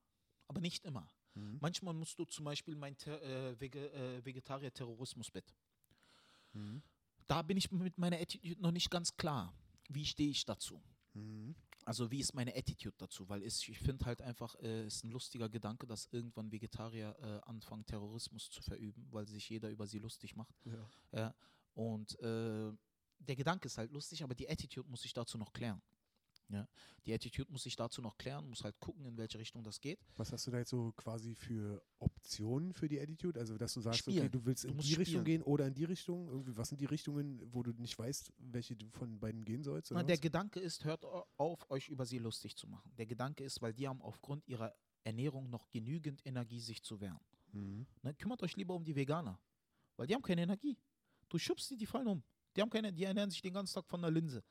aber 0.48 0.62
nicht 0.62 0.86
immer. 0.86 1.10
Mhm. 1.34 1.58
Manchmal 1.62 1.94
musst 1.94 2.18
du 2.20 2.26
zum 2.26 2.46
Beispiel 2.46 2.76
mein 2.76 2.98
Ter 2.98 3.22
äh, 3.22 3.60
Vege 3.60 3.92
äh, 3.92 4.26
Vegetarier-Terrorismus-Bett. 4.26 5.54
Mhm. 6.54 6.82
Da 7.28 7.42
bin 7.42 7.58
ich 7.58 7.72
mit 7.72 7.98
meiner 7.98 8.18
Attitude 8.18 8.62
noch 8.62 8.72
nicht 8.72 8.90
ganz 8.90 9.16
klar. 9.18 9.54
Wie 9.90 10.06
stehe 10.06 10.30
ich 10.30 10.46
dazu? 10.46 10.82
Mhm. 11.14 11.56
Also 11.86 12.12
wie 12.12 12.20
ist 12.20 12.34
meine 12.34 12.54
Attitude 12.56 12.96
dazu? 12.98 13.30
Weil 13.30 13.44
es, 13.44 13.66
ich 13.68 13.80
finde 13.80 14.06
halt 14.06 14.22
einfach, 14.22 14.56
es 14.56 14.64
äh, 14.64 14.88
ist 14.88 15.04
ein 15.06 15.12
lustiger 15.12 15.48
Gedanke, 15.48 15.88
dass 15.88 16.08
irgendwann 16.12 16.52
Vegetarier 16.52 17.16
äh, 17.20 17.50
anfangen, 17.50 17.86
Terrorismus 17.86 18.50
zu 18.50 18.62
verüben, 18.62 19.08
weil 19.12 19.26
sich 19.28 19.48
jeder 19.50 19.70
über 19.70 19.88
sie 19.88 20.00
lustig 20.00 20.36
macht. 20.36 20.56
Ja. 20.66 20.90
Ja. 21.14 21.36
Und 21.74 22.20
äh, 22.20 22.74
der 23.20 23.36
Gedanke 23.36 23.68
ist 23.68 23.78
halt 23.78 23.92
lustig, 23.92 24.24
aber 24.24 24.36
die 24.36 24.50
Attitude 24.50 24.90
muss 24.90 25.06
ich 25.06 25.14
dazu 25.14 25.38
noch 25.38 25.54
klären. 25.54 25.82
Ja. 26.50 26.66
Die 27.06 27.14
Attitude 27.14 27.52
muss 27.52 27.66
ich 27.66 27.76
dazu 27.76 28.02
noch 28.02 28.18
klären, 28.18 28.48
muss 28.48 28.64
halt 28.64 28.80
gucken, 28.80 29.06
in 29.06 29.18
welche 29.18 29.38
Richtung 29.38 29.64
das 29.64 29.82
geht. 29.82 30.00
Was 30.16 30.32
hast 30.32 30.48
du 30.48 30.52
da 30.52 30.60
jetzt 30.60 30.70
so 30.70 30.94
quasi 30.96 31.36
für 31.36 31.84
Optionen 32.00 32.74
für 32.74 32.88
die 32.88 33.00
Attitude? 33.02 33.38
Also, 33.40 33.58
dass 33.58 33.74
du 33.74 33.82
sagst, 33.82 34.08
okay, 34.08 34.18
Spielen. 34.18 34.32
du 34.32 34.46
willst 34.46 34.64
Du 34.64 34.70
in 34.70 34.76
musst 34.78 34.88
die 34.90 34.94
Richtung 34.96 35.22
spielen. 35.24 35.42
gehen 35.42 35.44
oder 35.44 35.68
in 35.68 35.74
die 35.74 35.84
Richtung? 35.84 36.30
Irgendwie, 36.30 36.56
was 36.56 36.70
sind 36.70 36.80
die 36.80 36.86
Richtungen, 36.86 37.42
wo 37.54 37.64
du 37.64 37.72
nicht 37.74 37.98
weißt, 38.00 38.32
welche 38.38 38.76
du 38.78 38.88
von 38.92 39.20
beiden 39.20 39.44
gehen 39.44 39.64
sollst? 39.64 39.92
Na, 39.92 40.04
der 40.04 40.16
was? 40.16 40.22
Gedanke 40.22 40.60
ist, 40.62 40.86
hört 40.86 41.04
au- 41.04 41.26
auf, 41.36 41.70
euch 41.70 41.90
über 41.90 42.06
sie 42.06 42.18
lustig 42.20 42.56
zu 42.56 42.68
machen. 42.68 42.92
Der 42.98 43.06
Gedanke 43.06 43.44
ist, 43.44 43.62
weil 43.62 43.74
die 43.74 43.88
haben 43.88 44.02
aufgrund 44.02 44.48
ihrer 44.48 44.74
Ernährung 45.04 45.50
noch 45.50 45.70
genügend 45.70 46.26
Energie, 46.26 46.62
sich 46.62 46.82
zu 46.82 47.00
wehren. 47.02 47.20
Mhm. 47.52 47.86
Ne? 48.04 48.14
Kümmert 48.16 48.42
euch 48.44 48.56
lieber 48.56 48.74
um 48.74 48.84
die 48.86 48.96
Veganer, 48.96 49.40
weil 49.98 50.08
die 50.08 50.14
haben 50.16 50.22
keine 50.22 50.42
Energie. 50.44 50.78
Du 51.30 51.38
schubst 51.38 51.70
die, 51.72 51.78
die 51.78 51.86
fallen 51.86 52.08
um. 52.08 52.24
Die 52.56 52.62
haben 52.62 52.70
keine, 52.70 52.92
die 52.94 53.04
ernähren 53.04 53.30
sich 53.30 53.42
den 53.42 53.54
ganzen 53.54 53.76
Tag 53.76 53.86
von 53.88 54.02
der 54.02 54.12
Linse. 54.12 54.44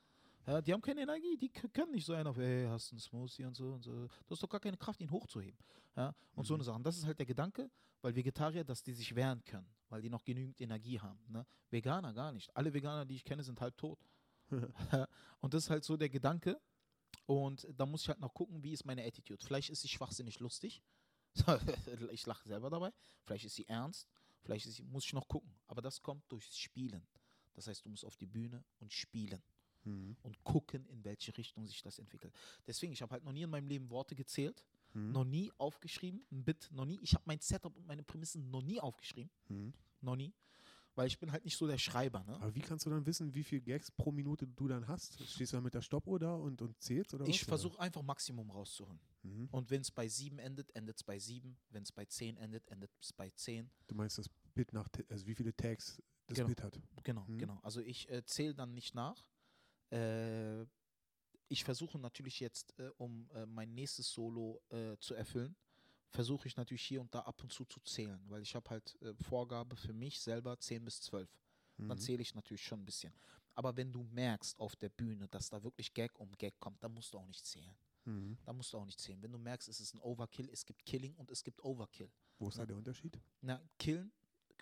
Ja, 0.46 0.61
die 0.62 0.72
haben 0.72 0.80
keine 0.80 1.02
Energie, 1.02 1.37
die 1.37 1.48
können 1.48 1.90
nicht 1.92 2.06
so 2.06 2.12
einen 2.12 2.28
auf, 2.28 2.37
hey, 2.37 2.66
hast 2.68 2.90
du 2.90 2.94
einen 2.94 3.00
Smoothie 3.00 3.44
und 3.44 3.54
so 3.56 3.72
und 3.72 3.82
so. 3.82 3.90
Du 4.26 4.30
hast 4.30 4.42
doch 4.42 4.48
gar 4.48 4.61
keine 4.61 4.76
Kraft, 4.76 5.00
ihn 5.00 5.11
hochzuheben. 5.11 5.59
Ja, 5.96 6.14
und 6.35 6.44
so 6.44 6.54
Mhm. 6.54 6.58
eine 6.60 6.64
Sachen. 6.64 6.83
Das 6.85 6.96
ist 6.96 7.04
halt 7.04 7.18
der 7.18 7.27
Gedanke, 7.27 7.71
weil 8.00 8.14
Vegetarier, 8.14 8.62
dass 8.62 8.83
die 8.83 8.92
sich 8.92 9.14
wehren 9.16 9.42
können, 9.44 9.66
weil 9.88 10.02
die 10.02 10.10
noch 10.10 10.23
genügend 10.25 10.60
Energie 10.60 11.00
haben. 11.00 11.18
Ne? 11.29 11.44
Veganer 11.71 12.12
gar 12.12 12.31
nicht. 12.33 12.54
Alle 12.56 12.73
Veganer, 12.73 13.04
die 13.06 13.16
ich 13.16 13.25
kenne, 13.25 13.42
sind 13.42 13.60
halb 13.60 13.77
tot. 13.77 13.98
und 15.40 15.52
das 15.54 15.64
ist 15.64 15.71
halt 15.71 15.85
so 15.85 15.96
der 15.96 16.08
Gedanke. 16.10 16.60
Und 17.25 17.66
da 17.75 17.85
muss 17.87 18.02
ich 18.02 18.08
halt 18.08 18.21
noch 18.21 18.33
gucken, 18.33 18.62
wie 18.62 18.73
ist 18.73 18.85
meine 18.85 19.04
Attitude. 19.04 19.44
Vielleicht 19.44 19.71
ist 19.71 19.81
sie 19.83 19.88
schwachsinnig 19.88 20.38
lustig. 20.38 20.81
ich 22.12 22.25
lache 22.27 22.46
selber 22.46 22.71
dabei. 22.71 22.92
Vielleicht 23.25 23.46
ist 23.46 23.56
sie 23.56 23.66
ernst. 23.66 24.06
Vielleicht 24.42 24.66
sie, 24.66 24.83
muss 24.85 25.04
ich 25.04 25.12
noch 25.12 25.27
gucken. 25.27 25.52
Aber 25.66 25.83
das 25.83 26.00
kommt 26.02 26.31
durchs 26.31 26.56
Spielen. 26.56 27.04
Das 27.54 27.66
heißt, 27.66 27.85
du 27.85 27.88
musst 27.88 28.04
auf 28.04 28.16
die 28.16 28.27
Bühne 28.27 28.62
und 28.79 28.92
spielen 28.92 29.42
Mhm. 29.87 30.16
und 30.22 30.42
gucken, 30.44 30.84
in 30.88 31.04
welche 31.04 31.37
Richtung 31.38 31.66
sich 31.66 31.80
das 31.82 31.98
entwickelt. 31.98 32.34
Deswegen, 32.66 32.92
ich 32.92 33.00
habe 33.02 33.12
halt 33.12 33.24
noch 33.24 33.32
nie 33.32 33.42
in 33.42 33.50
meinem 33.50 33.68
Leben 33.68 33.88
Worte 33.90 34.14
gezählt, 34.14 34.64
Mhm. 34.92 35.12
noch 35.12 35.24
nie 35.24 35.52
aufgeschrieben, 35.58 36.24
ein 36.32 36.44
Bit, 36.44 36.68
noch 36.72 36.84
nie. 36.84 36.98
Ich 37.02 37.14
habe 37.14 37.22
mein 37.26 37.40
Setup 37.40 37.74
und 37.76 37.87
meine 37.87 38.02
Prämissen 38.02 38.50
noch 38.50 38.62
nie 38.62 38.80
aufgeschrieben, 38.80 39.30
Mhm. 39.48 39.72
noch 40.00 40.16
nie, 40.16 40.32
weil 40.94 41.06
ich 41.06 41.18
bin 41.18 41.30
halt 41.30 41.44
nicht 41.44 41.56
so 41.56 41.66
der 41.66 41.78
Schreiber. 41.78 42.24
Ne? 42.24 42.34
Aber 42.40 42.54
wie 42.54 42.60
kannst 42.60 42.87
du 42.87 42.90
dann 42.90 43.04
wissen, 43.06 43.34
wie 43.34 43.44
viel 43.44 43.60
Gags 43.60 43.90
pro 43.90 44.10
Minute 44.10 44.46
du 44.48 44.66
dann 44.68 44.88
hast? 44.88 45.22
Stehst 45.28 45.52
du 45.52 45.56
dann 45.56 45.64
mit 45.64 45.74
der 45.74 45.82
Stoppuhr 45.82 46.18
da 46.18 46.34
und, 46.34 46.60
und 46.62 46.80
zählst 46.82 47.12
oder 47.14 47.26
Ich 47.28 47.44
versuche 47.44 47.78
einfach 47.78 48.02
Maximum 48.02 48.50
rauszuholen. 48.50 48.98
Mhm. 49.22 49.48
Und 49.52 49.70
wenn 49.70 49.82
es 49.82 49.90
bei 49.90 50.08
7 50.08 50.38
endet, 50.38 50.74
endet 50.74 50.96
es 50.96 51.04
bei 51.04 51.18
7. 51.18 51.56
Wenn 51.70 51.82
es 51.82 51.92
bei 51.92 52.06
10 52.06 52.37
endet, 52.38 52.66
endet 52.68 52.90
es 53.00 53.12
bei 53.12 53.28
10. 53.30 53.70
Du 53.87 53.94
meinst 53.94 54.18
das 54.18 54.28
Bit 54.54 54.72
nach, 54.72 54.88
also 55.10 55.26
wie 55.26 55.34
viele 55.34 55.54
Tags 55.54 56.00
das 56.28 56.37
Genau. 56.38 56.48
Bit 56.48 56.62
hat? 56.62 56.80
Genau, 57.04 57.24
Mhm. 57.28 57.38
genau. 57.38 57.60
Also 57.62 57.80
ich 57.80 58.08
äh, 58.10 58.24
zähle 58.24 58.54
dann 58.54 58.72
nicht 58.74 58.94
nach. 58.94 59.22
Äh, 59.90 60.62
ich 61.48 61.64
versuche 61.64 61.98
natürlich 61.98 62.40
jetzt, 62.40 62.76
äh, 62.78 62.90
um 62.98 63.28
äh, 63.30 63.46
mein 63.46 63.72
nächstes 63.74 64.10
Solo 64.10 64.60
äh, 64.70 64.96
zu 64.98 65.14
erfüllen, 65.14 65.54
versuche 66.10 66.48
ich 66.48 66.56
natürlich 66.56 66.82
hier 66.82 67.00
und 67.00 67.14
da 67.14 67.20
ab 67.20 67.42
und 67.42 67.52
zu 67.52 67.64
zu 67.64 67.80
zählen, 67.80 68.20
weil 68.28 68.42
ich 68.42 68.54
habe 68.54 68.68
halt 68.70 69.00
äh, 69.02 69.14
Vorgabe 69.22 69.76
für 69.76 69.92
mich 69.92 70.20
selber 70.20 70.58
10 70.58 70.84
bis 70.84 71.00
12. 71.02 71.30
Dann 71.78 71.98
Mhm. 71.98 72.00
zähle 72.00 72.22
ich 72.22 72.34
natürlich 72.34 72.64
schon 72.64 72.80
ein 72.80 72.84
bisschen. 72.84 73.12
Aber 73.54 73.76
wenn 73.76 73.92
du 73.92 74.02
merkst 74.02 74.58
auf 74.58 74.76
der 74.76 74.88
Bühne, 74.88 75.28
dass 75.28 75.50
da 75.50 75.62
wirklich 75.62 75.92
Gag 75.94 76.18
um 76.18 76.32
Gag 76.32 76.58
kommt, 76.58 76.82
dann 76.82 76.92
musst 76.92 77.12
du 77.12 77.18
auch 77.18 77.26
nicht 77.26 77.44
zählen. 77.44 77.76
Mhm. 78.04 78.38
Da 78.44 78.52
musst 78.52 78.72
du 78.72 78.78
auch 78.78 78.84
nicht 78.84 79.00
zählen. 79.00 79.22
Wenn 79.22 79.32
du 79.32 79.38
merkst, 79.38 79.68
es 79.68 79.80
ist 79.80 79.94
ein 79.94 80.00
Overkill, 80.00 80.48
es 80.50 80.64
gibt 80.64 80.84
Killing 80.84 81.14
und 81.16 81.30
es 81.30 81.42
gibt 81.42 81.62
Overkill. 81.64 82.10
Wo 82.38 82.48
ist 82.48 82.56
Ja. 82.56 82.62
da 82.62 82.66
der 82.66 82.76
Unterschied? 82.76 83.18
Na, 83.40 83.60
Killen, 83.78 84.10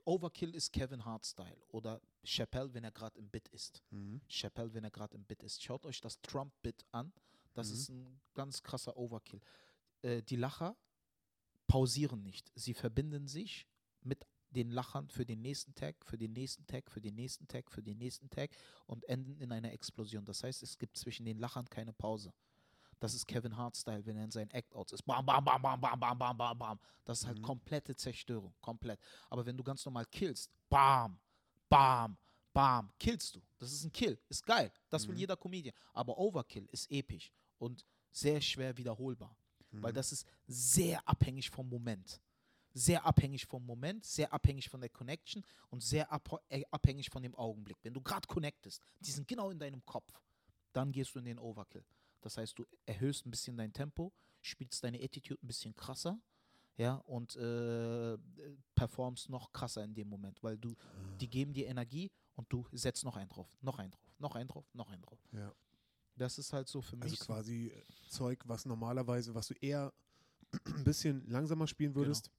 Overkill 0.05 0.55
ist 0.55 0.73
Kevin 0.73 1.05
Hart 1.05 1.25
Style 1.25 1.57
oder 1.69 2.01
Chappelle, 2.25 2.73
wenn 2.75 2.85
er 2.85 2.93
gerade 2.93 3.19
im 3.19 3.29
Bit 3.31 3.49
ist. 3.49 3.83
Mhm. 3.91 4.21
Chappelle, 4.29 4.73
wenn 4.75 4.85
er 4.85 4.91
gerade 4.91 5.15
im 5.17 5.25
Bit 5.25 5.43
ist. 5.43 5.63
Schaut 5.63 5.87
euch 5.87 6.01
das 6.01 6.21
Trump-Bit 6.21 6.85
an. 6.93 7.13
Das 7.55 7.69
Mhm. 7.69 7.75
ist 7.75 7.89
ein 7.91 8.21
ganz 8.35 8.63
krasser 8.63 8.97
Overkill. 8.97 9.41
Äh, 10.03 10.23
die 10.23 10.37
Lacher 10.37 10.77
pausieren 11.67 12.23
nicht. 12.23 12.53
Sie 12.55 12.75
verbinden 12.75 13.27
sich 13.27 13.67
mit 14.03 14.27
den 14.51 14.71
Lachern 14.71 15.09
für 15.09 15.25
den 15.25 15.41
nächsten 15.41 15.75
Tag, 15.75 16.05
für 16.05 16.19
den 16.19 16.33
nächsten 16.33 16.67
Tag, 16.67 16.91
für 16.91 17.01
den 17.01 17.15
nächsten 17.15 17.49
Tag, 17.49 17.71
für 17.71 17.83
den 17.83 17.99
nächsten 17.99 18.31
Tag 18.31 18.51
und 18.87 19.05
enden 19.09 19.41
in 19.41 19.51
einer 19.51 19.73
Explosion. 19.73 20.25
Das 20.25 20.45
heißt, 20.45 20.63
es 20.63 20.79
gibt 20.79 20.97
zwischen 20.97 21.25
den 21.27 21.39
Lachern 21.39 21.69
keine 21.69 21.93
Pause. 21.93 22.33
Das 23.01 23.15
ist 23.15 23.27
Kevin 23.27 23.57
Hart-Style, 23.57 24.05
wenn 24.07 24.17
er 24.17 24.25
in 24.25 24.31
seinen 24.31 24.51
Act-Outs 24.51 24.93
ist. 24.93 25.03
Bam, 25.05 25.25
bam, 25.27 25.45
bam, 25.45 25.61
bam, 25.61 25.81
bam, 25.81 25.99
bam, 26.01 26.19
bam, 26.19 26.37
bam, 26.37 26.59
bam. 26.59 26.81
Das 27.05 27.21
ist 27.21 27.27
halt 27.27 27.39
Mhm. 27.39 27.43
komplette 27.43 27.95
Zerstörung. 27.97 28.55
Komplett. 28.61 29.01
Aber 29.31 29.45
wenn 29.45 29.57
du 29.57 29.63
ganz 29.65 29.85
normal 29.85 30.07
killst, 30.07 30.51
bam, 30.69 31.19
bam, 31.69 32.17
bam, 32.53 32.93
killst 32.99 33.35
du. 33.37 33.43
Das 33.59 33.73
ist 33.73 33.85
ein 33.85 33.93
Kill. 33.93 34.19
Ist 34.29 34.45
geil. 34.47 34.73
Das 34.89 35.07
will 35.07 35.15
Mhm. 35.15 35.21
jeder 35.21 35.37
Comedian. 35.37 35.75
Aber 35.93 36.17
Overkill 36.19 36.67
ist 36.73 36.91
episch 36.91 37.33
und 37.59 37.85
sehr 38.11 38.41
schwer 38.41 38.77
wiederholbar. 38.77 39.37
Weil 39.71 39.91
Mhm. 39.93 39.97
das 39.97 40.13
ist 40.13 40.27
sehr 40.47 41.07
abhängig 41.09 41.51
vom 41.51 41.69
Moment. 41.69 42.21
Sehr 42.77 43.05
abhängig 43.07 43.47
vom 43.47 43.65
Moment, 43.65 44.05
sehr 44.05 44.33
abhängig 44.33 44.69
von 44.69 44.81
der 44.81 44.91
Connection 44.91 45.45
und 45.71 45.81
sehr 45.81 46.09
äh, 46.49 46.65
abhängig 46.73 47.09
von 47.09 47.23
dem 47.23 47.35
Augenblick. 47.37 47.77
Wenn 47.83 47.95
du 47.95 48.01
gerade 48.01 48.27
connectest, 48.27 48.83
die 48.99 49.13
sind 49.13 49.29
genau 49.29 49.51
in 49.51 49.59
deinem 49.61 49.85
Kopf, 49.85 50.13
dann 50.73 50.91
gehst 50.91 51.15
du 51.15 51.21
in 51.21 51.25
den 51.25 51.39
Overkill. 51.39 51.85
Das 52.25 52.39
heißt, 52.39 52.59
du 52.59 52.65
erhöhst 52.87 53.27
ein 53.27 53.31
bisschen 53.31 53.55
dein 53.59 53.71
Tempo, 53.73 54.11
spielst 54.41 54.83
deine 54.83 54.99
Attitude 54.99 55.39
ein 55.43 55.47
bisschen 55.47 55.75
krasser, 55.75 56.19
ja, 56.79 56.95
und 57.05 57.37
äh, 57.37 58.17
performst 58.75 59.29
noch 59.29 59.53
krasser 59.53 59.85
in 59.85 59.95
dem 59.95 60.09
Moment, 60.09 60.43
weil 60.43 60.57
du, 60.57 60.75
die 61.21 61.29
geben 61.29 61.53
dir 61.53 61.67
Energie 61.67 62.11
und 62.35 62.51
du 62.51 62.67
setzt 62.73 63.05
noch 63.05 63.17
einen 63.17 63.29
drauf, 63.29 63.57
noch 63.61 63.79
einen 63.79 63.91
drauf, 63.93 64.11
noch 64.19 64.35
einen 64.37 64.49
drauf, 64.49 64.65
noch 64.73 64.89
einen 64.91 65.03
drauf. 65.03 65.21
Ja. 65.33 65.53
Das 66.17 66.39
ist 66.39 66.53
halt 66.55 66.67
so 66.69 66.81
für 66.81 66.97
mich. 66.97 67.05
Also 67.13 67.17
so- 67.17 67.25
quasi 67.27 67.67
äh, 67.69 67.83
Zeug, 68.09 68.41
was 68.47 68.65
normalerweise, 68.65 69.35
was 69.35 69.49
du 69.49 69.55
eher 69.61 69.93
ein 70.77 70.85
bisschen 70.85 71.27
langsamer 71.29 71.67
spielen 71.67 71.95
würdest. 71.95 72.31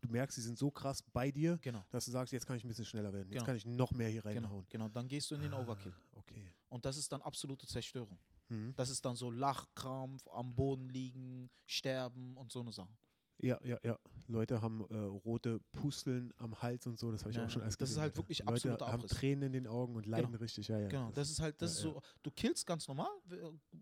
Du 0.00 0.08
merkst, 0.10 0.36
sie 0.36 0.42
sind 0.42 0.56
so 0.56 0.70
krass 0.70 1.02
bei 1.12 1.32
dir, 1.32 1.58
genau, 1.60 1.84
dass 1.90 2.04
du 2.04 2.12
sagst, 2.12 2.32
jetzt 2.32 2.46
kann 2.46 2.56
ich 2.56 2.62
ein 2.64 2.68
bisschen 2.68 2.84
schneller 2.84 3.12
werden. 3.12 3.26
Jetzt 3.32 3.38
Genau. 3.40 3.46
kann 3.46 3.56
ich 3.56 3.66
noch 3.66 3.90
mehr 3.90 4.08
hier 4.08 4.22
genau, 4.22 4.34
reinhauen. 4.46 4.66
genau. 4.68 4.88
Dann 4.88 5.08
gehst 5.08 5.28
du 5.30 5.34
in 5.34 5.40
den 5.42 5.52
Overkill. 5.52 5.92
Ah, 5.92 6.18
Okay. 6.18 6.52
Und 6.68 6.84
das 6.84 6.96
ist 6.98 7.10
dann 7.10 7.20
absolute 7.22 7.66
Zerstörung. 7.66 8.16
Mhm. 8.48 8.74
Das 8.76 8.90
ist 8.90 9.04
dann 9.04 9.16
so 9.16 9.30
Lachkrampf, 9.30 10.26
am 10.28 10.54
Boden 10.54 10.88
liegen, 10.88 11.50
sterben 11.66 12.36
und 12.36 12.50
so 12.52 12.60
eine 12.60 12.72
Sache. 12.72 12.96
Ja, 13.40 13.58
ja, 13.62 13.78
ja. 13.84 13.96
Leute 14.26 14.60
haben 14.60 14.84
äh, 14.90 14.96
rote 14.96 15.60
Pusteln 15.72 16.34
am 16.38 16.60
Hals 16.60 16.86
und 16.88 16.98
so, 16.98 17.12
das 17.12 17.20
habe 17.22 17.30
ich 17.30 17.36
Ja, 17.36 17.46
auch 17.46 17.50
schon 17.50 17.62
alles 17.62 17.76
das 17.78 17.90
ist 17.90 17.94
gesehen, 17.94 18.02
halt 18.02 18.12
Alter. 18.12 18.18
wirklich 18.18 18.38
Leute 18.40 18.52
absoluter 18.52 18.86
haben 18.86 18.94
Abriss. 19.04 19.10
Tränen 19.12 19.42
in 19.44 19.52
den 19.52 19.66
Augen 19.68 19.94
und 19.94 20.06
leiden 20.06 20.34
richtig, 20.34 20.66
ja, 20.68 20.78
ja. 20.80 20.88
Genau, 20.88 21.12
das 21.12 21.30
ist 21.30 21.38
halt, 21.40 21.60
das 21.62 21.70
ist 21.72 21.84
ja, 21.84 21.92
so, 21.92 22.02
du 22.24 22.30
killst 22.32 22.66
ganz 22.66 22.88
normal, 22.88 23.10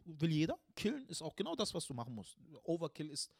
will 0.04 0.30
jeder. 0.30 0.58
Killen 0.74 1.06
ist 1.08 1.22
auch 1.22 1.34
genau 1.36 1.54
das, 1.56 1.72
was 1.72 1.86
du 1.86 1.94
machen 1.94 2.14
musst. 2.14 2.36
Overkill 2.64 3.08
ist, 3.08 3.32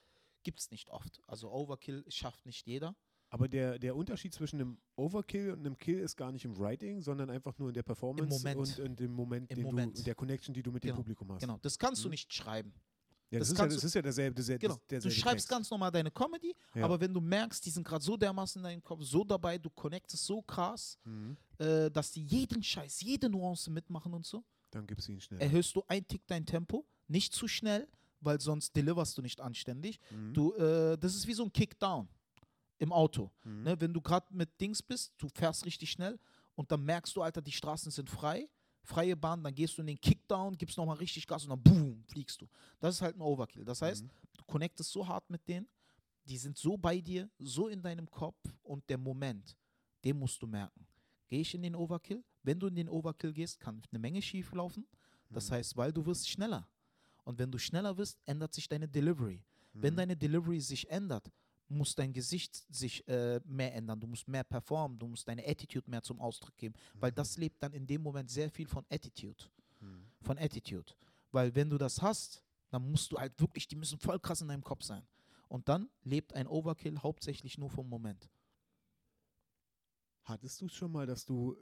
gibt 0.43 0.61
es 0.61 0.71
nicht 0.71 0.89
oft. 0.89 1.21
Also 1.27 1.51
Overkill 1.53 2.05
schafft 2.09 2.47
nicht 2.47 2.67
jeder. 2.67 2.97
Aber 3.37 3.49
der, 3.49 3.79
der 3.79 3.95
Unterschied 3.95 4.33
zwischen 4.33 4.61
einem 4.61 4.79
Overkill 4.97 5.51
und 5.53 5.61
einem 5.61 5.77
Kill 5.77 5.99
ist 5.99 6.17
gar 6.17 6.33
nicht 6.33 6.45
im 6.47 6.57
Writing, 6.59 7.03
sondern 7.03 7.29
einfach 7.29 7.59
nur 7.59 7.69
in 7.69 7.75
der 7.75 7.83
Performance 7.83 8.47
und 8.47 8.79
in 8.81 8.97
dem 8.97 9.13
Moment, 9.13 9.51
Im 9.51 9.63
Moment. 9.63 9.99
du, 9.99 10.03
der 10.03 10.15
Connection, 10.15 10.55
die 10.55 10.63
du 10.63 10.73
mit 10.73 10.83
Genau, 10.83 10.95
dem 10.95 10.97
Publikum 10.97 11.31
hast. 11.33 11.41
Genau, 11.43 11.59
das 11.61 11.79
kannst 11.79 12.03
du 12.03 12.09
Mhm. 12.09 12.13
nicht 12.13 12.33
schreiben. 12.33 12.73
Ja, 13.31 13.41
das, 13.41 13.49
das 13.49 13.53
ist 13.53 13.59
ja, 13.59 13.67
das 13.67 13.81
du- 13.81 13.87
ist 13.89 13.95
ja 13.95 14.03
derselbe, 14.03 14.35
derselbe, 14.37 14.61
Genau, 14.61 14.75
du 14.77 14.81
derselbe 14.89 15.15
schreibst 15.15 15.35
Text. 15.37 15.49
ganz 15.51 15.71
normal 15.71 15.91
deine 15.91 16.11
Comedy, 16.11 16.55
Ja. 16.75 16.85
aber 16.85 16.99
wenn 16.99 17.13
du 17.13 17.21
merkst, 17.21 17.67
die 17.67 17.71
sind 17.71 17.87
gerade 17.87 18.03
so 18.03 18.17
dermaßen 18.17 18.61
in 18.61 18.65
deinem 18.65 18.83
Kopf, 18.83 19.03
so 19.03 19.23
dabei, 19.23 19.59
du 19.59 19.69
connectest 19.69 20.25
so 20.25 20.41
krass, 20.43 20.97
Mhm. 21.05 21.37
äh, 21.59 21.91
dass 21.91 22.13
die 22.13 22.23
jeden 22.23 22.63
Scheiß, 22.63 23.01
jede 23.03 23.29
Nuance 23.29 23.71
mitmachen 23.71 24.15
und 24.15 24.25
so, 24.25 24.45
Dann 24.71 24.87
gibst 24.87 25.09
du 25.09 25.13
ihn 25.13 25.21
schnell. 25.21 25.41
erhöhst 25.43 25.75
du 25.77 25.83
ein 25.89 26.07
Tick 26.07 26.23
dein 26.27 26.47
Tempo, 26.47 26.87
nicht 27.09 27.35
zu 27.35 27.49
schnell, 27.49 27.87
weil 28.21 28.41
sonst 28.41 28.75
deliverst 28.77 29.19
du 29.19 29.23
nicht 29.23 29.41
anständig. 29.41 29.99
Mhm. 30.11 30.33
Du, 30.33 30.55
äh, 30.55 30.97
das 30.97 31.15
ist 31.17 31.27
wie 31.27 31.35
so 31.35 31.45
ein 31.45 31.53
Kickdown 31.53 32.09
im 32.79 32.93
Auto. 32.93 33.31
Mhm. 33.45 33.63
Ne? 33.63 33.81
Wenn 33.81 33.93
du 33.93 34.01
gerade 34.01 34.27
mit 34.35 34.61
Dings 34.61 34.83
bist, 34.83 35.13
du 35.19 35.29
fährst 35.29 35.65
richtig 35.65 35.91
schnell 35.91 36.19
und 36.55 36.71
dann 36.71 36.85
merkst 36.85 37.15
du, 37.17 37.23
Alter, 37.23 37.43
die 37.43 37.53
Straßen 37.53 37.91
sind 37.91 38.11
frei, 38.11 38.49
freie 38.83 39.17
Bahn, 39.17 39.43
dann 39.43 39.55
gehst 39.55 39.77
du 39.77 39.83
in 39.83 39.89
den 39.89 40.01
Kickdown, 40.01 40.57
gibst 40.57 40.77
nochmal 40.77 40.97
richtig 40.97 41.27
Gas 41.27 41.45
und 41.45 41.51
dann 41.51 41.63
boom, 41.63 42.05
fliegst 42.07 42.41
du. 42.41 42.47
Das 42.79 42.95
ist 42.97 43.03
halt 43.03 43.17
ein 43.17 43.21
Overkill. 43.23 43.65
Das 43.65 43.83
heißt, 43.83 44.05
Mhm. 44.05 44.11
du 44.39 44.45
connectest 44.45 44.91
so 44.93 45.07
hart 45.07 45.29
mit 45.31 45.47
denen, 45.49 45.67
die 46.25 46.37
sind 46.39 46.57
so 46.59 46.77
bei 46.77 47.01
dir, 47.01 47.29
so 47.39 47.69
in 47.69 47.83
deinem 47.83 48.11
Kopf 48.11 48.39
und 48.63 48.89
der 48.89 48.99
Moment, 48.99 49.57
den 50.05 50.19
musst 50.19 50.41
du 50.43 50.47
merken. 50.47 50.87
Gehe 51.29 51.41
ich 51.41 51.55
in 51.55 51.63
den 51.63 51.75
Overkill? 51.75 52.23
Wenn 52.43 52.61
du 52.61 52.69
in 52.69 52.77
den 52.77 52.89
Overkill 52.89 53.33
gehst, 53.33 53.59
kann 53.59 53.83
eine 53.91 53.99
Menge 53.99 54.23
schief 54.23 54.53
laufen. 54.53 54.87
Das 55.31 55.51
Mhm. 55.51 55.55
heißt, 55.55 55.77
weil 55.77 55.93
du 55.93 56.05
wirst 56.07 56.29
schneller. 56.29 56.69
Und 57.25 57.39
wenn 57.41 57.51
du 57.51 57.59
schneller 57.59 57.97
wirst, 57.97 58.21
ändert 58.25 58.55
sich 58.55 58.69
deine 58.69 58.87
Delivery. 58.87 59.43
Wenn 59.73 59.95
Mhm. 59.95 59.97
deine 59.97 60.17
Delivery 60.17 60.61
sich 60.61 60.89
ändert, 60.89 61.29
muss 61.69 61.95
dein 61.95 62.13
Gesicht 62.13 62.65
sich 62.73 63.07
äh, 63.09 63.41
mehr 63.45 63.75
ändern. 63.75 63.99
Du 64.01 64.07
musst 64.07 64.29
mehr 64.29 64.45
performen, 64.45 64.99
du 64.99 65.07
musst 65.07 65.27
deine 65.27 65.47
Attitude 65.47 65.91
mehr 65.91 66.03
zum 66.03 66.21
Ausdruck 66.21 66.57
geben, 66.57 66.75
weil 66.95 67.13
das 67.13 67.37
lebt 67.37 67.63
dann 67.63 67.73
in 67.73 67.87
dem 67.87 68.03
Moment 68.03 68.31
sehr 68.31 68.51
viel 68.51 68.67
von 68.69 68.85
Attitude. 68.91 69.45
Mhm. 69.81 70.07
Von 70.23 70.39
Attitude. 70.39 70.93
Weil 71.33 71.55
wenn 71.55 71.69
du 71.69 71.79
das 71.79 72.01
hast, 72.01 72.43
dann 72.71 72.91
musst 72.91 73.13
du 73.13 73.19
halt 73.19 73.39
wirklich, 73.41 73.67
die 73.69 73.77
müssen 73.77 73.99
voll 73.99 74.19
krass 74.21 74.41
in 74.41 74.49
deinem 74.49 74.65
Kopf 74.65 74.83
sein. 74.83 75.07
Und 75.49 75.69
dann 75.69 75.89
lebt 76.03 76.35
ein 76.35 76.47
Overkill 76.49 76.99
hauptsächlich 76.99 77.59
nur 77.59 77.71
vom 77.71 77.89
Moment. 77.89 78.29
Hattest 80.25 80.61
du 80.61 80.67
es 80.67 80.73
schon 80.73 80.91
mal, 80.91 81.07
dass 81.07 81.25
du 81.25 81.57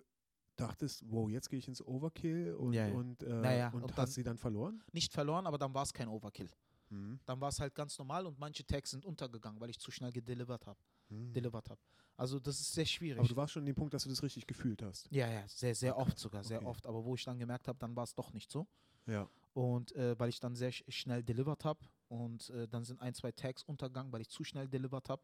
dachtest, 0.56 1.02
wow, 1.10 1.28
jetzt 1.28 1.50
gehe 1.50 1.58
ich 1.58 1.68
ins 1.68 1.82
Overkill 1.84 2.54
und, 2.54 2.72
Ja, 2.72 2.86
ja. 2.88 2.94
und, 2.94 3.22
äh, 3.22 3.28
Naja, 3.28 3.68
und, 3.70 3.82
und 3.82 3.96
hast 3.96 4.14
sie 4.14 4.22
dann 4.22 4.38
verloren? 4.38 4.82
Nicht 4.92 5.12
verloren, 5.12 5.46
aber 5.46 5.58
dann 5.58 5.74
war 5.74 5.82
es 5.82 5.92
kein 5.92 6.08
Overkill. 6.08 6.48
Mhm. 6.94 7.20
Dann 7.26 7.40
war 7.40 7.48
es 7.48 7.60
halt 7.60 7.74
ganz 7.74 7.98
normal 7.98 8.26
und 8.26 8.38
manche 8.38 8.64
Tags 8.64 8.90
sind 8.90 9.04
untergegangen, 9.04 9.60
weil 9.60 9.70
ich 9.70 9.78
zu 9.78 9.90
schnell 9.90 10.12
gedelivert 10.12 10.66
habe. 10.66 10.78
Mhm. 11.08 11.32
Delivered 11.32 11.68
habe. 11.70 11.80
Also 12.16 12.38
das 12.38 12.60
ist 12.60 12.72
sehr 12.72 12.86
schwierig. 12.86 13.18
Aber 13.18 13.28
du 13.28 13.36
warst 13.36 13.52
schon 13.52 13.62
an 13.62 13.66
dem 13.66 13.74
Punkt, 13.74 13.92
dass 13.92 14.04
du 14.04 14.08
das 14.08 14.22
richtig 14.22 14.46
gefühlt 14.46 14.82
hast. 14.82 15.08
ja, 15.10 15.28
ja, 15.30 15.46
sehr, 15.48 15.74
sehr 15.74 15.96
Ah, 15.96 16.00
oft 16.02 16.18
sogar, 16.18 16.44
sehr 16.44 16.58
Okay. 16.58 16.66
oft. 16.68 16.86
Aber 16.86 17.04
wo 17.04 17.14
ich 17.14 17.24
dann 17.24 17.38
gemerkt 17.38 17.66
habe, 17.68 17.78
dann 17.78 17.94
war 17.96 18.04
es 18.04 18.14
doch 18.14 18.32
nicht 18.32 18.50
so. 18.50 18.66
Ja. 19.06 19.28
Und 19.52 19.92
äh, 19.96 20.18
weil 20.18 20.28
ich 20.30 20.40
dann 20.40 20.54
sehr 20.56 20.72
sch 20.72 20.84
schnell 20.88 21.22
delivered 21.22 21.64
habe 21.64 21.80
und 22.08 22.50
äh, 22.50 22.66
dann 22.68 22.84
sind 22.84 23.00
ein, 23.00 23.14
zwei 23.14 23.32
Tags 23.32 23.62
untergegangen, 23.62 24.12
weil 24.12 24.20
ich 24.22 24.28
zu 24.28 24.44
schnell 24.44 24.68
delivered 24.68 25.08
habe. 25.08 25.22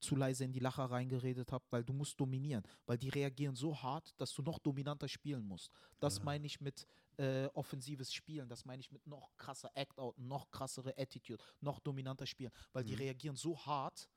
zu 0.00 0.16
leise 0.16 0.44
in 0.44 0.52
die 0.52 0.60
Lacher 0.60 0.84
reingeredet 0.90 1.52
habe, 1.52 1.62
weil 1.68 1.84
du 1.84 1.92
musst 1.92 2.18
dominieren, 2.18 2.64
weil 2.86 2.96
die 2.96 3.10
reagieren 3.10 3.54
so 3.54 3.76
hart, 3.82 4.14
dass 4.18 4.32
du 4.32 4.40
noch 4.40 4.58
dominanter 4.58 5.08
spielen 5.08 5.44
musst. 5.46 5.70
Das 5.98 6.16
Ja. 6.16 6.24
meine 6.24 6.46
ich 6.46 6.58
mit 6.58 6.86
äh, 7.18 7.46
offensives 7.54 8.12
Spielen, 8.12 8.48
das 8.48 8.64
meine 8.64 8.80
ich 8.80 8.90
mit 8.90 9.06
noch 9.06 9.36
krasser 9.36 9.70
Act-Out, 9.74 10.18
noch 10.18 10.50
krassere 10.50 10.96
Attitude, 10.96 11.42
noch 11.60 11.80
dominanter 11.80 12.26
Spielen, 12.26 12.52
weil 12.72 12.84
die 12.84 12.92
Mhm. 12.92 12.98
reagieren 12.98 13.36
so 13.36 13.58
hart, 13.66 14.08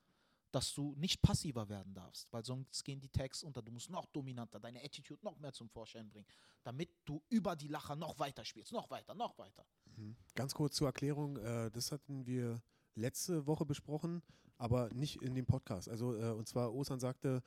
dass 0.52 0.72
du 0.72 0.94
nicht 0.96 1.20
passiver 1.20 1.68
werden 1.68 1.92
darfst, 1.94 2.32
weil 2.32 2.44
sonst 2.44 2.84
gehen 2.84 3.00
die 3.00 3.08
Tags 3.08 3.42
unter. 3.42 3.60
Du 3.60 3.72
musst 3.72 3.90
noch 3.90 4.06
dominanter, 4.06 4.60
deine 4.60 4.80
Attitude 4.82 5.22
noch 5.24 5.36
mehr 5.38 5.52
zum 5.52 5.68
Vorschein 5.68 6.08
bringen, 6.08 6.26
damit 6.62 6.90
du 7.04 7.20
über 7.28 7.56
die 7.56 7.66
Lacher 7.66 7.96
noch 7.96 8.18
weiter 8.20 8.44
spielst, 8.44 8.70
noch 8.72 8.88
weiter, 8.88 9.14
noch 9.14 9.36
weiter. 9.36 9.66
Mhm. 9.96 10.16
Ganz 10.36 10.54
kurz 10.54 10.76
zur 10.76 10.86
Erklärung, 10.86 11.36
äh, 11.38 11.70
das 11.72 11.90
hatten 11.90 12.24
wir 12.26 12.62
letzte 12.94 13.46
Woche 13.48 13.66
besprochen, 13.66 14.22
aber 14.56 14.88
nicht 14.94 15.20
in 15.22 15.34
dem 15.34 15.44
Podcast. 15.46 15.88
Also 15.88 16.14
äh, 16.14 16.30
und 16.30 16.46
zwar 16.46 16.72
Osan 16.72 17.00
sagte, 17.00 17.42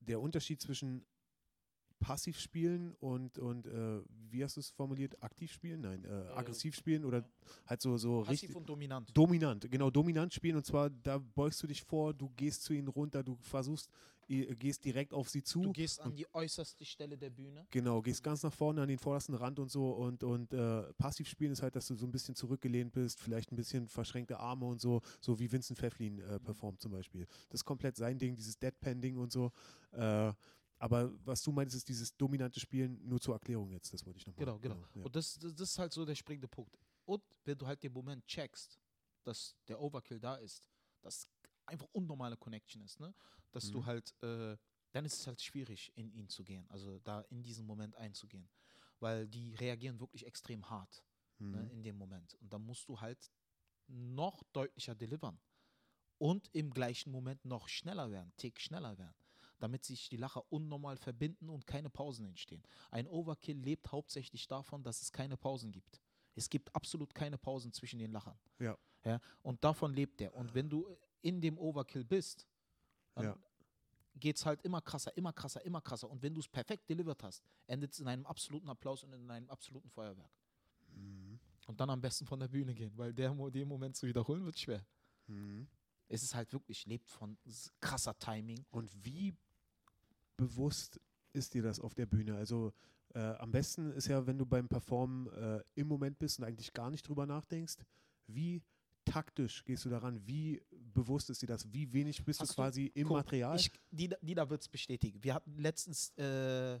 der 0.00 0.18
Unterschied 0.20 0.62
zwischen 0.62 1.04
passiv 1.98 2.38
spielen 2.38 2.94
und, 3.00 3.38
und 3.38 3.66
äh, 3.66 4.00
wie 4.30 4.42
hast 4.42 4.56
du 4.56 4.60
es 4.60 4.70
formuliert? 4.70 5.22
Aktiv 5.22 5.52
spielen? 5.52 5.80
Nein, 5.80 6.04
äh, 6.04 6.32
aggressiv 6.34 6.74
spielen 6.74 7.04
oder 7.04 7.24
halt 7.66 7.80
so, 7.80 7.96
so 7.96 8.22
Passiv 8.22 8.42
richtig. 8.42 8.56
und 8.56 8.68
dominant. 8.68 9.16
Dominant, 9.16 9.70
genau, 9.70 9.90
dominant 9.90 10.32
spielen 10.32 10.56
und 10.56 10.64
zwar, 10.64 10.90
da 10.90 11.18
beugst 11.18 11.62
du 11.62 11.66
dich 11.66 11.82
vor, 11.82 12.14
du 12.14 12.30
gehst 12.30 12.62
zu 12.62 12.72
ihnen 12.72 12.88
runter, 12.88 13.22
du 13.22 13.36
versuchst, 13.36 13.90
gehst 14.28 14.84
direkt 14.84 15.14
auf 15.14 15.28
sie 15.28 15.42
zu. 15.42 15.62
Du 15.62 15.72
gehst 15.72 16.00
an 16.00 16.14
die 16.14 16.26
äußerste 16.34 16.84
Stelle 16.84 17.16
der 17.16 17.30
Bühne. 17.30 17.66
Genau, 17.70 18.02
gehst 18.02 18.22
ganz 18.22 18.42
nach 18.42 18.52
vorne 18.52 18.82
an 18.82 18.88
den 18.88 18.98
vordersten 18.98 19.34
Rand 19.34 19.58
und 19.58 19.70
so 19.70 19.90
und, 19.90 20.22
und 20.22 20.52
äh, 20.52 20.82
passiv 20.94 21.28
spielen 21.28 21.52
ist 21.52 21.62
halt, 21.62 21.74
dass 21.76 21.86
du 21.86 21.94
so 21.94 22.06
ein 22.06 22.12
bisschen 22.12 22.34
zurückgelehnt 22.34 22.92
bist, 22.92 23.20
vielleicht 23.20 23.50
ein 23.52 23.56
bisschen 23.56 23.88
verschränkte 23.88 24.38
Arme 24.38 24.66
und 24.66 24.80
so, 24.80 25.00
so 25.20 25.38
wie 25.38 25.50
Vincent 25.50 25.78
Pfefflin 25.78 26.18
äh, 26.18 26.38
performt 26.40 26.80
zum 26.80 26.92
Beispiel. 26.92 27.26
Das 27.48 27.60
ist 27.60 27.64
komplett 27.64 27.96
sein 27.96 28.18
Ding, 28.18 28.36
dieses 28.36 28.58
Deadpan-Ding 28.58 29.16
und 29.16 29.32
so. 29.32 29.50
Äh, 29.92 30.32
aber 30.78 31.12
was 31.26 31.42
du 31.42 31.52
meinst, 31.52 31.74
ist 31.74 31.88
dieses 31.88 32.16
dominante 32.16 32.60
Spielen, 32.60 33.00
nur 33.06 33.20
zur 33.20 33.34
Erklärung 33.34 33.70
jetzt, 33.70 33.92
das 33.92 34.04
wollte 34.06 34.18
ich 34.18 34.26
nochmal. 34.26 34.44
Genau, 34.44 34.58
genau. 34.58 34.76
Ja. 34.94 35.04
Und 35.04 35.16
das, 35.16 35.38
das, 35.38 35.54
das 35.54 35.70
ist 35.70 35.78
halt 35.78 35.92
so 35.92 36.04
der 36.04 36.14
springende 36.14 36.48
Punkt. 36.48 36.78
Und 37.04 37.22
wenn 37.44 37.58
du 37.58 37.66
halt 37.66 37.82
den 37.82 37.92
Moment 37.92 38.26
checkst, 38.26 38.78
dass 39.24 39.56
der 39.66 39.80
Overkill 39.80 40.20
da 40.20 40.36
ist, 40.36 40.68
dass 41.00 41.28
einfach 41.66 41.86
unnormale 41.92 42.36
Connection 42.36 42.82
ist, 42.82 43.00
ne? 43.00 43.14
dass 43.50 43.70
du 43.70 43.78
Mhm. 43.80 43.86
halt, 43.86 44.14
äh, 44.22 44.56
dann 44.92 45.04
ist 45.04 45.18
es 45.20 45.26
halt 45.26 45.40
schwierig, 45.40 45.92
in 45.96 46.10
ihn 46.12 46.28
zu 46.28 46.44
gehen, 46.44 46.66
also 46.70 46.98
da 47.00 47.20
in 47.30 47.42
diesen 47.42 47.66
Moment 47.66 47.94
einzugehen. 47.96 48.48
Weil 49.00 49.28
die 49.28 49.54
reagieren 49.54 50.00
wirklich 50.00 50.26
extrem 50.26 50.68
hart 50.70 51.04
ne, 51.38 51.62
Mhm. 51.64 51.70
in 51.70 51.82
dem 51.82 51.96
Moment. 51.96 52.34
Und 52.40 52.52
dann 52.52 52.62
musst 52.64 52.88
du 52.88 53.00
halt 53.00 53.30
noch 53.86 54.42
deutlicher 54.52 54.94
delivern. 54.94 55.38
Und 56.18 56.48
im 56.52 56.70
gleichen 56.70 57.12
Moment 57.12 57.44
noch 57.44 57.68
schneller 57.68 58.10
werden, 58.10 58.32
tick 58.36 58.60
schneller 58.60 58.98
werden, 58.98 59.14
damit 59.58 59.84
sich 59.84 60.08
die 60.08 60.16
Lacher 60.16 60.42
unnormal 60.50 60.96
verbinden 60.96 61.48
und 61.48 61.66
keine 61.66 61.90
Pausen 61.90 62.26
entstehen. 62.26 62.62
Ein 62.90 63.06
Overkill 63.06 63.56
lebt 63.58 63.92
hauptsächlich 63.92 64.46
davon, 64.46 64.82
dass 64.82 65.02
es 65.02 65.12
keine 65.12 65.36
Pausen 65.36 65.72
gibt. 65.72 66.00
Es 66.34 66.48
gibt 66.48 66.74
absolut 66.74 67.14
keine 67.14 67.36
Pausen 67.36 67.72
zwischen 67.72 67.98
den 67.98 68.12
Lachern. 68.12 68.38
Ja. 68.58 68.78
ja 69.04 69.20
und 69.42 69.62
davon 69.64 69.92
lebt 69.92 70.20
er. 70.20 70.34
Und 70.34 70.54
wenn 70.54 70.70
du 70.70 70.88
in 71.22 71.40
dem 71.40 71.58
Overkill 71.58 72.04
bist, 72.04 72.46
dann 73.14 73.24
Ja. 73.24 73.38
geht 74.14 74.36
es 74.36 74.46
halt 74.46 74.62
immer 74.62 74.80
krasser, 74.80 75.16
immer 75.16 75.32
krasser, 75.32 75.64
immer 75.64 75.80
krasser. 75.80 76.08
Und 76.08 76.22
wenn 76.22 76.34
du 76.34 76.40
es 76.40 76.48
perfekt 76.48 76.88
delivered 76.88 77.22
hast, 77.22 77.42
endet 77.66 77.92
es 77.92 78.00
in 78.00 78.06
einem 78.06 78.26
absoluten 78.26 78.68
Applaus 78.68 79.02
und 79.02 79.12
in 79.12 79.30
einem 79.30 79.50
absoluten 79.50 79.90
Feuerwerk. 79.90 80.30
Mhm. 80.94 81.40
Und 81.66 81.80
dann 81.80 81.90
am 81.90 82.00
besten 82.00 82.24
von 82.24 82.40
der 82.40 82.48
Bühne 82.48 82.74
gehen, 82.74 82.96
weil 82.96 83.12
der, 83.12 83.30
den 83.50 83.68
Moment 83.68 83.96
zu 83.96 84.06
wiederholen 84.06 84.44
wird 84.44 84.58
schwer. 84.58 84.86
Mhm. 85.26 85.68
Es 86.08 86.22
ist 86.22 86.34
halt 86.34 86.52
wirklich, 86.52 86.86
lebt 86.86 87.10
von 87.10 87.36
krasser 87.80 88.18
Timing. 88.18 88.64
Und 88.70 89.04
wie 89.04 89.36
bewusst 90.38 90.98
ist 91.34 91.52
dir 91.52 91.62
das 91.62 91.78
auf 91.80 91.94
der 91.94 92.06
Bühne? 92.06 92.34
Also 92.36 92.72
äh, 93.14 93.18
am 93.18 93.50
besten 93.50 93.90
ist 93.92 94.08
ja, 94.08 94.26
wenn 94.26 94.38
du 94.38 94.46
beim 94.46 94.66
Performen 94.68 95.26
äh, 95.34 95.62
im 95.74 95.86
Moment 95.86 96.18
bist 96.18 96.38
und 96.38 96.44
eigentlich 96.46 96.72
gar 96.72 96.90
nicht 96.90 97.06
drüber 97.06 97.26
nachdenkst, 97.26 97.76
wie 98.28 98.62
taktisch 99.04 99.64
gehst 99.64 99.84
du 99.84 99.90
daran? 99.90 100.26
Wie 100.26 100.62
bewusst 100.94 101.28
ist 101.30 101.42
dir 101.42 101.46
das? 101.46 101.70
Wie 101.72 101.90
wenig 101.92 102.24
bist 102.24 102.40
Hast 102.40 102.50
du 102.50 102.52
du- 102.54 102.62
quasi 102.62 102.86
im 102.94 103.08
Guck, 103.08 103.16
Material? 103.18 103.56
Ich, 103.56 103.70
Dina, 103.90 104.16
Dina 104.22 104.48
wird 104.48 104.62
es 104.62 104.68
bestätigen. 104.68 105.22
Wir 105.22 105.34
hatten 105.34 105.58
letztens, 105.58 106.10
äh, 106.16 106.80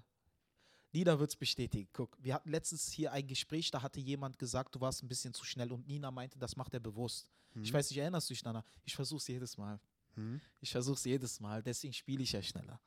Nina 0.92 1.18
wird 1.18 1.30
es 1.30 1.36
bestätigen. 1.36 1.88
Guck, 1.92 2.16
wir 2.22 2.34
hatten 2.34 2.50
letztens 2.50 2.90
hier 2.90 3.12
ein 3.12 3.26
Gespräch, 3.26 3.70
da 3.70 3.82
hatte 3.82 4.00
jemand 4.00 4.38
gesagt, 4.38 4.74
du 4.74 4.80
warst 4.80 5.02
ein 5.02 5.08
bisschen 5.08 5.32
zu 5.34 5.44
schnell 5.44 5.72
und 5.72 5.86
Nina 5.86 6.10
meinte, 6.10 6.38
das 6.38 6.56
macht 6.56 6.74
er 6.74 6.80
bewusst. 6.80 7.28
Ich 7.62 7.70
Mhm. 7.72 7.76
weiß 7.76 7.90
nicht, 7.90 7.98
erinnerst 7.98 8.28
du 8.28 8.34
dich, 8.34 8.44
Nana? 8.44 8.62
Ich 8.84 8.94
versuche 8.94 9.18
es 9.18 9.28
jedes 9.28 9.56
Mal. 9.56 9.80
Mhm. 10.16 10.40
Ich 10.60 10.70
versuche 10.70 10.96
es 10.96 11.04
jedes 11.04 11.40
Mal, 11.40 11.62
deswegen 11.62 11.94
spiele 11.94 12.22
ich 12.22 12.32
ja 12.32 12.42
schneller. 12.42 12.78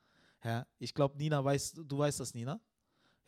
Ja, 0.44 0.66
ich 0.78 0.94
glaube, 0.94 1.16
Nina 1.18 1.44
weiß, 1.44 1.72
du 1.86 1.98
weißt 1.98 2.20
das, 2.20 2.34
Nina? 2.34 2.60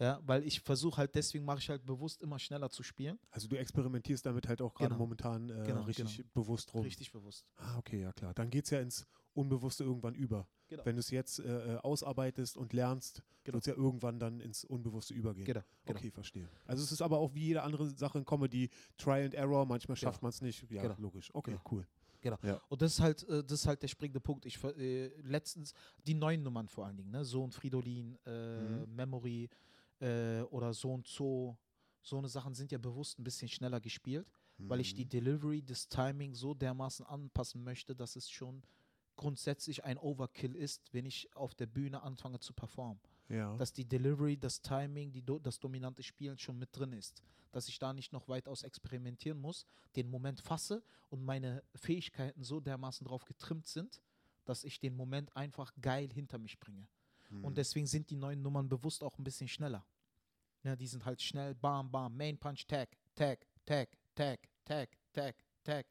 Ja, 0.01 0.21
weil 0.25 0.45
ich 0.45 0.61
versuche 0.61 0.97
halt, 0.97 1.15
deswegen 1.15 1.45
mache 1.45 1.59
ich 1.61 1.71
halt 1.71 1.87
bewusst 1.87 2.21
immer 2.23 2.41
schneller 2.41 2.69
zu 2.69 2.83
spielen. 2.83 3.19
Also 3.31 3.47
du 3.47 3.57
experimentierst 3.57 4.27
damit 4.27 4.49
halt 4.49 4.61
auch 4.61 4.75
gerade 4.75 4.89
Genau. 4.91 4.99
momentan 5.05 5.49
äh, 5.49 5.63
Genau, 5.65 5.83
richtig 5.83 6.17
genau. 6.17 6.29
bewusst 6.35 6.75
rum. 6.75 6.83
Richtig 6.83 7.13
bewusst. 7.13 7.47
Ah, 7.57 7.79
okay, 7.79 8.01
ja 8.03 8.13
klar. 8.13 8.35
Dann 8.35 8.51
geht 8.51 8.65
es 8.65 8.71
ja 8.71 8.81
ins 8.81 9.07
Unbewusste 9.35 9.85
irgendwann 9.85 10.15
über. 10.17 10.49
Genau. 10.69 10.85
Wenn 10.85 10.97
du 10.97 11.01
es 11.01 11.11
jetzt 11.11 11.39
äh, 11.39 11.75
äh, 11.75 11.77
ausarbeitest 11.79 12.57
und 12.57 12.73
lernst, 12.73 13.23
Genau. 13.45 13.55
wird 13.57 13.63
es 13.63 13.67
ja 13.67 13.75
irgendwann 13.75 14.19
dann 14.19 14.41
ins 14.41 14.65
Unbewusste 14.65 15.15
übergehen. 15.15 15.45
Genau, 15.45 15.61
genau. 15.85 15.99
Okay, 15.99 16.11
verstehe. 16.11 16.49
Also 16.67 16.83
es 16.83 16.91
ist 16.91 17.03
aber 17.03 17.19
auch 17.19 17.33
wie 17.35 17.47
jede 17.47 17.63
andere 17.63 17.87
Sache 17.91 18.19
in 18.19 18.25
Comedy, 18.25 18.71
Try 18.97 19.23
and 19.25 19.35
Error, 19.35 19.65
manchmal 19.67 19.97
schafft 19.97 20.23
man 20.23 20.31
es 20.31 20.41
nicht. 20.41 20.69
Ja, 20.71 20.95
logisch. 20.99 21.31
Okay, 21.35 21.57
Genau. 22.25 22.39
cool. 22.43 22.61
Und 22.71 22.83
das 22.83 22.95
ist 22.95 23.01
halt, 23.01 23.23
äh, 23.29 23.45
das 23.45 23.61
ist 23.61 23.67
halt 23.67 23.83
der 23.83 23.89
springende 23.89 24.21
Punkt. 24.21 24.47
Ich 24.47 24.63
äh, 24.65 25.09
letztens 25.23 25.75
die 26.07 26.15
neuen 26.15 26.43
Nummern 26.43 26.69
vor 26.69 26.87
allen 26.87 26.97
Dingen, 26.97 27.11
ne? 27.11 27.25
Sohn 27.25 27.53
Fridolin, 27.53 28.19
äh, 28.27 28.59
Mhm. 28.87 28.95
Memory 28.97 29.49
äh, 30.01 30.41
oder 30.51 30.73
Sohn 30.73 31.03
Zoo. 31.05 31.55
So 32.03 32.19
eine 32.19 32.29
Sachen 32.29 32.55
sind 32.55 32.73
ja 32.73 32.79
bewusst 32.79 33.19
ein 33.19 33.25
bisschen 33.25 33.49
schneller 33.49 33.81
gespielt, 33.81 34.27
weil 34.59 34.81
ich 34.81 34.95
die 34.95 35.05
Mhm. 35.05 35.11
Delivery, 35.11 35.63
das 35.63 35.89
Timing 35.89 36.35
so 36.35 36.55
dermaßen 36.55 37.05
anpassen 37.07 37.63
möchte, 37.63 37.95
dass 37.95 38.17
es 38.17 38.29
schon 38.31 38.63
grundsätzlich 39.17 39.85
ein 39.85 39.97
Overkill 39.99 40.57
ist, 40.57 40.93
wenn 40.93 41.07
ich 41.07 41.35
auf 41.37 41.55
der 41.55 41.67
Bühne 41.67 42.03
anfange 42.03 42.41
zu 42.41 42.53
performen. 42.53 43.01
Ja. 43.29 43.57
Dass 43.57 43.73
die 43.73 43.85
Delivery, 43.85 44.37
das 44.37 44.61
Timing, 44.61 45.13
die, 45.13 45.25
das 45.43 45.59
dominante 45.59 46.03
Spielen 46.03 46.39
schon 46.39 46.59
mit 46.59 46.77
drin 46.77 46.93
ist. 46.93 47.23
Dass 47.53 47.69
ich 47.69 47.79
da 47.79 47.93
nicht 47.93 48.13
noch 48.13 48.29
weitaus 48.29 48.63
experimentieren 48.63 49.41
muss, 49.41 49.65
den 49.97 50.09
Moment 50.09 50.41
fasse 50.41 50.83
und 51.09 51.25
meine 51.25 51.63
Fähigkeiten 51.75 52.43
so 52.43 52.61
dermaßen 52.61 53.07
drauf 53.07 53.25
getrimmt 53.25 53.67
sind, 53.67 54.03
dass 54.45 54.65
ich 54.65 54.81
den 54.81 54.95
Moment 54.95 55.35
einfach 55.37 55.73
geil 55.81 56.11
hinter 56.13 56.39
mich 56.39 56.59
bringe. 56.59 56.87
Mhm. 57.31 57.45
Und 57.45 57.57
deswegen 57.57 57.87
sind 57.87 58.11
die 58.11 58.17
neuen 58.17 58.43
Nummern 58.43 58.69
bewusst 58.69 59.03
auch 59.03 59.17
ein 59.19 59.25
bisschen 59.25 59.49
schneller. 59.49 59.87
Ja, 60.63 60.77
die 60.77 60.87
sind 60.87 61.05
halt 61.05 61.21
schnell, 61.23 61.55
bam, 61.55 61.91
bam, 61.91 62.17
Main 62.17 62.39
Punch, 62.39 62.67
Tag, 62.67 62.97
Tag, 63.15 63.47
Tag, 63.65 63.89
Tag, 64.15 64.41
Tag, 64.65 64.97
Tag, 65.13 65.37
Tag. 65.63 65.87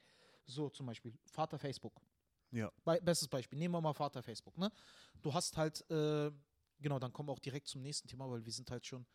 So 0.45 0.69
zum 0.69 0.87
Beispiel 0.87 1.13
Vater 1.25 1.57
Facebook. 1.57 2.01
Ja. 2.51 2.71
Be 2.83 2.99
bestes 3.01 3.27
Beispiel. 3.27 3.57
Nehmen 3.57 3.73
wir 3.73 3.81
mal 3.81 3.93
Vater 3.93 4.21
Facebook. 4.21 4.57
Ne? 4.57 4.71
Du 5.21 5.33
hast 5.33 5.57
halt, 5.57 5.89
äh, 5.89 6.31
genau, 6.83 6.99
dann 6.99 7.11
kommen 7.11 7.29
wir 7.29 7.33
auch 7.33 7.39
direkt 7.39 7.67
zum 7.67 7.81
nächsten 7.81 8.07
Thema, 8.07 8.29
weil 8.29 8.45
wir 8.45 8.51
sind 8.51 8.69
halt 8.69 8.85
schon, 8.85 9.05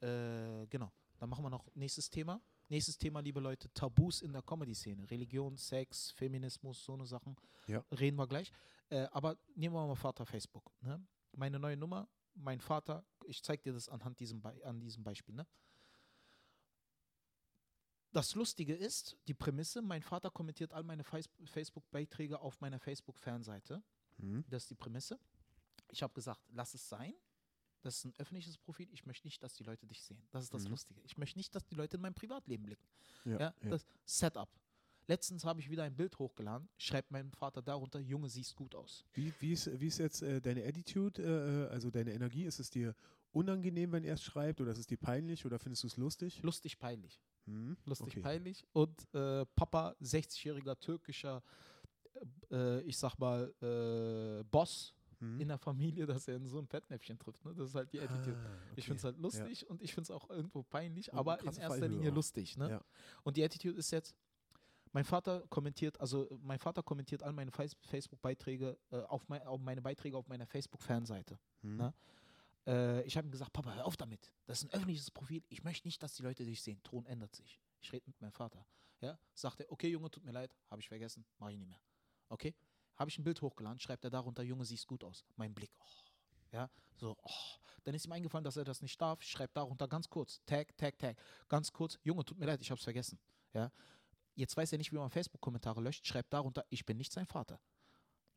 äh, 0.00 0.66
genau. 0.66 0.90
Dann 1.18 1.28
machen 1.28 1.44
wir 1.44 1.50
noch 1.50 1.68
nächstes 1.74 2.10
Thema. 2.10 2.40
Nächstes 2.68 2.98
Thema, 2.98 3.20
liebe 3.20 3.40
Leute, 3.40 3.72
Tabus 3.72 4.22
in 4.22 4.32
der 4.32 4.42
Comedy-Szene. 4.42 5.10
Religion, 5.10 5.56
Sex, 5.56 6.10
Feminismus, 6.12 6.84
so 6.84 6.94
eine 6.94 7.06
Sachen. 7.06 7.36
Ja. 7.66 7.84
Reden 7.90 8.16
wir 8.16 8.26
gleich. 8.26 8.52
Äh, 8.88 9.06
aber 9.10 9.36
nehmen 9.54 9.74
wir 9.74 9.86
mal 9.86 9.94
Vater 9.94 10.24
Facebook. 10.24 10.70
Ne? 10.80 11.04
Meine 11.32 11.58
neue 11.58 11.76
Nummer, 11.76 12.08
mein 12.34 12.60
Vater, 12.60 13.04
ich 13.24 13.42
zeige 13.42 13.62
dir 13.62 13.72
das 13.72 13.88
anhand 13.88 14.20
diesem, 14.20 14.40
Be 14.40 14.60
an 14.64 14.80
diesem 14.80 15.02
Beispiel. 15.02 15.34
Ne? 15.34 15.46
Das 18.12 18.34
Lustige 18.34 18.74
ist, 18.74 19.16
die 19.26 19.34
Prämisse, 19.34 19.82
mein 19.82 20.02
Vater 20.02 20.30
kommentiert 20.30 20.72
all 20.72 20.84
meine 20.84 21.04
Facebook-Beiträge 21.04 22.40
auf 22.40 22.60
meiner 22.60 22.78
Facebook-Fanseite. 22.78 23.82
Mhm. 24.18 24.44
Das 24.48 24.64
ist 24.64 24.70
die 24.70 24.74
Prämisse. 24.76 25.18
Ich 25.90 26.02
habe 26.02 26.12
gesagt, 26.14 26.40
lass 26.52 26.74
es 26.74 26.88
sein. 26.88 27.14
Das 27.82 27.96
ist 27.98 28.04
ein 28.06 28.14
öffentliches 28.18 28.58
Profil. 28.58 28.88
Ich 28.92 29.06
möchte 29.06 29.26
nicht, 29.26 29.42
dass 29.42 29.54
die 29.54 29.62
Leute 29.62 29.86
dich 29.86 30.02
sehen. 30.02 30.20
Das 30.30 30.42
ist 30.44 30.52
das 30.52 30.64
Mhm. 30.64 30.70
Lustige. 30.70 31.00
Ich 31.04 31.16
möchte 31.16 31.38
nicht, 31.38 31.54
dass 31.54 31.64
die 31.66 31.76
Leute 31.76 31.96
in 31.96 32.02
mein 32.02 32.14
Privatleben 32.14 32.64
blicken. 32.66 32.86
Ja, 33.24 33.32
Ja, 33.38 33.54
ja. 33.62 33.70
das 33.70 33.86
Setup. 34.04 34.48
Letztens 35.06 35.44
habe 35.44 35.60
ich 35.60 35.70
wieder 35.70 35.84
ein 35.84 35.96
Bild 35.96 36.18
hochgeladen, 36.18 36.68
schreibt 36.76 37.10
mein 37.10 37.30
Vater 37.32 37.62
darunter, 37.62 37.98
Junge, 37.98 38.28
siehst 38.28 38.54
gut 38.56 38.74
aus. 38.74 39.06
Wie, 39.14 39.32
wie, 39.40 39.52
ist, 39.52 39.80
wie 39.80 39.86
ist 39.86 39.98
jetzt 39.98 40.20
äh, 40.22 40.38
deine 40.40 40.62
Attitude, 40.66 41.22
äh, 41.22 41.64
äh, 41.64 41.68
also 41.68 41.90
deine 41.90 42.12
Energie? 42.12 42.44
Ist 42.44 42.58
es 42.58 42.68
dir 42.68 42.94
unangenehm, 43.32 43.92
wenn 43.92 44.04
er 44.04 44.14
es 44.14 44.22
schreibt 44.22 44.60
oder 44.60 44.70
ist 44.72 44.78
es 44.78 44.86
dir 44.86 44.98
peinlich 44.98 45.46
oder 45.46 45.58
findest 45.58 45.84
du 45.84 45.86
es 45.86 45.96
lustig? 45.96 46.42
Lustig 46.42 46.78
peinlich. 46.78 47.22
Mhm. 47.46 47.78
Lustig 47.86 48.08
okay. 48.08 48.20
peinlich. 48.20 48.66
Und 48.74 49.00
äh, 49.14 49.46
Papa, 49.46 49.94
60-jähriger 50.02 50.78
türkischer, 50.78 51.42
äh, 52.50 52.80
ich 52.82 52.98
sag 52.98 53.16
mal, 53.18 53.54
äh, 53.62 54.44
Boss 54.44 54.94
Mhm. 55.20 55.40
in 55.40 55.48
der 55.48 55.58
Familie, 55.58 56.06
dass 56.06 56.28
er 56.28 56.36
in 56.36 56.46
so 56.46 56.58
ein 56.58 56.66
Fettnäpfchen 56.66 57.18
trifft. 57.18 57.44
Ne? 57.44 57.54
Das 57.54 57.70
ist 57.70 57.74
halt 57.74 57.92
die 57.92 58.00
Attitude. 58.00 58.36
Ah, 58.36 58.50
Ich 58.66 58.72
okay. 58.72 58.82
finde 58.82 58.96
es 58.98 59.04
halt 59.04 59.18
lustig 59.18 59.68
und 59.68 59.82
ich 59.82 59.92
finde 59.92 60.04
es 60.04 60.10
auch 60.12 60.30
irgendwo 60.30 60.62
peinlich, 60.62 61.12
Und 61.12 61.18
aber 61.18 61.40
in 61.40 61.46
erster 61.46 61.68
Fallhöhe 61.68 61.88
Linie 61.88 62.10
auch. 62.10 62.14
lustig. 62.16 62.56
Ne? 62.56 62.70
Ja. 62.70 62.84
Und 63.24 63.36
die 63.36 63.44
Attitude 63.44 63.76
ist 63.78 63.90
jetzt, 63.90 64.14
Mein 64.92 65.04
Vater 65.04 65.44
kommentiert, 65.48 66.00
also 66.00 66.26
mein 66.40 66.58
Vater 66.58 66.82
kommentiert 66.82 67.22
all 67.22 67.32
meine 67.34 67.50
Face- 67.50 67.76
Facebook-Beiträge 67.82 68.78
äh, 68.90 69.00
auf, 69.02 69.28
mein, 69.28 69.42
auf 69.42 69.60
meine 69.60 69.82
Beiträge 69.82 70.16
auf 70.16 70.26
meiner 70.28 70.46
Facebook-Fanseite. 70.46 71.38
Mhm. 71.62 71.76
Ne? 71.76 71.94
Äh, 72.66 73.02
ich 73.02 73.16
habe 73.16 73.26
ihm 73.28 73.30
gesagt, 73.30 73.52
Papa, 73.52 73.74
hör 73.74 73.84
auf 73.84 73.96
damit. 73.98 74.32
Das 74.46 74.58
ist 74.62 74.64
ein 74.64 74.70
öffentliches 74.74 75.10
Profil. 75.10 75.42
Ich 75.48 75.62
möchte 75.62 75.86
nicht, 75.86 76.02
dass 76.02 76.14
die 76.14 76.22
Leute 76.22 76.44
dich 76.44 76.62
sehen. 76.62 76.80
Ton 76.84 77.04
ändert 77.06 77.34
sich. 77.34 77.60
Ich 77.80 77.92
rede 77.92 78.04
mit 78.06 78.18
meinem 78.20 78.32
Vater. 78.32 78.64
Ja, 79.00 79.18
sagt 79.34 79.60
er, 79.60 79.70
okay, 79.70 79.88
Junge, 79.88 80.10
tut 80.10 80.24
mir 80.24 80.32
leid, 80.32 80.56
habe 80.70 80.80
ich 80.80 80.88
vergessen, 80.88 81.24
mache 81.38 81.52
ich 81.52 81.58
nicht 81.58 81.68
mehr. 81.68 81.80
Okay, 82.30 82.54
habe 82.98 83.10
ich 83.10 83.18
ein 83.18 83.24
Bild 83.24 83.40
hochgeladen, 83.40 83.78
schreibt 83.78 84.04
er 84.04 84.10
darunter, 84.10 84.42
Junge, 84.42 84.64
siehst 84.64 84.86
gut 84.86 85.04
aus. 85.04 85.24
Mein 85.36 85.54
Blick, 85.54 85.70
oh. 85.78 85.84
Ja, 86.52 86.68
so, 86.96 87.16
oh. 87.22 87.30
Dann 87.84 87.94
ist 87.94 88.04
ihm 88.06 88.12
eingefallen, 88.12 88.44
dass 88.44 88.56
er 88.56 88.64
das 88.64 88.82
nicht 88.82 89.00
darf, 89.00 89.22
schreibt 89.22 89.56
darunter 89.56 89.86
ganz 89.88 90.08
kurz, 90.10 90.42
Tag, 90.44 90.76
Tag, 90.76 90.98
Tag, 90.98 91.16
ganz 91.48 91.72
kurz, 91.72 91.98
Junge, 92.02 92.24
tut 92.24 92.38
mir 92.38 92.46
leid, 92.46 92.60
ich 92.60 92.70
habe 92.70 92.78
es 92.78 92.84
vergessen. 92.84 93.18
Ja, 93.54 93.70
jetzt 94.34 94.56
weiß 94.56 94.72
er 94.72 94.78
nicht, 94.78 94.92
wie 94.92 94.96
man 94.96 95.10
Facebook-Kommentare 95.10 95.80
löscht, 95.80 96.06
schreibt 96.06 96.32
darunter, 96.32 96.64
ich 96.68 96.84
bin 96.84 96.96
nicht 96.96 97.12
sein 97.12 97.26
Vater. 97.26 97.60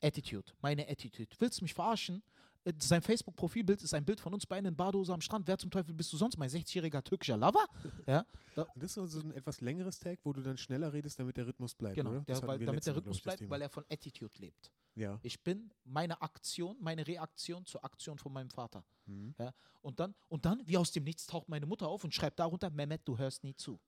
Attitude, 0.02 0.54
meine 0.62 0.88
Attitude. 0.88 1.36
Willst 1.40 1.60
du 1.60 1.66
mich 1.66 1.74
verarschen? 1.74 2.24
Äh, 2.64 2.74
Sein 2.80 3.02
Facebook-Profilbild 3.02 3.82
ist 3.82 3.94
ein 3.94 4.06
Bild 4.06 4.20
von 4.20 4.34
uns 4.34 4.46
beiden 4.46 4.68
in 4.68 4.76
Badehose 4.76 5.14
am 5.14 5.22
Strand. 5.22 5.48
Wer 5.48 5.58
zum 5.58 5.72
Teufel 5.72 5.94
bist 5.94 6.12
du 6.14 6.18
sonst? 6.18 6.38
Mein 6.38 6.50
60-jähriger 6.50 7.04
türkischer 7.04 7.38
Lover? 7.38 7.66
Ja, 8.08 8.26
da, 8.56 8.66
das 8.76 8.86
ist 8.86 8.94
so 8.96 9.06
so 9.06 9.20
ein 9.22 9.32
etwas 9.32 9.62
längeres 9.62 10.00
Tag, 10.00 10.20
wo 10.24 10.34
du 10.34 10.42
dann 10.42 10.58
schneller 10.58 10.92
redest, 10.92 11.20
damit 11.20 11.38
der 11.38 11.48
Rhythmus 11.48 11.74
bleibt, 11.76 11.96
genau, 11.96 12.20
der, 12.20 12.42
weil, 12.44 12.60
damit 12.60 12.86
der 12.86 12.96
Rhythmus 12.96 13.18
ich, 13.18 13.24
bleibt, 13.24 13.50
weil 13.50 13.62
er 13.62 13.70
von 13.70 13.86
Attitude 13.90 14.34
lebt. 14.40 14.72
Ja. 14.96 15.20
Ich 15.24 15.42
bin 15.42 15.72
meine 15.86 16.22
Aktion, 16.22 16.76
meine 16.80 17.08
Reaktion 17.08 17.66
zur 17.66 17.84
Aktion 17.86 18.18
von 18.18 18.34
meinem 18.34 18.50
Vater. 18.50 18.84
Mhm. 19.06 19.34
Ja, 19.40 19.54
und 19.82 20.00
dann, 20.00 20.14
und 20.28 20.46
dann, 20.46 20.62
wie 20.66 20.78
aus 20.78 20.92
dem 20.92 21.04
Nichts, 21.04 21.26
taucht 21.28 21.48
meine 21.48 21.66
Mutter 21.66 21.88
auf 21.88 22.04
und 22.04 22.14
schreibt 22.14 22.40
darunter, 22.40 22.70
Mehmet, 22.70 23.02
du 23.06 23.18
hörst 23.18 23.44
nie 23.44 23.56
zu. 23.56 23.80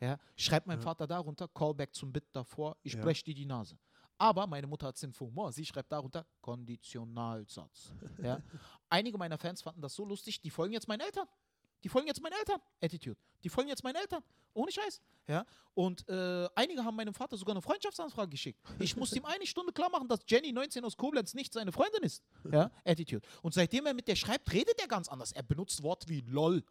Ja, 0.00 0.18
schreibt 0.36 0.66
mein 0.66 0.78
Ja. 0.78 0.82
Vater 0.84 1.06
darunter, 1.06 1.48
Callback 1.48 1.94
zum 1.94 2.12
Bit 2.12 2.24
davor, 2.32 2.76
ich 2.82 2.94
Ja. 2.94 3.02
brech 3.02 3.24
dir 3.24 3.34
die 3.34 3.46
Nase. 3.46 3.76
Aber 4.22 4.46
meine 4.46 4.68
Mutter 4.68 4.86
hat 4.86 4.96
Sinn 4.96 5.12
für 5.12 5.24
Humor. 5.24 5.50
Sie 5.50 5.66
schreibt 5.66 5.90
darunter 5.90 6.24
Konditionalsatz. 6.40 7.90
Ja. 8.22 8.40
Einige 8.88 9.18
meiner 9.18 9.36
Fans 9.36 9.62
fanden 9.62 9.82
das 9.82 9.96
so 9.96 10.04
lustig, 10.04 10.40
die 10.40 10.48
folgen 10.48 10.72
jetzt 10.72 10.86
meinen 10.86 11.00
Eltern. 11.00 11.26
Die 11.82 11.88
folgen 11.88 12.06
jetzt 12.06 12.22
meinen 12.22 12.34
Eltern. 12.34 12.60
Attitude. 12.80 13.18
Die 13.42 13.48
folgen 13.48 13.68
jetzt 13.68 13.82
meinen 13.82 13.96
Eltern. 13.96 14.22
Ohne 14.54 14.70
Scheiß. 14.70 15.00
Ja. 15.26 15.44
Und 15.74 16.08
äh, 16.08 16.48
einige 16.54 16.84
haben 16.84 16.94
meinem 16.94 17.14
Vater 17.14 17.36
sogar 17.36 17.56
eine 17.56 17.62
Freundschaftsanfrage 17.62 18.30
geschickt. 18.30 18.60
Ich 18.78 18.96
musste 18.96 19.16
ihm 19.16 19.24
eine 19.24 19.44
Stunde 19.44 19.72
klar 19.72 19.90
machen, 19.90 20.06
dass 20.06 20.20
Jenny 20.28 20.52
19 20.52 20.84
aus 20.84 20.96
Koblenz 20.96 21.34
nicht 21.34 21.52
seine 21.52 21.72
Freundin 21.72 22.04
ist. 22.04 22.22
Ja. 22.48 22.70
Attitude. 22.84 23.26
Und 23.42 23.54
seitdem 23.54 23.86
er 23.86 23.94
mit 23.94 24.06
der 24.06 24.14
schreibt, 24.14 24.52
redet 24.52 24.80
er 24.80 24.86
ganz 24.86 25.08
anders. 25.08 25.32
Er 25.32 25.42
benutzt 25.42 25.82
Worte 25.82 26.08
wie 26.08 26.20
LOL. 26.20 26.62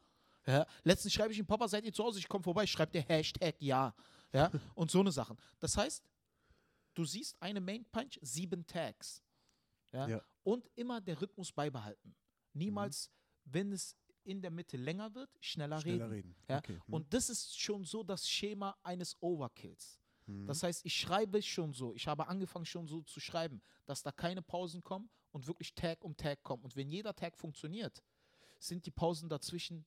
Ja. 0.48 0.66
Letztens 0.84 1.12
schreibe 1.12 1.34
ich 1.34 1.40
ihm, 1.40 1.46
Papa, 1.46 1.68
seid 1.68 1.84
ihr 1.84 1.92
zu 1.92 2.02
Hause? 2.02 2.20
Ich 2.20 2.30
komme 2.30 2.46
vorbei. 2.46 2.66
Schreibt 2.66 2.96
der 2.96 3.02
Hashtag 3.02 3.56
ja. 3.60 3.94
Ja. 4.32 4.50
Und 4.74 4.90
so 4.90 5.02
eine 5.02 5.12
Sachen. 5.12 5.38
Das 5.60 5.76
heißt, 5.76 6.02
du 6.94 7.06
siehst 7.06 7.36
eine 7.42 7.62
Main 7.62 7.86
Punch, 7.92 8.18
sieben 8.22 8.66
Tags. 8.66 9.22
Ja? 9.92 10.08
Ja. 10.08 10.22
Und 10.44 10.70
immer 10.76 11.02
der 11.02 11.22
Rhythmus 11.22 11.52
beibehalten. 11.52 12.16
Niemals, 12.54 13.10
wenn 13.46 13.72
es 13.72 13.96
in 14.24 14.42
der 14.42 14.52
Mitte 14.52 14.78
länger 14.78 15.14
wird, 15.16 15.30
schneller, 15.40 15.82
Schneller 15.82 16.06
reden. 16.12 16.34
reden. 16.34 16.36
Ja? 16.50 16.58
Okay. 16.60 16.80
Mhm. 16.88 16.94
Und 16.94 17.14
das 17.14 17.30
ist 17.30 17.60
schon 17.60 17.84
so 17.86 18.04
das 18.04 18.30
Schema 18.30 18.78
eines 18.84 19.16
Overkills. 19.22 20.00
Mhm. 20.28 20.46
Das 20.48 20.64
heißt, 20.64 20.86
ich 20.86 20.96
schreibe 20.96 21.42
schon 21.42 21.74
so, 21.74 21.94
ich 21.96 22.08
habe 22.08 22.28
angefangen 22.28 22.66
schon 22.66 22.88
so 22.88 23.02
zu 23.02 23.20
schreiben, 23.20 23.62
dass 23.86 24.02
da 24.04 24.12
keine 24.12 24.42
Pausen 24.42 24.84
kommen 24.84 25.10
und 25.32 25.48
wirklich 25.48 25.74
Tag 25.74 26.04
um 26.04 26.16
Tag 26.16 26.44
kommen. 26.44 26.64
Und 26.64 26.76
wenn 26.76 26.90
jeder 26.90 27.16
Tag 27.16 27.36
funktioniert, 27.38 28.04
sind 28.60 28.86
die 28.86 28.92
Pausen 28.92 29.28
dazwischen 29.28 29.86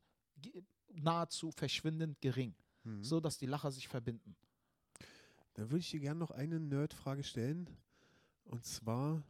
nahezu 0.92 1.50
verschwindend 1.50 2.20
gering, 2.20 2.55
Mhm. 2.82 3.02
so 3.05 3.20
dass 3.20 3.38
die 3.38 3.46
Lacher 3.46 3.70
sich 3.70 3.88
verbinden. 3.88 4.36
Dann 5.55 5.70
würde 5.70 5.80
ich 5.80 5.90
dir 5.90 6.00
gerne 6.00 6.20
noch 6.20 6.30
eine 6.30 6.61
Nerd-Frage 6.61 7.22
stellen. 7.22 7.70
Und 8.44 8.64
zwar, 8.64 9.22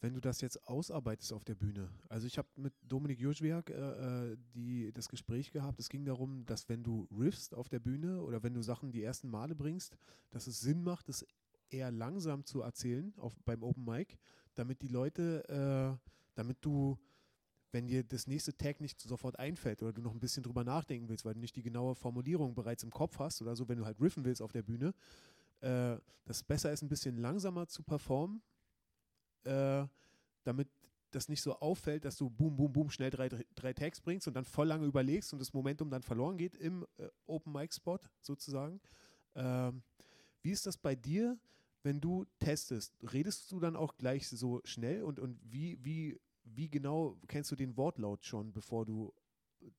wenn 0.00 0.14
du 0.14 0.20
das 0.20 0.40
jetzt 0.40 0.66
ausarbeitest 0.68 1.32
auf 1.32 1.44
der 1.44 1.54
Bühne. 1.54 1.90
Also 2.08 2.26
ich 2.26 2.38
habe 2.38 2.48
mit 2.56 2.72
Dominik 2.82 3.18
Joschwiak 3.18 3.70
äh, 3.70 4.32
äh, 4.32 4.36
die, 4.54 4.92
das 4.92 5.08
Gespräch 5.08 5.52
gehabt. 5.52 5.80
Es 5.80 5.88
ging 5.88 6.04
darum, 6.04 6.44
dass 6.46 6.68
wenn 6.68 6.82
du 6.82 7.08
riffst 7.18 7.54
auf 7.54 7.68
der 7.68 7.80
Bühne 7.80 8.22
oder 8.22 8.42
wenn 8.42 8.54
du 8.54 8.62
Sachen 8.62 8.92
die 8.92 9.02
ersten 9.02 9.28
Male 9.28 9.54
bringst, 9.54 9.96
dass 10.30 10.46
es 10.46 10.60
Sinn 10.60 10.82
macht, 10.82 11.08
es 11.08 11.26
eher 11.70 11.90
langsam 11.90 12.44
zu 12.44 12.62
erzählen 12.62 13.12
auf, 13.16 13.34
beim 13.44 13.62
Open 13.62 13.84
Mic, 13.84 14.18
damit 14.54 14.82
die 14.82 14.88
Leute, 14.88 15.48
äh, 15.48 16.10
damit 16.34 16.58
du 16.60 16.98
wenn 17.72 17.86
dir 17.86 18.02
das 18.02 18.26
nächste 18.26 18.56
Tag 18.56 18.80
nicht 18.80 19.00
sofort 19.00 19.38
einfällt 19.38 19.82
oder 19.82 19.92
du 19.92 20.02
noch 20.02 20.12
ein 20.12 20.20
bisschen 20.20 20.42
drüber 20.42 20.64
nachdenken 20.64 21.08
willst, 21.08 21.24
weil 21.24 21.34
du 21.34 21.40
nicht 21.40 21.56
die 21.56 21.62
genaue 21.62 21.94
Formulierung 21.94 22.54
bereits 22.54 22.82
im 22.82 22.90
Kopf 22.90 23.18
hast 23.18 23.40
oder 23.42 23.54
so, 23.54 23.68
wenn 23.68 23.78
du 23.78 23.84
halt 23.84 24.00
riffen 24.00 24.24
willst 24.24 24.42
auf 24.42 24.52
der 24.52 24.62
Bühne, 24.62 24.92
äh, 25.60 25.96
dass 26.24 26.38
es 26.38 26.42
besser 26.42 26.72
ist, 26.72 26.82
ein 26.82 26.88
bisschen 26.88 27.16
langsamer 27.16 27.66
zu 27.66 27.82
performen, 27.82 28.42
äh, 29.44 29.86
damit 30.44 30.68
das 31.10 31.28
nicht 31.28 31.42
so 31.42 31.58
auffällt, 31.58 32.04
dass 32.04 32.16
du 32.16 32.30
boom, 32.30 32.56
boom, 32.56 32.72
boom 32.72 32.90
schnell 32.90 33.10
drei, 33.10 33.28
drei 33.28 33.72
Tags 33.72 34.00
bringst 34.00 34.28
und 34.28 34.34
dann 34.34 34.44
voll 34.44 34.68
lange 34.68 34.86
überlegst 34.86 35.32
und 35.32 35.40
das 35.40 35.52
Momentum 35.52 35.90
dann 35.90 36.02
verloren 36.02 36.38
geht 36.38 36.54
im 36.56 36.86
äh, 36.98 37.08
Open 37.26 37.52
Mic 37.52 37.74
Spot 37.74 37.98
sozusagen. 38.20 38.80
Ähm, 39.34 39.82
wie 40.42 40.52
ist 40.52 40.66
das 40.66 40.76
bei 40.76 40.94
dir, 40.94 41.38
wenn 41.82 42.00
du 42.00 42.26
testest? 42.38 42.94
Redest 43.12 43.50
du 43.50 43.60
dann 43.60 43.76
auch 43.76 43.96
gleich 43.96 44.28
so 44.28 44.60
schnell 44.64 45.02
und, 45.02 45.18
und 45.18 45.40
wie, 45.42 45.84
wie, 45.84 46.20
wie 46.44 46.68
genau 46.68 47.18
kennst 47.26 47.50
du 47.50 47.56
den 47.56 47.76
Wortlaut 47.76 48.24
schon, 48.24 48.52
bevor 48.52 48.86
du 48.86 49.12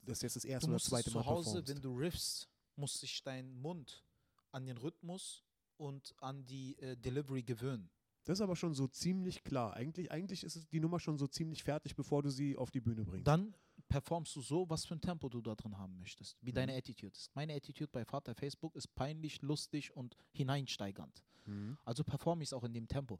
das 0.02 0.22
jetzt 0.22 0.36
das 0.36 0.46
erste 0.46 0.70
oder 0.70 0.80
zweite 0.80 1.12
Mal 1.12 1.24
zu 1.24 1.26
Hause, 1.26 1.50
performst? 1.52 1.70
wenn 1.70 1.82
du 1.82 1.98
riffst, 1.98 2.50
muss 2.76 3.00
sich 3.00 3.24
dein 3.24 3.54
Mund 3.54 4.06
an 4.52 4.66
den 4.66 4.78
Rhythmus 4.78 5.44
und 5.82 6.14
an 6.20 6.46
die 6.46 6.78
äh, 6.80 6.96
Delivery 6.96 7.44
gewöhnen. 7.44 7.90
Das 8.24 8.38
ist 8.38 8.42
aber 8.42 8.56
schon 8.56 8.76
so 8.76 8.88
ziemlich 8.88 9.44
klar. 9.44 9.74
Eigentlich, 9.74 10.12
eigentlich 10.12 10.44
ist 10.44 10.56
es 10.56 10.68
die 10.68 10.80
Nummer 10.80 11.00
schon 11.00 11.18
so 11.18 11.26
ziemlich 11.28 11.64
fertig, 11.64 11.96
bevor 11.96 12.22
du 12.22 12.30
sie 12.30 12.56
auf 12.56 12.70
die 12.70 12.80
Bühne 12.80 13.04
bringst. 13.04 13.26
Dann 13.28 13.56
performst 13.90 14.36
du 14.36 14.42
so, 14.42 14.70
was 14.70 14.86
für 14.86 14.94
ein 14.94 15.02
Tempo 15.02 15.28
du 15.28 15.42
da 15.42 15.56
drin 15.56 15.76
haben 15.78 15.98
möchtest, 15.98 16.38
wie 16.42 16.52
deine 16.52 16.72
Mhm. 16.74 16.78
Attitude 16.78 17.14
ist. 17.14 17.36
Meine 17.36 17.56
Attitude 17.56 17.90
bei 17.92 18.06
Vater 18.06 18.36
Facebook 18.36 18.76
ist 18.76 18.94
peinlich, 18.94 19.42
lustig 19.42 19.96
und 19.96 20.16
hineinsteigernd. 20.34 21.24
Mhm. 21.46 21.78
Also 21.84 22.04
performe 22.04 22.44
ich 22.44 22.50
es 22.50 22.54
auch 22.54 22.64
in 22.64 22.74
dem 22.74 22.88
Tempo. 22.88 23.18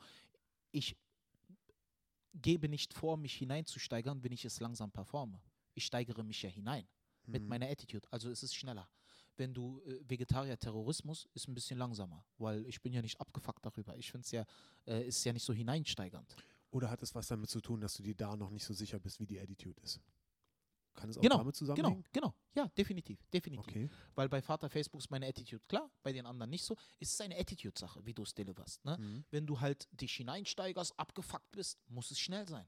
Ich 0.72 0.96
gebe 2.34 2.70
nicht 2.70 2.94
vor, 2.94 3.18
mich 3.18 3.34
hineinzusteigern, 3.36 4.24
wenn 4.24 4.32
ich 4.32 4.46
es 4.46 4.60
langsam 4.60 4.92
performe. 4.92 5.42
Ich 5.74 5.86
steigere 5.86 6.24
mich 6.24 6.42
ja 6.44 6.50
hinein 6.50 6.88
mit 7.26 7.42
Mhm. 7.42 7.50
meiner 7.50 7.68
Attitude. 7.70 8.08
Also 8.12 8.30
es 8.30 8.44
ist 8.44 8.54
schneller. 8.56 8.88
Wenn 9.38 9.54
du 9.54 9.82
äh, 9.86 10.00
Vegetarier-Terrorismus 10.08 11.28
ist 11.34 11.48
ein 11.48 11.54
bisschen 11.54 11.78
langsamer, 11.78 12.24
weil 12.38 12.66
ich 12.68 12.82
bin 12.82 12.94
ja 12.94 13.02
nicht 13.02 13.20
abgefuckt 13.20 13.66
darüber. 13.66 13.96
Ich 13.98 14.12
finde 14.12 14.26
es 14.26 14.32
ja, 14.32 14.46
äh, 14.86 15.08
ist 15.08 15.24
ja 15.24 15.34
nicht 15.34 15.44
so 15.46 15.54
hineinsteigernd. 15.54 16.36
Oder 16.72 16.90
hat 16.90 17.02
es 17.04 17.14
was 17.16 17.28
damit 17.28 17.50
zu 17.50 17.60
tun, 17.62 17.82
dass 17.82 17.96
du 17.96 18.04
dir 18.04 18.16
da 18.16 18.36
noch 18.36 18.50
nicht 18.50 18.64
so 18.64 18.74
sicher 18.74 19.00
bist, 19.00 19.20
wie 19.20 19.26
die 19.26 19.40
Attitude 19.40 19.80
ist? 19.82 20.00
Kann 20.94 21.10
es 21.10 21.18
auch 21.18 21.22
Genau, 21.22 21.38
damit 21.38 21.56
Genau, 21.56 21.58
zusammenhängen? 21.58 22.04
genau. 22.12 22.34
Ja, 22.54 22.68
definitiv, 22.78 23.26
definitiv. 23.34 23.68
Okay. 23.68 23.90
Weil 24.16 24.28
bei 24.28 24.42
Vater 24.42 24.70
Facebook 24.70 25.02
ist 25.02 25.10
meine 25.10 25.28
Attitude 25.28 25.64
klar, 25.68 25.90
bei 26.04 26.12
den 26.12 26.26
anderen 26.26 26.50
nicht 26.50 26.66
so. 26.66 26.76
Es 27.00 27.12
ist 27.12 27.22
eine 27.22 27.38
Attitude-Sache, 27.38 28.06
wie 28.06 28.14
du 28.14 28.24
es 28.24 28.34
deliverst. 28.34 28.84
Ne? 28.84 28.98
Mhm. 28.98 29.26
Wenn 29.32 29.46
du 29.48 29.60
halt 29.60 29.88
dich 29.94 30.14
hineinsteigerst, 30.16 30.98
abgefuckt 31.00 31.50
bist, 31.52 31.80
muss 31.88 32.12
es 32.12 32.20
schnell 32.20 32.48
sein. 32.48 32.68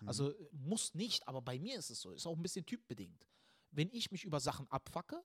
Mhm. 0.00 0.08
Also 0.08 0.30
äh, 0.30 0.48
muss 0.52 0.94
nicht, 0.94 1.26
aber 1.26 1.40
bei 1.40 1.58
mir 1.58 1.78
ist 1.78 1.90
es 1.90 2.00
so. 2.00 2.12
Ist 2.12 2.26
auch 2.26 2.36
ein 2.36 2.42
bisschen 2.42 2.66
typbedingt. 2.66 3.26
Wenn 3.70 3.90
ich 3.90 4.10
mich 4.10 4.24
über 4.24 4.38
Sachen 4.38 4.70
abfacke, 4.70 5.22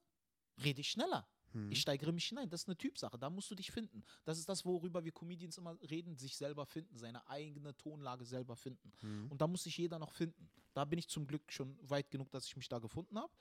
rede 0.63 0.81
ich 0.81 0.89
schneller. 0.91 1.27
Mhm. 1.53 1.71
Ich 1.71 1.81
steigere 1.81 2.11
mich 2.11 2.25
hinein. 2.25 2.49
Das 2.49 2.61
ist 2.61 2.67
eine 2.67 2.77
Typsache. 2.77 3.17
Da 3.17 3.29
musst 3.29 3.49
du 3.49 3.55
dich 3.55 3.71
finden. 3.71 4.03
Das 4.25 4.37
ist 4.37 4.47
das, 4.49 4.65
worüber 4.65 5.03
wir 5.03 5.11
Comedians 5.11 5.57
immer 5.57 5.77
reden, 5.89 6.17
sich 6.17 6.35
selber 6.35 6.65
finden, 6.65 6.97
seine 6.97 7.27
eigene 7.27 7.75
Tonlage 7.77 8.25
selber 8.25 8.55
finden. 8.55 8.91
Mhm. 9.01 9.31
Und 9.31 9.41
da 9.41 9.47
muss 9.47 9.63
sich 9.63 9.77
jeder 9.77 9.99
noch 9.99 10.11
finden. 10.11 10.49
Da 10.73 10.85
bin 10.85 10.99
ich 10.99 11.07
zum 11.07 11.25
Glück 11.25 11.51
schon 11.51 11.77
weit 11.89 12.09
genug, 12.11 12.29
dass 12.31 12.45
ich 12.45 12.55
mich 12.55 12.69
da 12.69 12.79
gefunden 12.79 13.17
habe. 13.17 13.31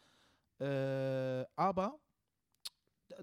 Äh, 0.59 1.47
aber 1.55 2.01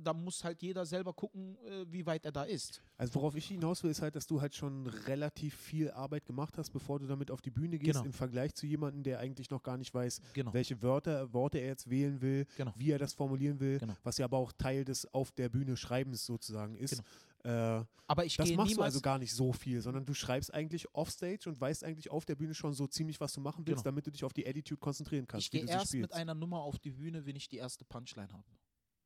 da- 0.01 0.13
muss 0.13 0.43
halt 0.43 0.61
jeder 0.61 0.85
selber 0.85 1.13
gucken, 1.13 1.57
äh, 1.65 1.85
wie 1.91 2.05
weit 2.05 2.25
er 2.25 2.31
da 2.31 2.43
ist. 2.43 2.81
Also 2.97 3.15
worauf 3.15 3.35
ich 3.35 3.47
hinaus 3.47 3.83
will, 3.83 3.91
ist 3.91 4.01
halt, 4.01 4.15
dass 4.15 4.27
du 4.27 4.39
halt 4.41 4.55
schon 4.55 4.87
relativ 4.87 5.55
viel 5.55 5.91
Arbeit 5.91 6.25
gemacht 6.25 6.57
hast, 6.57 6.69
bevor 6.71 6.99
du 6.99 7.07
damit 7.07 7.31
auf 7.31 7.41
die 7.41 7.51
Bühne 7.51 7.77
gehst, 7.79 7.93
Genau. 7.93 8.05
im 8.05 8.13
Vergleich 8.13 8.53
zu 8.55 8.65
jemandem, 8.65 9.03
der 9.03 9.19
eigentlich 9.19 9.49
noch 9.49 9.63
gar 9.63 9.77
nicht 9.77 9.93
weiß, 9.93 10.21
Genau. 10.33 10.53
welche 10.53 10.81
Wörter, 10.81 11.31
Worte 11.33 11.57
er 11.59 11.67
jetzt 11.67 11.89
wählen 11.89 12.21
will, 12.21 12.45
Genau. 12.57 12.73
wie 12.77 12.91
er 12.91 12.99
das 12.99 13.13
formulieren 13.13 13.59
will, 13.59 13.79
Genau. 13.79 13.95
was 14.03 14.17
ja 14.17 14.25
aber 14.25 14.37
auch 14.37 14.51
Teil 14.53 14.85
des 14.85 15.11
auf 15.13 15.31
der 15.31 15.49
Bühne 15.49 15.75
Schreibens 15.77 16.25
sozusagen 16.25 16.75
ist. 16.75 17.01
Äh, 17.45 17.83
Aber 18.07 18.23
ich 18.25 18.37
das 18.37 18.47
gehe 18.47 18.55
machst 18.55 18.77
du 18.77 18.81
also 18.81 19.01
gar 19.01 19.17
nicht 19.19 19.33
so 19.33 19.51
viel, 19.51 19.81
sondern 19.81 20.05
du 20.05 20.13
schreibst 20.13 20.53
eigentlich 20.53 20.87
offstage 20.95 21.49
und 21.49 21.59
weißt 21.59 21.83
eigentlich 21.83 22.09
auf 22.09 22.23
der 22.23 22.35
Bühne 22.35 22.53
schon 22.53 22.73
so 22.73 22.87
ziemlich, 22.87 23.19
was 23.19 23.33
du 23.33 23.41
machen 23.41 23.67
willst, 23.67 23.83
Genau. 23.83 23.91
damit 23.91 24.07
du 24.07 24.11
dich 24.11 24.23
auf 24.23 24.31
die 24.31 24.47
Attitude 24.47 24.79
konzentrieren 24.79 25.27
kannst, 25.27 25.47
ich 25.47 25.51
gehe 25.51 25.65
erst 25.65 25.87
spielst. 25.89 26.01
mit 26.03 26.13
einer 26.13 26.33
Nummer 26.35 26.61
auf 26.61 26.79
die 26.79 26.91
Bühne, 26.91 27.25
wenn 27.25 27.35
ich 27.35 27.49
die 27.49 27.57
erste 27.57 27.83
Punchline 27.83 28.31
habe. 28.31 28.43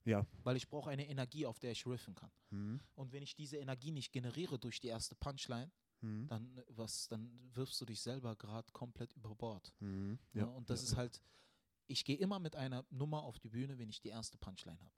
Ja. 0.08 0.26
Weil 0.44 0.56
ich 0.56 0.68
brauche 0.68 0.90
eine 0.90 1.08
Energie, 1.08 1.46
auf 1.46 1.60
der 1.60 1.72
ich 1.72 1.86
riffen 1.86 2.16
kann. 2.16 2.32
Mhm. 2.50 2.80
Und 2.96 3.12
wenn 3.12 3.22
ich 3.22 3.36
diese 3.36 3.58
Energie 3.58 3.92
nicht 3.92 4.12
generiere 4.12 4.58
durch 4.58 4.80
die 4.80 4.88
erste 4.88 5.16
Punchline, 5.16 5.72
Mhm. 6.02 6.28
dann, 6.28 6.62
was, 6.70 7.08
dann 7.08 7.32
wirfst 7.56 7.82
du 7.82 7.86
dich 7.86 8.00
selber 8.02 8.36
gerade 8.36 8.72
komplett 8.72 9.14
über 9.14 9.34
Bord. 9.36 9.74
Mhm. 9.80 10.20
Ja, 10.34 10.46
und 10.46 10.70
das 10.70 10.84
ist 10.84 10.96
halt, 10.96 11.22
ich 11.88 12.06
gehe 12.06 12.18
immer 12.18 12.40
mit 12.40 12.56
einer 12.56 12.86
Nummer 12.92 13.24
auf 13.24 13.40
die 13.40 13.50
Bühne, 13.50 13.78
wenn 13.80 13.90
ich 13.90 14.00
die 14.00 14.10
erste 14.10 14.38
Punchline 14.38 14.80
habe. 14.80 14.94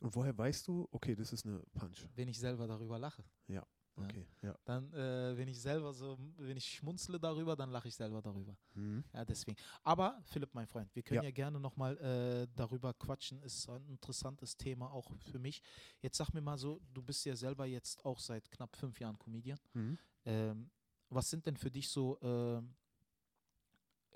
Und 0.00 0.14
woher 0.14 0.36
weißt 0.36 0.68
du, 0.68 0.86
okay, 0.90 1.14
das 1.14 1.32
ist 1.32 1.46
eine 1.46 1.60
Punch? 1.72 2.06
Wenn 2.14 2.28
ich 2.28 2.38
selber 2.38 2.66
darüber 2.66 2.98
lache. 2.98 3.24
Ja. 3.48 3.66
Okay, 3.96 4.26
ja. 4.42 4.56
Dann, 4.64 4.92
äh, 4.92 5.36
wenn 5.36 5.46
ich 5.48 5.60
selber 5.60 5.92
so, 5.92 6.18
wenn 6.36 6.56
ich 6.56 6.66
schmunzle 6.66 7.18
darüber, 7.18 7.54
dann 7.54 7.70
lache 7.70 7.88
ich 7.88 7.94
selber 7.94 8.20
darüber. 8.20 8.56
Mhm. 8.74 9.04
Ja, 9.12 9.24
deswegen. 9.24 9.56
Aber, 9.82 10.20
Philipp, 10.24 10.52
mein 10.52 10.66
Freund, 10.66 10.94
wir 10.94 11.02
können 11.02 11.22
Ja. 11.22 11.24
ja, 11.24 11.30
gerne 11.30 11.60
nochmal 11.60 11.96
äh, 11.98 12.48
darüber 12.56 12.92
quatschen. 12.94 13.40
Ist 13.42 13.68
ein 13.68 13.86
interessantes 13.88 14.56
Thema 14.56 14.90
auch 14.90 15.12
für 15.30 15.38
mich. 15.38 15.62
Jetzt 16.00 16.16
sag 16.16 16.32
mir 16.32 16.40
mal 16.40 16.58
so, 16.58 16.80
du 16.92 17.02
bist 17.02 17.24
ja 17.24 17.36
selber 17.36 17.66
jetzt 17.66 18.04
auch 18.04 18.18
seit 18.18 18.50
knapp 18.50 18.74
fünf 18.76 18.98
Jahren 18.98 19.18
Comedian. 19.18 19.58
Mhm. 19.74 19.98
Ähm, 20.24 20.70
was 21.08 21.30
sind 21.30 21.46
denn 21.46 21.56
für 21.56 21.70
dich 21.70 21.88
so, 21.88 22.18
ähm, 22.22 22.74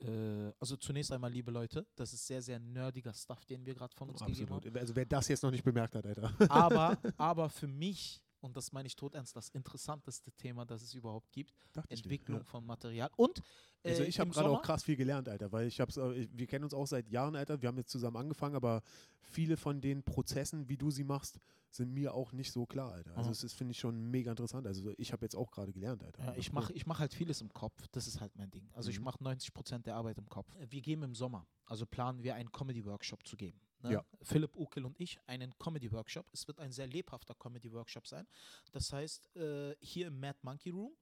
äh, 0.01 0.53
also 0.59 0.77
zunächst 0.77 1.13
einmal, 1.13 1.31
liebe 1.31 1.51
Leute, 1.51 1.87
das 1.95 2.13
ist 2.13 2.27
sehr, 2.27 2.43
sehr 2.43 2.59
nerdiger 2.59 3.13
Stuff, 3.13 3.45
den 3.45 3.65
wir 3.65 3.75
gerade 3.75 3.95
von 3.95 4.09
uns 4.11 4.21
gegeben 4.21 4.51
haben. 4.51 4.57
Absolut. 4.57 4.79
Also 4.79 4.97
wer 4.97 5.07
das 5.07 5.29
jetzt 5.29 5.43
noch 5.43 5.51
nicht 5.51 5.65
bemerkt 5.65 5.95
hat, 5.95 6.07
Alter. 6.07 6.33
Aber, 6.49 6.99
aber 7.17 7.49
für 7.49 7.69
mich, 7.69 8.21
und 8.41 8.57
das 8.57 8.73
meine 8.73 8.87
ich 8.87 8.97
todernst, 8.97 9.35
das 9.37 9.49
interessanteste 9.51 10.33
Thema, 10.33 10.65
das 10.65 10.83
es 10.83 10.95
überhaupt 10.95 11.31
gibt, 11.33 11.53
Dachte 11.73 11.93
ich 11.95 12.01
Entwicklung 12.01 12.39
ja. 12.39 12.45
von 12.45 12.65
Material. 12.65 13.11
Und 13.17 13.41
äh, 13.83 13.91
Also 13.91 14.03
ich 14.05 14.19
habe 14.21 14.31
gerade 14.31 14.51
auch 14.51 14.63
krass 14.63 14.85
viel 14.85 14.97
gelernt, 14.97 15.29
Alter, 15.29 15.51
weil 15.53 15.67
ich 15.67 15.81
hab's, 15.81 15.97
äh, 15.97 16.13
ich- 16.13 16.29
wir 16.33 16.47
kennen 16.47 16.65
uns 16.65 16.75
auch 16.75 16.87
seit 16.87 17.09
Jahren, 17.09 17.37
Alter. 17.37 17.61
Wir 17.63 17.69
haben 17.69 17.77
jetzt 17.79 17.91
zusammen 17.91 18.17
angefangen, 18.17 18.55
aber 18.57 18.83
viele 19.21 19.57
von 19.57 19.81
den 19.81 20.03
Prozessen, 20.03 20.69
wie 20.69 20.77
du 20.77 20.91
sie 20.91 21.05
machst, 21.05 21.39
sind 21.71 21.93
mir 21.93 22.15
auch 22.15 22.33
nicht 22.33 22.51
so 22.51 22.65
klar, 22.65 22.93
Alter. 22.93 23.11
Also 23.11 23.25
Aha. 23.29 23.33
es 23.33 23.45
ist, 23.45 23.53
finde 23.55 23.73
ich, 23.73 23.79
schon 23.79 24.11
mega 24.11 24.31
interessant. 24.31 24.67
Also 24.67 24.91
ich 24.97 25.13
habe 25.13 25.25
jetzt 25.25 25.37
auch 25.37 25.51
gerade 25.51 25.73
gelernt, 25.73 26.03
Alter. 26.03 26.25
Ja, 26.25 26.33
ich 26.33 26.47
ist 26.49 26.53
mache 26.53 26.73
ich 26.73 26.87
mach 26.87 26.99
halt 26.99 27.13
vieles 27.13 27.41
im 27.43 27.53
Kopf. 27.53 27.87
Das 27.93 28.07
ist 28.07 28.21
halt 28.21 28.35
mein 28.37 28.51
Ding. 28.51 28.69
Also 28.73 28.89
ich 28.91 28.99
Mhm. 28.99 29.05
mache 29.05 29.23
90 29.23 29.53
Prozent 29.53 29.87
der 29.87 29.97
Arbeit 29.97 30.17
im 30.19 30.29
Kopf. 30.29 30.51
Wir 30.71 30.81
geben 30.81 31.03
im 31.03 31.15
Sommer, 31.15 31.47
also 31.67 31.85
planen 31.85 32.23
wir 32.23 32.35
einen 32.37 32.51
Comedy-Workshop 32.51 33.27
zu 33.27 33.37
geben. 33.37 33.61
Ne? 33.83 33.93
Ja. 33.93 34.05
Philipp 34.23 34.57
Ukel 34.57 34.85
und 34.85 34.99
ich 35.01 35.19
einen 35.27 35.57
Comedy-Workshop. 35.59 36.27
Es 36.33 36.47
wird 36.49 36.59
ein 36.61 36.73
sehr 36.73 36.87
lebhafter 36.87 37.35
Comedy-Workshop 37.35 38.07
sein. 38.07 38.27
Das 38.73 38.93
heißt, 38.93 39.35
äh, 39.37 39.77
hier 39.81 40.09
im 40.09 40.19
Mad 40.19 40.39
Monkey 40.43 40.71
Room, 40.71 40.97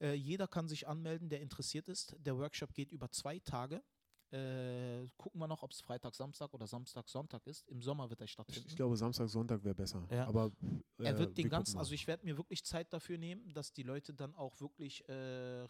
äh, 0.00 0.14
jeder 0.14 0.46
kann 0.46 0.68
sich 0.68 0.86
anmelden, 0.86 1.28
der 1.28 1.40
interessiert 1.40 1.88
ist. 1.88 2.16
Der 2.18 2.36
Workshop 2.36 2.74
geht 2.74 2.92
über 2.92 3.10
zwei 3.10 3.38
Tage. 3.40 3.82
Äh, 4.30 5.08
gucken 5.16 5.40
wir 5.40 5.46
noch, 5.46 5.62
ob 5.62 5.70
es 5.70 5.80
Freitag, 5.80 6.14
Samstag 6.14 6.52
oder 6.52 6.66
Samstag, 6.66 7.08
Sonntag 7.08 7.46
ist. 7.46 7.66
Im 7.68 7.80
Sommer 7.80 8.10
wird 8.10 8.20
er 8.20 8.24
Ich, 8.24 8.32
stattfinden. 8.32 8.68
ich 8.68 8.76
glaube, 8.76 8.96
Samstag, 8.96 9.28
Sonntag 9.28 9.64
wäre 9.64 9.74
besser. 9.74 10.06
Ja. 10.10 10.26
Aber 10.26 10.52
Er 10.98 11.14
äh, 11.14 11.18
wird 11.18 11.18
wir 11.18 11.26
den 11.26 11.34
gucken 11.34 11.50
ganzen, 11.50 11.78
also 11.78 11.92
ich 11.92 12.06
werde 12.06 12.26
mir 12.26 12.36
wirklich 12.36 12.62
Zeit 12.64 12.92
dafür 12.92 13.16
nehmen, 13.16 13.52
dass 13.54 13.72
die 13.72 13.82
Leute 13.82 14.12
dann 14.12 14.34
auch 14.34 14.60
wirklich 14.60 15.08
äh, 15.08 15.12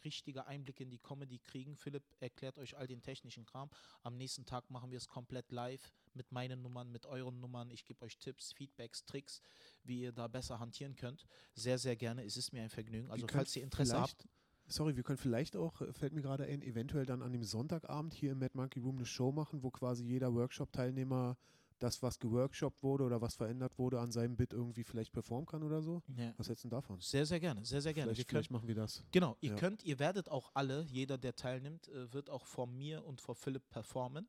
richtige 0.05 0.47
Einblicke 0.47 0.83
in 0.83 0.91
die 0.91 0.99
Comedy 0.99 1.39
kriegen. 1.39 1.77
Philipp 1.77 2.03
erklärt 2.19 2.59
euch 2.59 2.77
all 2.77 2.89
den 2.89 3.01
technischen 3.01 3.45
Kram. 3.45 3.71
Am 4.03 4.17
nächsten 4.17 4.45
Tag 4.45 4.69
machen 4.71 4.91
wir 4.91 4.99
es 4.99 5.07
komplett 5.09 5.53
live 5.53 5.93
mit 6.15 6.33
meinen 6.33 6.61
Nummern, 6.61 6.91
mit 6.91 7.07
euren 7.07 7.39
Nummern. 7.39 7.71
Ich 7.71 7.85
gebe 7.85 8.05
euch 8.05 8.19
Tipps, 8.19 8.53
Feedbacks, 8.53 9.05
Tricks, 9.05 9.41
wie 9.85 10.01
ihr 10.03 10.13
da 10.13 10.27
besser 10.27 10.59
hantieren 10.59 10.97
könnt. 10.97 11.27
Sehr, 11.55 11.79
sehr 11.79 11.95
gerne. 11.95 12.25
Es 12.25 12.37
ist 12.37 12.53
mir 12.53 12.63
ein 12.63 12.71
Vergnügen. 12.71 13.09
Also 13.11 13.29
Wir 13.29 13.33
falls 13.35 13.55
ihr 13.55 13.63
Interesse 13.63 14.01
habt, 14.01 14.27
Sorry, 14.69 14.97
wir 14.97 15.03
können 15.03 15.19
vielleicht 15.19 15.57
auch, 15.57 15.81
äh, 15.81 15.93
fällt 15.93 16.13
mir 16.13 16.23
gerade 16.23 16.45
ein, 16.45 16.63
eventuell 16.63 17.07
dann 17.07 17.23
an 17.23 17.33
dem 17.33 17.43
Sonntagabend 17.43 18.15
hier 18.15 18.33
im 18.33 18.39
Mad 18.39 18.53
Monkey 18.55 18.81
Room 18.81 18.97
eine 18.97 19.07
Show 19.07 19.33
machen, 19.33 19.63
wo 19.63 19.71
quasi 19.71 20.05
jeder 20.05 20.33
Workshop-Teilnehmer 20.35 21.37
das, 21.79 22.03
was 22.03 22.19
geworkshopt 22.19 22.83
wurde 22.83 23.05
oder 23.05 23.21
was 23.21 23.37
verändert 23.37 23.79
wurde, 23.79 24.01
an 24.01 24.11
seinem 24.11 24.37
Bit 24.37 24.53
irgendwie 24.53 24.83
vielleicht 24.83 25.13
performen 25.13 25.47
kann 25.47 25.63
oder 25.63 25.81
so. 25.81 26.03
ja, 26.17 26.35
Was 26.37 26.49
hältst 26.49 26.65
du 26.65 26.69
denn 26.69 26.77
davon? 26.77 27.01
sehr, 27.01 27.25
sehr 27.25 27.39
gerne. 27.39 27.65
Sehr, 27.65 27.81
sehr 27.81 27.95
gerne. 27.95 28.13
Vielleicht, 28.13 28.29
vielleicht 28.29 28.51
machen 28.51 28.67
wir 28.67 28.75
das. 28.75 29.05
Genau, 29.13 29.37
ihr 29.41 29.51
Ja. 29.51 29.57
könnt, 29.57 29.85
ihr 29.85 29.99
werdet 30.01 30.29
auch 30.29 30.51
alle, 30.55 30.83
jeder, 30.91 31.17
der 31.19 31.37
teilnimmt, 31.37 31.89
äh, 31.89 32.13
wird 32.13 32.31
auch 32.31 32.47
vor 32.47 32.67
mir 32.67 33.05
und 33.07 33.21
vor 33.21 33.37
Philipp 33.37 33.69
performen. 33.71 34.27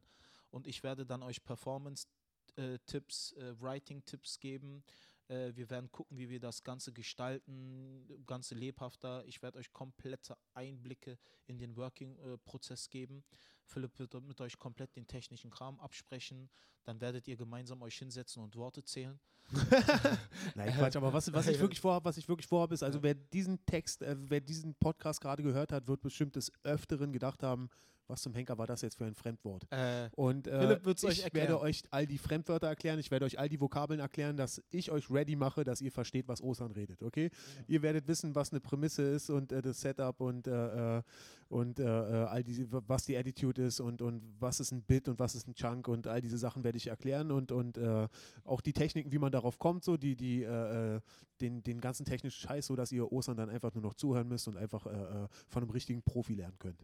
Und 0.52 0.68
ich 0.68 0.84
werde 0.84 1.06
dann 1.08 1.24
euch 1.24 1.44
Performance-Tipps, 1.44 3.34
äh, 3.34 3.54
Writing-Tipps 3.60 4.40
geben. 4.40 4.84
Äh, 5.30 5.56
wir 5.56 5.70
werden 5.70 5.92
gucken, 5.92 6.18
wie 6.18 6.30
wir 6.30 6.40
das 6.40 6.64
Ganze 6.64 6.92
gestalten, 6.92 8.06
Ganze 8.26 8.56
lebhafter. 8.56 9.24
Ich 9.26 9.42
werde 9.42 9.60
euch 9.60 9.72
komplette 9.72 10.38
Einblicke 10.54 11.18
in 11.46 11.58
den 11.58 11.76
Working-Prozess 11.78 12.90
geben. 12.90 13.24
Philipp 13.64 13.98
wird 14.00 14.22
mit 14.24 14.42
euch 14.42 14.58
komplett 14.58 14.96
den 14.96 15.08
technischen 15.08 15.52
Kram 15.52 15.80
absprechen. 15.80 16.50
Dann 16.84 17.00
werdet 17.00 17.28
ihr 17.28 17.38
gemeinsam 17.38 17.82
euch 17.82 17.98
hinsetzen 17.98 18.44
und 18.44 18.56
Worte 18.56 18.84
zählen. 18.84 19.20
Nein, 20.56 20.74
Quatsch, 20.74 20.96
aber 20.96 21.12
was, 21.12 21.32
was 21.34 21.48
ich 21.48 21.60
wirklich 21.60 21.80
vorhabe, 21.80 22.06
was 22.06 22.18
ich 22.18 22.28
wirklich 22.28 22.48
vorhabe, 22.48 22.74
ist, 22.74 22.84
also 22.84 23.02
wer 23.02 23.16
diesen 23.16 23.64
Text, 23.66 24.02
äh, 24.02 24.16
wer 24.18 24.42
diesen 24.42 24.76
Podcast 24.76 25.22
gerade 25.22 25.44
gehört 25.44 25.72
hat, 25.72 25.88
wird 25.88 26.02
bestimmt 26.02 26.36
des 26.36 26.52
Öfteren 26.64 27.12
gedacht 27.12 27.42
haben, 27.44 27.70
was 28.10 28.22
zum 28.24 28.34
Henker 28.34 28.58
war 28.58 28.68
das 28.68 28.82
jetzt 28.82 28.98
für 28.98 29.06
ein 29.06 29.14
Fremdwort? 29.14 29.68
Äh, 29.72 30.10
Und 30.16 30.48
äh, 30.48 30.80
euch 30.84 31.04
ich 31.04 31.24
erklären. 31.24 31.50
werde 31.50 31.62
euch 31.62 31.84
all 31.92 32.08
die 32.08 32.18
Fremdwörter 32.18 32.68
erklären, 32.68 33.00
ich 33.00 33.12
werde 33.12 33.26
euch 33.26 33.38
all 33.38 33.48
die 33.48 33.62
Vokabeln 33.62 34.00
erklären, 34.00 34.36
dass 34.36 34.62
ich 34.72 34.92
euch 34.92 35.10
ready 35.12 35.36
mache, 35.36 35.64
dass 35.64 35.80
ihr 35.82 35.92
versteht, 35.92 36.28
was 36.28 36.42
Ostern 36.42 36.72
redet, 36.72 37.04
okay? 37.04 37.30
Ihr 37.68 37.82
werdet 37.82 38.08
wissen, 38.08 38.34
was 38.36 38.52
eine 38.52 38.60
Prämisse 38.60 39.04
ist 39.04 39.30
und 39.30 39.52
äh, 39.52 39.62
das 39.62 39.82
Setup 39.82 40.20
und, 40.22 40.48
äh, 40.48 40.98
äh, 40.98 41.04
und 41.50 41.80
äh, 41.80 41.84
all 41.84 42.44
diese, 42.44 42.68
was 42.70 43.06
die 43.06 43.16
Attitude 43.18 43.66
ist 43.66 43.80
und, 43.80 44.02
und 44.02 44.24
was 44.40 44.60
ist 44.60 44.72
ein 44.72 44.82
Bit 44.82 45.08
und 45.08 45.20
was 45.20 45.36
ist 45.36 45.48
ein 45.48 45.54
Chunk 45.54 45.88
und 45.88 46.08
all 46.08 46.22
diese 46.22 46.38
Sachen 46.38 46.64
werde 46.64 46.78
ich 46.78 46.88
erklären 46.88 47.32
und, 47.32 47.52
und 47.52 47.78
äh, 47.78 48.08
auch 48.44 48.62
die 48.62 48.74
Techniken, 48.74 49.12
wie 49.12 49.20
man 49.20 49.32
darauf 49.32 49.60
kommt, 49.60 49.84
so 49.84 49.98
die, 49.98 50.16
die, 50.16 50.40
den, 51.42 51.64
den 51.64 51.82
ganzen 51.82 52.06
technischen 52.06 52.40
Scheiß, 52.40 52.68
so 52.68 52.76
dass 52.76 52.92
ihr 52.92 53.12
Ostern 53.12 53.38
dann 53.38 53.50
einfach 53.50 53.74
nur 53.74 53.84
noch 53.84 53.94
zuhören 53.94 54.28
müsst 54.28 54.48
und 54.48 54.58
einfach 54.58 54.84
von 55.48 55.64
einem 55.64 55.70
richtigen 55.70 56.02
Profi 56.02 56.34
lernen 56.34 56.58
könnt. 56.60 56.82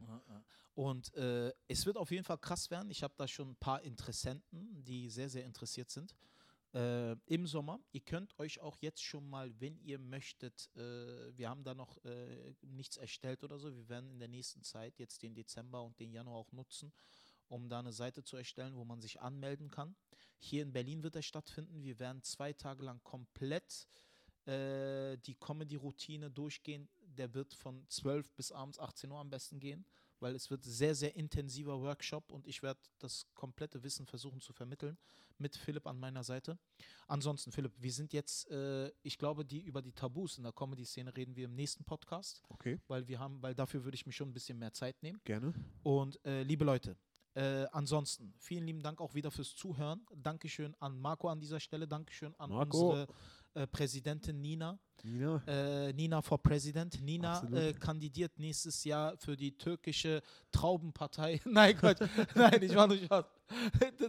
Und 0.76 1.14
äh, 1.16 1.54
es 1.70 1.86
wird 1.86 1.98
auf 1.98 2.12
jeden 2.12 2.26
Fall 2.26 2.38
krass 2.38 2.70
werden. 2.70 2.92
Ich 2.92 3.02
habe 3.02 3.14
da 3.18 3.28
schon 3.28 3.52
ein 3.52 3.56
paar 3.56 3.82
Interessenten, 3.82 4.84
die 4.84 5.10
sehr, 5.10 5.30
sehr 5.30 5.46
interessiert 5.46 5.90
sind. 5.90 6.14
Äh, 6.74 7.14
Im 7.28 7.48
Sommer. 7.48 7.80
Ihr 7.94 8.02
könnt 8.02 8.38
euch 8.38 8.60
auch 8.60 8.78
jetzt 8.80 9.02
schon 9.02 9.30
mal, 9.30 9.50
wenn 9.62 9.80
ihr 9.80 9.98
möchtet, 9.98 10.70
äh, 10.76 11.38
wir 11.38 11.50
haben 11.50 11.64
da 11.64 11.74
noch 11.74 12.04
äh, 12.04 12.54
nichts 12.62 12.98
erstellt 12.98 13.46
oder 13.46 13.58
so. 13.58 13.74
Wir 13.74 13.88
werden 13.88 14.12
in 14.12 14.20
der 14.20 14.28
nächsten 14.28 14.64
Zeit 14.64 15.00
jetzt 15.00 15.24
den 15.24 15.34
Dezember 15.34 15.82
und 15.82 15.98
den 15.98 16.12
Januar 16.12 16.36
auch 16.36 16.52
nutzen, 16.52 16.92
um 17.48 17.70
da 17.70 17.80
eine 17.80 17.94
Seite 17.94 18.26
zu 18.26 18.36
erstellen, 18.36 18.76
wo 18.76 18.84
man 18.84 19.00
sich 19.00 19.22
anmelden 19.22 19.72
kann. 19.72 19.96
Hier 20.38 20.62
in 20.62 20.74
Berlin 20.74 21.04
wird 21.04 21.16
er 21.16 21.22
stattfinden. 21.22 21.82
Wir 21.84 21.98
werden 22.00 22.22
zwei 22.24 22.52
Tage 22.52 22.84
lang 22.84 23.02
komplett 23.04 23.88
äh, 24.46 25.18
die 25.20 25.36
Comedy-Routine 25.36 26.30
durchgehen. 26.30 26.90
Der 27.16 27.34
wird 27.34 27.54
von 27.54 27.86
12 27.90 28.32
bis 28.34 28.52
abends 28.52 28.80
18 28.80 29.12
Uhr 29.12 29.20
am 29.20 29.30
besten 29.30 29.60
gehen, 29.60 29.86
weil 30.20 30.36
es 30.36 30.50
wird 30.50 30.64
sehr, 30.64 30.96
sehr 30.96 31.16
intensiver 31.16 31.82
Workshop 31.82 32.32
und 32.32 32.48
ich 32.48 32.62
werde 32.64 32.80
das 33.00 33.26
komplette 33.34 33.84
Wissen 33.84 34.06
versuchen 34.06 34.42
zu 34.42 34.54
vermitteln 34.54 34.98
mit 35.38 35.56
Philipp 35.58 35.86
an 35.88 36.00
meiner 36.00 36.24
Seite. 36.24 36.58
Ansonsten, 37.08 37.52
Philipp, 37.52 37.74
wir 37.78 37.92
sind 37.92 38.14
jetzt, 38.14 38.50
äh, 38.50 38.90
ich 39.04 39.18
glaube, 39.18 39.44
die 39.46 39.62
über 39.62 39.82
die 39.82 39.92
Tabus 39.92 40.38
in 40.38 40.44
der 40.44 40.54
Comedy-Szene 40.54 41.16
reden 41.16 41.36
wir 41.36 41.46
im 41.46 41.56
nächsten 41.56 41.84
Podcast, 41.84 42.42
Okay, 42.50 42.80
weil 42.88 43.08
wir 43.08 43.20
haben, 43.20 43.42
weil 43.42 43.54
dafür 43.54 43.84
würde 43.84 43.96
ich 43.96 44.06
mir 44.06 44.14
schon 44.14 44.30
ein 44.30 44.34
bisschen 44.34 44.58
mehr 44.58 44.72
Zeit 44.74 45.02
nehmen. 45.04 45.20
gerne. 45.26 45.54
Und 45.84 46.24
äh, 46.26 46.44
liebe 46.44 46.64
Leute, 46.64 46.96
äh, 47.34 47.66
ansonsten, 47.74 48.34
vielen 48.38 48.66
lieben 48.66 48.82
Dank 48.82 49.02
auch 49.02 49.14
wieder 49.14 49.30
fürs 49.30 49.54
Zuhören. 49.56 50.06
Dankeschön 50.16 50.74
an 50.80 50.98
Marco 50.98 51.28
an 51.28 51.42
dieser 51.42 51.60
Stelle. 51.60 51.86
Dankeschön 51.86 52.34
an 52.36 52.50
Marco. 52.50 52.92
unsere 52.92 53.08
äh, 53.56 53.68
Präsidentin 53.68 54.42
Nina. 54.42 54.78
Nina? 55.04 55.42
Äh, 55.48 55.94
Nina 55.94 56.22
for 56.22 56.42
President. 56.42 57.02
Nina 57.02 57.44
äh, 57.52 57.74
kandidiert 57.74 58.38
nächstes 58.38 58.84
Jahr 58.84 59.18
für 59.18 59.36
die 59.36 59.58
türkische 59.58 60.22
Traubenpartei. 60.52 61.42
Nein, 61.46 61.78
Gott, 61.80 61.98
nein, 62.34 62.62
ich 62.62 62.76
war 62.76 62.88
nicht 62.88 63.10
was. 63.10 63.26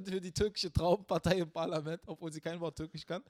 für 0.04 0.20
die 0.20 0.32
türkische 0.32 0.72
Traubenpartei 0.72 1.38
im 1.38 1.50
Parlament, 1.50 2.02
obwohl 2.06 2.32
sie 2.32 2.40
kein 2.40 2.60
Wort 2.60 2.76
türkisch 2.76 3.04
kann. 3.04 3.22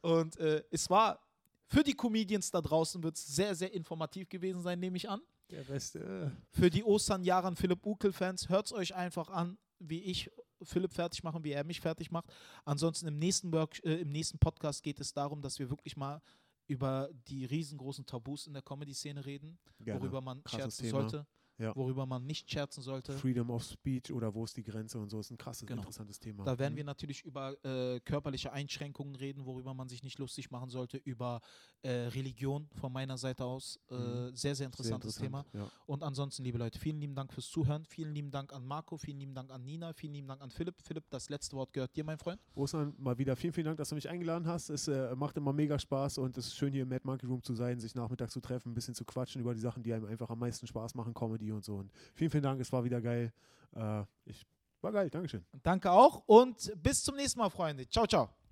Und 0.00 0.36
äh, 0.38 0.62
es 0.70 0.88
war 0.90 1.18
für 1.66 1.82
die 1.82 1.94
Comedians 1.94 2.50
da 2.50 2.60
draußen 2.60 3.02
wird 3.02 3.16
es 3.16 3.26
sehr, 3.26 3.54
sehr 3.54 3.72
informativ 3.72 4.28
gewesen 4.28 4.62
sein, 4.62 4.78
nehme 4.78 4.96
ich 4.96 5.08
an. 5.08 5.20
Der 5.50 5.68
Rest, 5.68 5.96
äh, 5.96 6.30
Für 6.50 6.70
die 6.70 6.84
Ostern-Jahren 6.84 7.56
Philipp 7.56 7.84
Ukel-Fans, 7.84 8.48
hört 8.48 8.66
es 8.66 8.72
euch 8.72 8.94
einfach 8.94 9.28
an, 9.28 9.58
wie 9.78 10.02
ich 10.02 10.30
Philipp 10.62 10.92
fertig 10.92 11.22
machen, 11.22 11.44
wie 11.44 11.52
er 11.52 11.64
mich 11.64 11.80
fertig 11.80 12.10
macht. 12.10 12.26
Ansonsten 12.64 13.06
im 13.06 13.18
nächsten, 13.18 13.52
Work 13.52 13.84
äh, 13.84 14.00
im 14.00 14.10
nächsten 14.10 14.38
Podcast 14.38 14.82
geht 14.82 15.00
es 15.00 15.12
darum, 15.12 15.42
dass 15.42 15.58
wir 15.58 15.70
wirklich 15.70 15.96
mal 15.96 16.20
über 16.66 17.10
die 17.28 17.44
riesengroßen 17.44 18.06
Tabus 18.06 18.46
in 18.46 18.54
der 18.54 18.62
Comedy-Szene 18.62 19.24
reden, 19.24 19.58
gerne. 19.80 20.00
worüber 20.00 20.20
man 20.20 20.42
Krasses 20.44 20.58
scherzen 20.58 20.86
Thema. 20.86 21.00
sollte, 21.00 21.26
Ja. 21.58 21.74
worüber 21.76 22.04
man 22.04 22.26
nicht 22.26 22.50
scherzen 22.50 22.82
sollte. 22.82 23.12
Freedom 23.12 23.48
of 23.50 23.62
Speech 23.62 24.12
oder 24.12 24.34
wo 24.34 24.44
ist 24.44 24.56
die 24.56 24.64
Grenze 24.64 24.98
und 24.98 25.08
so 25.08 25.20
ist 25.20 25.30
ein 25.30 25.38
krasses, 25.38 25.66
Genau. 25.66 25.82
interessantes 25.82 26.18
Thema. 26.18 26.44
Da 26.44 26.58
werden 26.58 26.72
Mhm. 26.74 26.78
wir 26.78 26.84
natürlich 26.84 27.22
über 27.24 27.56
äh, 27.64 28.00
körperliche 28.00 28.52
Einschränkungen 28.52 29.14
reden, 29.14 29.44
worüber 29.46 29.72
man 29.72 29.88
sich 29.88 30.02
nicht 30.02 30.18
lustig 30.18 30.50
machen 30.50 30.68
sollte, 30.68 30.96
über 30.96 31.40
äh, 31.82 31.90
Religion 32.08 32.68
von 32.74 32.92
meiner 32.92 33.16
Seite 33.18 33.44
aus. 33.44 33.78
Äh, 33.90 33.94
Mhm. 33.94 34.36
sehr, 34.36 34.54
sehr 34.54 34.66
interessantes 34.66 35.14
Sehr 35.14 35.24
Thema. 35.26 35.40
interessant, 35.40 35.70
Ja. 35.72 35.78
Und 35.86 36.02
ansonsten, 36.02 36.42
liebe 36.42 36.58
Leute, 36.58 36.78
vielen 36.78 36.98
lieben 37.00 37.14
Dank 37.14 37.32
fürs 37.32 37.48
Zuhören. 37.48 37.84
Vielen 37.84 38.14
lieben 38.14 38.30
Dank 38.30 38.52
an 38.52 38.64
Marco, 38.64 38.96
vielen 38.96 39.20
lieben 39.20 39.34
Dank 39.34 39.50
an 39.52 39.62
Nina, 39.64 39.92
vielen 39.92 40.14
lieben 40.14 40.26
Dank 40.28 40.40
an 40.42 40.50
Philipp. 40.50 40.80
Philipp, 40.82 41.04
das 41.10 41.28
letzte 41.28 41.56
Wort 41.56 41.72
gehört 41.72 41.94
dir, 41.94 42.02
mein 42.04 42.18
Freund. 42.18 42.40
Ostern, 42.54 42.94
mal 42.98 43.16
wieder 43.18 43.36
vielen, 43.36 43.52
vielen 43.52 43.66
Dank, 43.66 43.78
dass 43.78 43.90
du 43.90 43.94
mich 43.94 44.08
eingeladen 44.08 44.46
hast. 44.48 44.70
Es 44.70 44.88
äh, 44.88 45.14
macht 45.14 45.36
immer 45.36 45.52
mega 45.52 45.78
Spaß 45.78 46.18
und 46.18 46.36
es 46.36 46.46
ist 46.48 46.56
schön, 46.56 46.72
hier 46.72 46.82
im 46.82 46.88
Mad 46.88 47.02
Monkey 47.04 47.26
Room 47.26 47.42
zu 47.42 47.54
sein, 47.54 47.78
sich 47.78 47.94
nachmittags 47.94 48.32
zu 48.32 48.40
treffen, 48.40 48.70
ein 48.72 48.74
bisschen 48.74 48.94
zu 48.94 49.04
quatschen 49.04 49.40
über 49.40 49.54
die 49.54 49.60
Sachen, 49.60 49.82
die 49.82 49.92
einem 49.92 50.06
einfach 50.06 50.30
am 50.30 50.38
meisten 50.40 50.66
Spaß 50.66 50.94
machen, 50.94 51.14
Comedy 51.14 51.43
und 51.52 51.64
so. 51.64 51.76
Und 51.76 51.92
vielen, 52.14 52.30
vielen 52.30 52.42
Dank, 52.42 52.60
es 52.60 52.72
war 52.72 52.84
wieder 52.84 53.00
geil. 53.00 53.32
Äh, 53.74 54.04
ich, 54.24 54.46
war 54.80 54.92
geil, 54.92 55.10
Dankeschön. 55.10 55.44
Danke 55.62 55.90
auch 55.90 56.22
und 56.26 56.72
bis 56.82 57.02
zum 57.02 57.16
nächsten 57.16 57.40
Mal, 57.40 57.50
Freunde. 57.50 57.88
Ciao, 57.88 58.06
ciao. 58.06 58.43